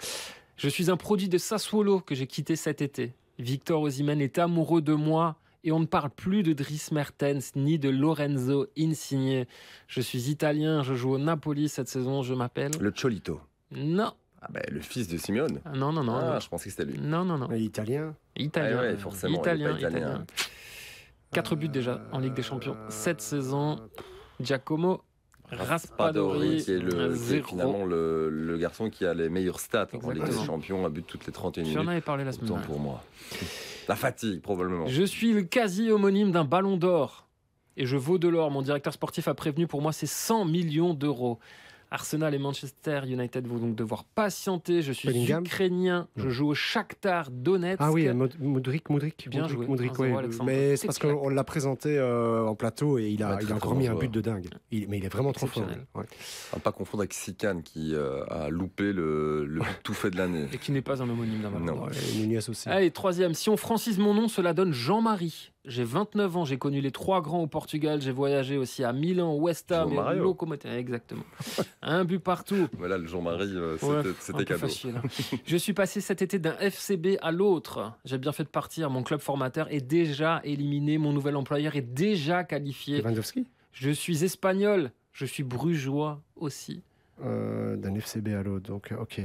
Je 0.56 0.68
suis 0.68 0.90
un 0.90 0.96
produit 0.96 1.28
de 1.28 1.38
Sassuolo 1.38 2.00
que 2.00 2.14
j'ai 2.14 2.26
quitté 2.26 2.56
cet 2.56 2.82
été. 2.82 3.14
Victor 3.38 3.82
Osimhen 3.82 4.20
est 4.20 4.38
amoureux 4.38 4.80
de 4.80 4.94
moi 4.94 5.36
et 5.64 5.72
on 5.72 5.80
ne 5.80 5.86
parle 5.86 6.10
plus 6.10 6.42
de 6.42 6.52
Dries 6.52 6.88
Mertens 6.92 7.52
ni 7.56 7.78
de 7.78 7.88
Lorenzo 7.88 8.66
Insigne. 8.78 9.44
Je 9.88 10.00
suis 10.00 10.30
italien, 10.30 10.82
je 10.82 10.94
joue 10.94 11.12
au 11.12 11.18
Napoli 11.18 11.68
cette 11.68 11.88
saison, 11.88 12.22
je 12.22 12.34
m'appelle. 12.34 12.72
Le 12.80 12.90
Cholito. 12.90 13.40
Non, 13.72 14.12
Ah 14.42 14.48
bah, 14.50 14.60
le 14.70 14.80
fils 14.80 15.08
de 15.08 15.16
Simeone. 15.16 15.60
Ah, 15.64 15.70
non, 15.74 15.92
non, 15.92 16.04
non. 16.04 16.16
Ah, 16.16 16.34
non. 16.34 16.40
je 16.40 16.48
pensais 16.48 16.64
que 16.68 16.70
c'était 16.76 16.90
lui. 16.90 16.98
Non, 17.00 17.24
non, 17.24 17.38
non. 17.38 17.48
Il 17.50 17.56
est 17.56 17.64
italien. 17.64 18.14
Italien. 18.36 18.76
Ah 18.78 18.82
ouais, 18.82 18.96
forcément, 18.96 19.34
il 19.34 19.36
est 19.38 19.40
Italien, 19.40 19.70
pas 19.72 19.78
italien. 19.78 19.98
italien. 19.98 20.26
Quatre 21.32 21.56
buts 21.56 21.68
déjà 21.68 22.00
en 22.12 22.18
Ligue 22.20 22.34
des 22.34 22.42
Champions 22.42 22.76
cette 22.88 23.20
saison. 23.20 23.80
Giacomo 24.40 25.02
Raspadori, 25.50 26.62
qui 26.62 26.72
est, 26.72 26.78
le, 26.78 26.90
qui 26.90 26.96
est 26.98 27.10
zéro. 27.14 27.48
finalement 27.48 27.84
le, 27.84 28.28
le 28.30 28.58
garçon 28.58 28.90
qui 28.90 29.04
a 29.06 29.14
les 29.14 29.28
meilleurs 29.28 29.60
stats 29.60 29.88
en 30.02 30.10
Ligue 30.10 30.24
des. 30.24 30.44
Champions, 30.44 30.84
un 30.86 30.90
but 30.90 31.06
toutes 31.06 31.26
les 31.26 31.32
31 31.32 31.64
J'en 31.64 31.70
minutes. 31.70 31.88
avais 31.88 32.00
parlé 32.00 32.24
la 32.24 32.32
semaine 32.32 32.48
dernière. 32.48 32.66
pour 32.66 32.78
moi. 32.80 33.02
La 33.88 33.96
fatigue, 33.96 34.40
probablement. 34.42 34.86
Je 34.86 35.02
suis 35.02 35.32
le 35.32 35.42
quasi-homonyme 35.42 36.32
d'un 36.32 36.44
ballon 36.44 36.76
d'or. 36.76 37.26
Et 37.76 37.84
je 37.86 37.96
vaux 37.96 38.18
de 38.18 38.28
l'or. 38.28 38.50
Mon 38.50 38.62
directeur 38.62 38.92
sportif 38.92 39.28
a 39.28 39.34
prévenu 39.34 39.66
pour 39.66 39.82
moi 39.82 39.92
c'est 39.92 40.06
100 40.06 40.44
millions 40.46 40.94
d'euros. 40.94 41.38
Arsenal 41.90 42.34
et 42.34 42.38
Manchester 42.38 43.00
United 43.06 43.46
vont 43.46 43.58
donc 43.58 43.74
devoir 43.76 44.04
patienter. 44.04 44.82
Je 44.82 44.92
suis 44.92 45.08
Bellingham 45.08 45.44
ukrainien. 45.44 46.08
Je 46.16 46.28
joue 46.28 46.48
au 46.48 46.54
Shakhtar 46.54 47.30
Donetsk. 47.30 47.78
Ah 47.80 47.92
oui, 47.92 48.08
Modric, 48.40 48.90
Modric. 48.90 49.28
Bien 49.30 49.46
joué. 49.48 49.66
Modric, 49.66 49.92
1-0, 49.92 49.98
ouais. 50.14 50.28
Mais 50.44 50.76
C'est 50.76 50.86
parce 50.86 50.98
qu'on 50.98 51.28
l'a 51.28 51.44
présenté 51.44 51.96
euh, 51.98 52.46
en 52.46 52.54
plateau 52.54 52.98
et 52.98 53.08
il 53.08 53.22
a, 53.22 53.38
il 53.40 53.52
encore 53.52 53.74
mis 53.74 53.86
un 53.86 53.94
but 53.94 54.10
de 54.10 54.20
dingue. 54.20 54.48
Il- 54.70 54.88
mais 54.88 54.98
il 54.98 55.04
est 55.04 55.08
vraiment 55.08 55.32
trop 55.32 55.46
fort. 55.46 55.64
Ouais. 55.94 56.04
À 56.52 56.56
ne 56.56 56.60
pas 56.60 56.72
confondre 56.72 57.02
avec 57.02 57.12
Sikan 57.14 57.60
qui 57.64 57.94
euh, 57.94 58.24
a 58.26 58.48
loupé 58.50 58.92
le, 58.92 59.44
le 59.44 59.60
but 59.60 59.80
tout 59.82 59.94
fait 59.94 60.10
de 60.10 60.16
l'année. 60.16 60.46
Et 60.52 60.58
qui 60.58 60.72
n'est 60.72 60.82
pas 60.82 61.02
un 61.02 61.08
homonyme 61.08 61.42
d'un 61.42 61.50
Non. 61.50 61.88
et 61.88 62.18
Nunez 62.18 62.38
aussi. 62.48 62.68
Allez, 62.68 62.90
troisième. 62.90 63.34
Si 63.34 63.48
on 63.48 63.56
francise 63.56 63.98
mon 63.98 64.14
nom, 64.14 64.28
cela 64.28 64.52
donne 64.54 64.72
Jean-Marie. 64.72 65.52
J'ai 65.66 65.82
29 65.82 66.36
ans, 66.36 66.44
j'ai 66.44 66.58
connu 66.58 66.80
les 66.80 66.92
trois 66.92 67.20
grands 67.20 67.42
au 67.42 67.46
Portugal, 67.48 68.00
j'ai 68.00 68.12
voyagé 68.12 68.56
aussi 68.56 68.84
à 68.84 68.92
Milan, 68.92 69.34
West 69.34 69.72
Ham 69.72 69.92
et. 69.92 70.14
Locomotive. 70.16 70.70
Exactement. 70.70 71.24
Un 71.82 72.04
but 72.04 72.20
partout. 72.20 72.68
Mais 72.78 72.86
là, 72.86 72.98
le 72.98 73.06
Jean-Marie, 73.06 73.50
euh, 73.52 73.76
Ouais, 73.82 74.02
c'était- 74.20 74.38
peu 74.38 74.44
cadeau. 74.44 74.60
facile. 74.60 74.94
hein. 74.96 75.08
Je 75.44 75.56
suis 75.56 75.72
passé 75.72 76.00
cet 76.00 76.22
été 76.22 76.38
d'un 76.38 76.56
FCB 76.60 77.18
à 77.20 77.32
l'autre. 77.32 77.92
J'ai 78.04 78.18
bien 78.18 78.30
fait 78.32 78.44
de 78.44 78.48
partir. 78.48 78.90
Mon 78.90 79.02
club 79.02 79.18
formateur 79.20 79.66
est 79.72 79.80
déjà 79.80 80.40
éliminé. 80.44 80.98
Mon 80.98 81.12
nouvel 81.12 81.34
employeur 81.34 81.74
est 81.74 81.82
déjà 81.82 82.44
qualifié. 82.44 82.98
Lewandowski? 83.02 83.46
Je 83.72 83.90
suis 83.90 84.24
espagnol. 84.24 84.92
Je 85.12 85.24
suis 85.26 85.42
brugeois 85.42 86.22
aussi. 86.36 86.82
euh, 87.24 87.76
D'un 87.76 87.94
FCB 87.96 88.28
à 88.34 88.42
l'autre. 88.42 88.68
Donc, 88.68 88.92
ok. 89.00 89.20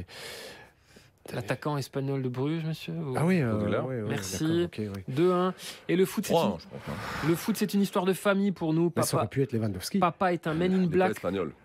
L'attaquant 1.34 1.78
espagnol 1.78 2.22
de 2.22 2.30
Bruges, 2.30 2.66
monsieur 2.66 2.94
ou- 2.94 3.14
Ah 3.16 3.26
oui, 3.26 3.42
euh, 3.42 4.06
Merci. 4.10 4.68
d'accord, 4.70 4.96
ok, 4.96 5.04
oui. 5.08 5.14
2-1. 5.16 5.54
Et 5.88 5.96
le 5.96 6.06
foot, 6.06 6.26
c'est 6.26 6.34
une... 6.34 6.40
hein, 6.40 6.58
je 6.60 6.92
hein. 6.92 6.96
le 7.28 7.36
foot, 7.36 7.56
c'est 7.58 7.74
une 7.74 7.82
histoire 7.82 8.06
de 8.06 8.14
famille 8.14 8.52
pour 8.52 8.74
nous. 8.74 8.92
Mais 8.96 9.04
ça 9.04 9.16
aurait 9.18 9.26
Papa, 9.26 9.30
pu 9.30 9.44
être 9.44 9.54
Lewandowski. 9.54 10.00
Papa 10.00 10.34
est 10.34 10.48
un 10.48 10.54
man 10.54 10.74
in 10.74 10.88
black 10.88 11.22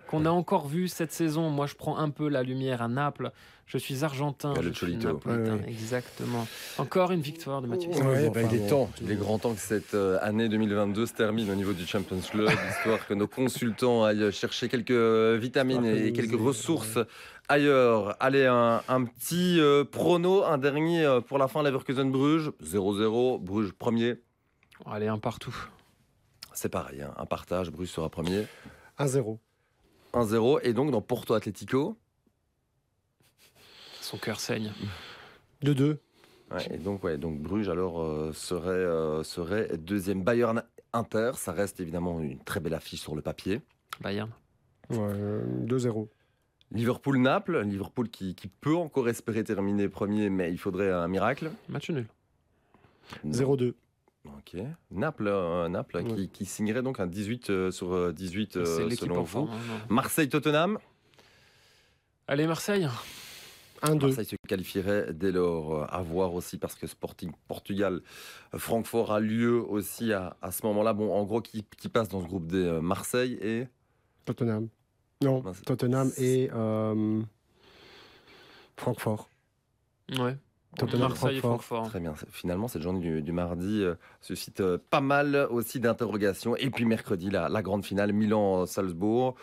qu'on 0.09 0.25
a 0.25 0.31
encore 0.31 0.69
vu 0.69 0.89
cette 0.89 1.13
saison. 1.13 1.51
Moi, 1.51 1.67
je 1.67 1.75
prends 1.75 1.99
un 1.99 2.11
peu 2.11 2.29
la 2.29 2.43
lumière 2.43 2.81
à 2.83 2.89
Naples. 2.89 3.33
Je 3.67 3.79
suis 3.79 4.05
argentin. 4.05 4.53
A 4.53 4.63
le 4.63 4.73
je 4.73 4.85
suis 4.85 4.97
napolitain. 4.97 5.59
Exactement. 5.67 6.47
Encore 6.79 7.11
une 7.11 7.21
victoire 7.21 7.61
de 7.63 7.67
Mathieu. 7.67 7.91
Ouais, 7.91 8.01
Ouais, 8.01 8.27
bon, 8.27 8.31
bah, 8.33 8.41
enfin, 8.45 8.55
il 8.55 8.63
est 8.63 8.67
temps, 8.69 8.89
il 9.03 9.11
est 9.11 9.17
grand 9.17 9.41
temps 9.41 9.55
que 9.55 9.61
cette 9.61 9.95
euh, 9.95 10.19
année 10.23 10.49
2022 10.49 11.07
se 11.07 11.13
termine 11.15 11.51
au 11.51 11.57
niveau 11.57 11.73
du 11.73 11.85
Champions 11.85 12.21
Club, 12.21 12.49
histoire 12.71 13.05
que 13.09 13.15
nos 13.15 13.27
consultants 13.27 14.05
aillent 14.05 14.31
chercher 14.31 14.69
quelques 14.69 14.93
vitamines 15.41 15.85
et 15.85 16.13
quelques 16.13 16.41
ressources 16.41 16.99
ailleurs. 17.49 18.17
Allez, 18.21 18.47
un, 18.47 18.83
un 18.89 19.05
petit 19.05 19.61
euh, 19.61 19.85
prono, 19.85 20.45
un 20.45 20.59
dernier 20.59 21.05
euh, 21.05 21.21
pour 21.21 21.39
la 21.39 21.49
fin, 21.49 21.63
Leverkusen-Bruges, 21.63 22.51
0-0, 22.63 23.43
Bruges 23.43 23.73
premier. 23.73 24.17
Allez, 24.85 25.09
un 25.09 25.19
partout. 25.19 25.55
C'est 26.53 26.69
pareil, 26.69 27.03
hein, 27.03 27.13
un 27.17 27.27
partage, 27.27 27.71
Bruges 27.71 27.91
sera 27.91 28.09
premier. 28.09 28.47
1-0. 28.99 29.39
1-0, 30.15 30.61
et 30.63 30.73
donc 30.73 30.91
dans 30.91 31.03
Porto 31.03 31.35
Atlético, 31.35 31.97
Son 34.01 34.17
cœur 34.19 34.41
saigne. 34.41 34.73
2-2. 35.63 35.99
Ouais, 36.53 36.75
et 36.75 36.79
donc, 36.79 37.03
ouais, 37.03 37.19
donc 37.19 37.41
Bruges 37.41 37.69
alors 37.69 38.01
euh, 38.01 38.33
serait, 38.33 38.71
euh, 38.71 39.23
serait 39.25 39.77
deuxième. 39.79 40.23
Bayern 40.23 40.63
Inter, 40.93 41.33
ça 41.35 41.53
reste 41.53 41.81
évidemment 41.81 42.21
une 42.21 42.39
très 42.45 42.61
belle 42.61 42.75
affiche 42.75 43.01
sur 43.01 43.17
le 43.17 43.21
papier. 43.23 43.61
Bayern. 44.01 44.31
Ouais, 44.91 44.99
euh, 45.01 45.67
2-0. 45.67 46.09
Liverpool-Naples, 46.73 47.61
Liverpool 47.63 48.09
qui, 48.09 48.35
qui 48.35 48.49
peut 48.49 48.75
encore 48.77 49.09
espérer 49.09 49.45
terminer 49.45 49.89
premier, 49.89 50.31
mais 50.31 50.51
il 50.53 50.59
faudrait 50.59 50.91
un 50.91 51.09
miracle. 51.09 51.51
Match 51.69 51.91
nul. 51.91 52.07
0-2. 53.27 53.75
Ok. 54.27 54.57
Naples, 54.91 55.29
euh, 55.29 55.69
Naples 55.69 56.03
qui, 56.05 56.13
Ouais. 56.23 56.27
qui 56.27 56.45
signerait 56.45 56.83
donc 56.83 56.99
un 56.99 57.07
18 57.07 57.51
euh, 57.51 57.71
sur 57.71 57.93
euh, 57.95 58.13
18 58.13 58.57
euh, 58.57 58.85
l'équipe 58.89 58.99
selon 59.01 59.23
vous. 59.23 59.39
hein. 59.43 59.49
Marseille-Tottenham. 59.89 60.79
Allez, 62.27 62.47
Marseille. 62.49 62.89
1-2. 63.83 64.07
Marseille 64.07 64.25
se 64.25 64.37
qualifierait 64.49 65.13
dès 65.13 65.31
lors 65.31 65.75
euh, 65.83 65.87
à 65.89 66.03
voir 66.03 66.35
aussi 66.35 66.59
parce 66.59 66.75
que 66.75 66.89
Sporting 66.89 67.31
Portugal, 67.47 68.01
euh, 68.55 68.59
Francfort 68.59 69.13
a 69.13 69.21
lieu 69.21 69.61
aussi 69.63 70.13
à, 70.13 70.37
à 70.43 70.51
ce 70.51 70.67
moment-là. 70.67 70.93
Bon, 70.95 71.13
en 71.15 71.23
gros, 71.25 71.41
qui, 71.41 71.65
qui 71.79 71.89
passe 71.89 72.09
dans 72.09 72.21
ce 72.21 72.27
groupe 72.27 72.47
des 72.49 72.65
euh, 72.65 72.81
Marseille 72.81 73.39
et 73.41 73.69
Tottenham. 74.25 74.69
Non. 75.23 75.43
Tottenham 75.65 76.11
et 76.19 76.51
euh, 76.53 77.23
Francfort. 78.77 79.29
Ouais. 80.19 80.37
Tottenham, 80.77 81.09
Marseille 81.09 81.39
et 81.39 81.41
Francfort. 81.41 81.63
Francfort. 81.63 81.89
Très 81.89 82.01
bien. 82.01 82.15
Finalement, 82.31 82.69
cette 82.69 82.83
journée 82.83 83.01
du, 83.01 83.23
du 83.23 83.33
mardi 83.33 83.83
euh, 83.83 83.95
suscite 84.21 84.61
euh, 84.61 84.79
pas 84.91 85.01
mal 85.01 85.49
aussi 85.51 85.81
d'interrogations. 85.81 86.55
Et 86.57 86.69
puis 86.69 86.85
mercredi, 86.85 87.31
la, 87.31 87.49
la 87.49 87.63
grande 87.63 87.85
finale, 87.85 88.13
Milan-Salzbourg. 88.13 89.37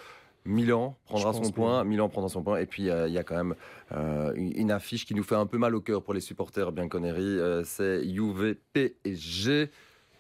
Milan 0.46 0.98
prendra 1.06 1.32
son 1.32 1.52
point, 1.52 1.84
Milan 1.86 2.10
prendra 2.10 2.28
son 2.30 2.44
point, 2.44 2.60
et 2.60 2.66
puis 2.66 2.90
euh, 2.90 3.08
il 3.08 3.14
y 3.14 3.18
a 3.18 3.24
quand 3.24 3.36
même 3.36 3.56
euh, 3.94 4.34
une, 4.36 4.52
une 4.58 4.72
affiche 4.72 5.06
qui 5.06 5.16
nous 5.16 5.24
fait 5.24 5.36
un 5.36 5.46
peu 5.46 5.58
mal 5.58 5.74
au 5.74 5.80
cœur 5.80 6.04
pour 6.04 6.14
les 6.14 6.20
supporters 6.20 6.74
bien 6.74 6.90
conneries, 6.90 7.22
euh, 7.40 7.64
c'est 7.64 8.04
Juve 8.04 8.58
PSG, 8.74 9.72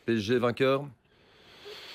PSG 0.06 0.38
vainqueur? 0.38 0.88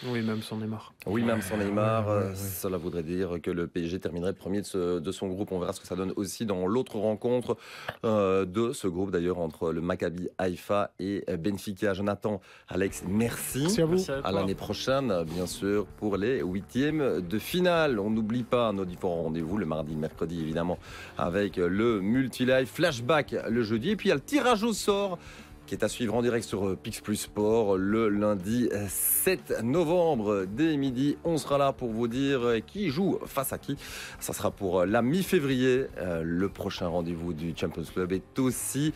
Oui, 0.06 0.22
même 0.22 0.42
sans 0.42 0.56
Neymar. 0.58 0.92
Oui, 1.06 1.22
même 1.24 1.42
sans 1.42 1.56
Neymar, 1.56 2.06
ouais, 2.06 2.12
ouais, 2.12 2.18
euh, 2.22 2.28
ouais. 2.30 2.34
cela 2.36 2.76
voudrait 2.76 3.02
dire 3.02 3.40
que 3.42 3.50
le 3.50 3.66
PSG 3.66 3.98
terminerait 3.98 4.32
premier 4.32 4.60
de, 4.60 4.66
ce- 4.66 4.98
de 5.00 5.12
son 5.12 5.26
groupe. 5.28 5.50
On 5.50 5.58
verra 5.58 5.72
ce 5.72 5.80
que 5.80 5.86
ça 5.86 5.96
donne 5.96 6.12
aussi 6.16 6.46
dans 6.46 6.66
l'autre 6.66 6.98
rencontre 6.98 7.56
euh, 8.04 8.44
de 8.44 8.72
ce 8.72 8.86
groupe, 8.86 9.10
d'ailleurs, 9.10 9.38
entre 9.38 9.72
le 9.72 9.80
Maccabi 9.80 10.28
Haïfa 10.38 10.92
et 11.00 11.24
Benfica. 11.38 11.94
Jonathan, 11.94 12.40
Alex, 12.68 13.02
merci. 13.08 13.60
Merci 13.62 13.80
à 13.82 13.84
vous. 13.86 13.92
Merci 13.94 14.10
à 14.12 14.16
À 14.18 14.22
toi. 14.22 14.32
l'année 14.32 14.54
prochaine, 14.54 15.24
bien 15.24 15.46
sûr, 15.46 15.86
pour 15.86 16.16
les 16.16 16.42
huitièmes 16.42 17.20
de 17.20 17.38
finale. 17.38 17.98
On 17.98 18.10
n'oublie 18.10 18.44
pas 18.44 18.72
nos 18.72 18.84
différents 18.84 19.22
rendez-vous, 19.24 19.56
le 19.58 19.66
mardi, 19.66 19.94
le 19.94 20.00
mercredi, 20.00 20.40
évidemment, 20.40 20.78
avec 21.16 21.56
le 21.56 22.00
multi-live 22.00 22.66
flashback 22.68 23.34
le 23.48 23.62
jeudi. 23.62 23.90
Et 23.90 23.96
puis 23.96 24.08
il 24.08 24.10
y 24.10 24.12
a 24.12 24.16
le 24.16 24.20
tirage 24.20 24.62
au 24.62 24.72
sort 24.72 25.18
qui 25.68 25.74
est 25.74 25.84
à 25.84 25.88
suivre 25.88 26.14
en 26.14 26.22
direct 26.22 26.46
sur 26.46 26.78
Pix 26.78 27.02
Plus 27.02 27.16
Sport 27.16 27.76
le 27.76 28.08
lundi 28.08 28.70
7 28.88 29.62
novembre 29.62 30.46
dès 30.46 30.78
midi. 30.78 31.18
On 31.24 31.36
sera 31.36 31.58
là 31.58 31.74
pour 31.74 31.90
vous 31.90 32.08
dire 32.08 32.40
qui 32.66 32.88
joue 32.88 33.18
face 33.26 33.52
à 33.52 33.58
qui. 33.58 33.76
Ça 34.18 34.32
sera 34.32 34.50
pour 34.50 34.86
la 34.86 35.02
mi-février. 35.02 35.86
Le 36.22 36.48
prochain 36.48 36.88
rendez-vous 36.88 37.34
du 37.34 37.52
Champions 37.54 37.82
Club 37.82 38.12
est 38.12 38.38
aussi 38.38 38.94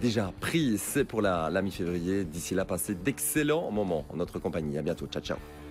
déjà 0.00 0.32
pris. 0.40 0.78
C'est 0.78 1.04
pour 1.04 1.20
la, 1.20 1.50
la 1.50 1.60
mi-février. 1.60 2.24
D'ici 2.24 2.54
là, 2.54 2.64
passez 2.64 2.94
d'excellents 2.94 3.70
moments 3.70 4.06
en 4.08 4.16
notre 4.16 4.38
compagnie. 4.38 4.78
À 4.78 4.82
bientôt. 4.82 5.06
Ciao, 5.06 5.22
ciao. 5.22 5.65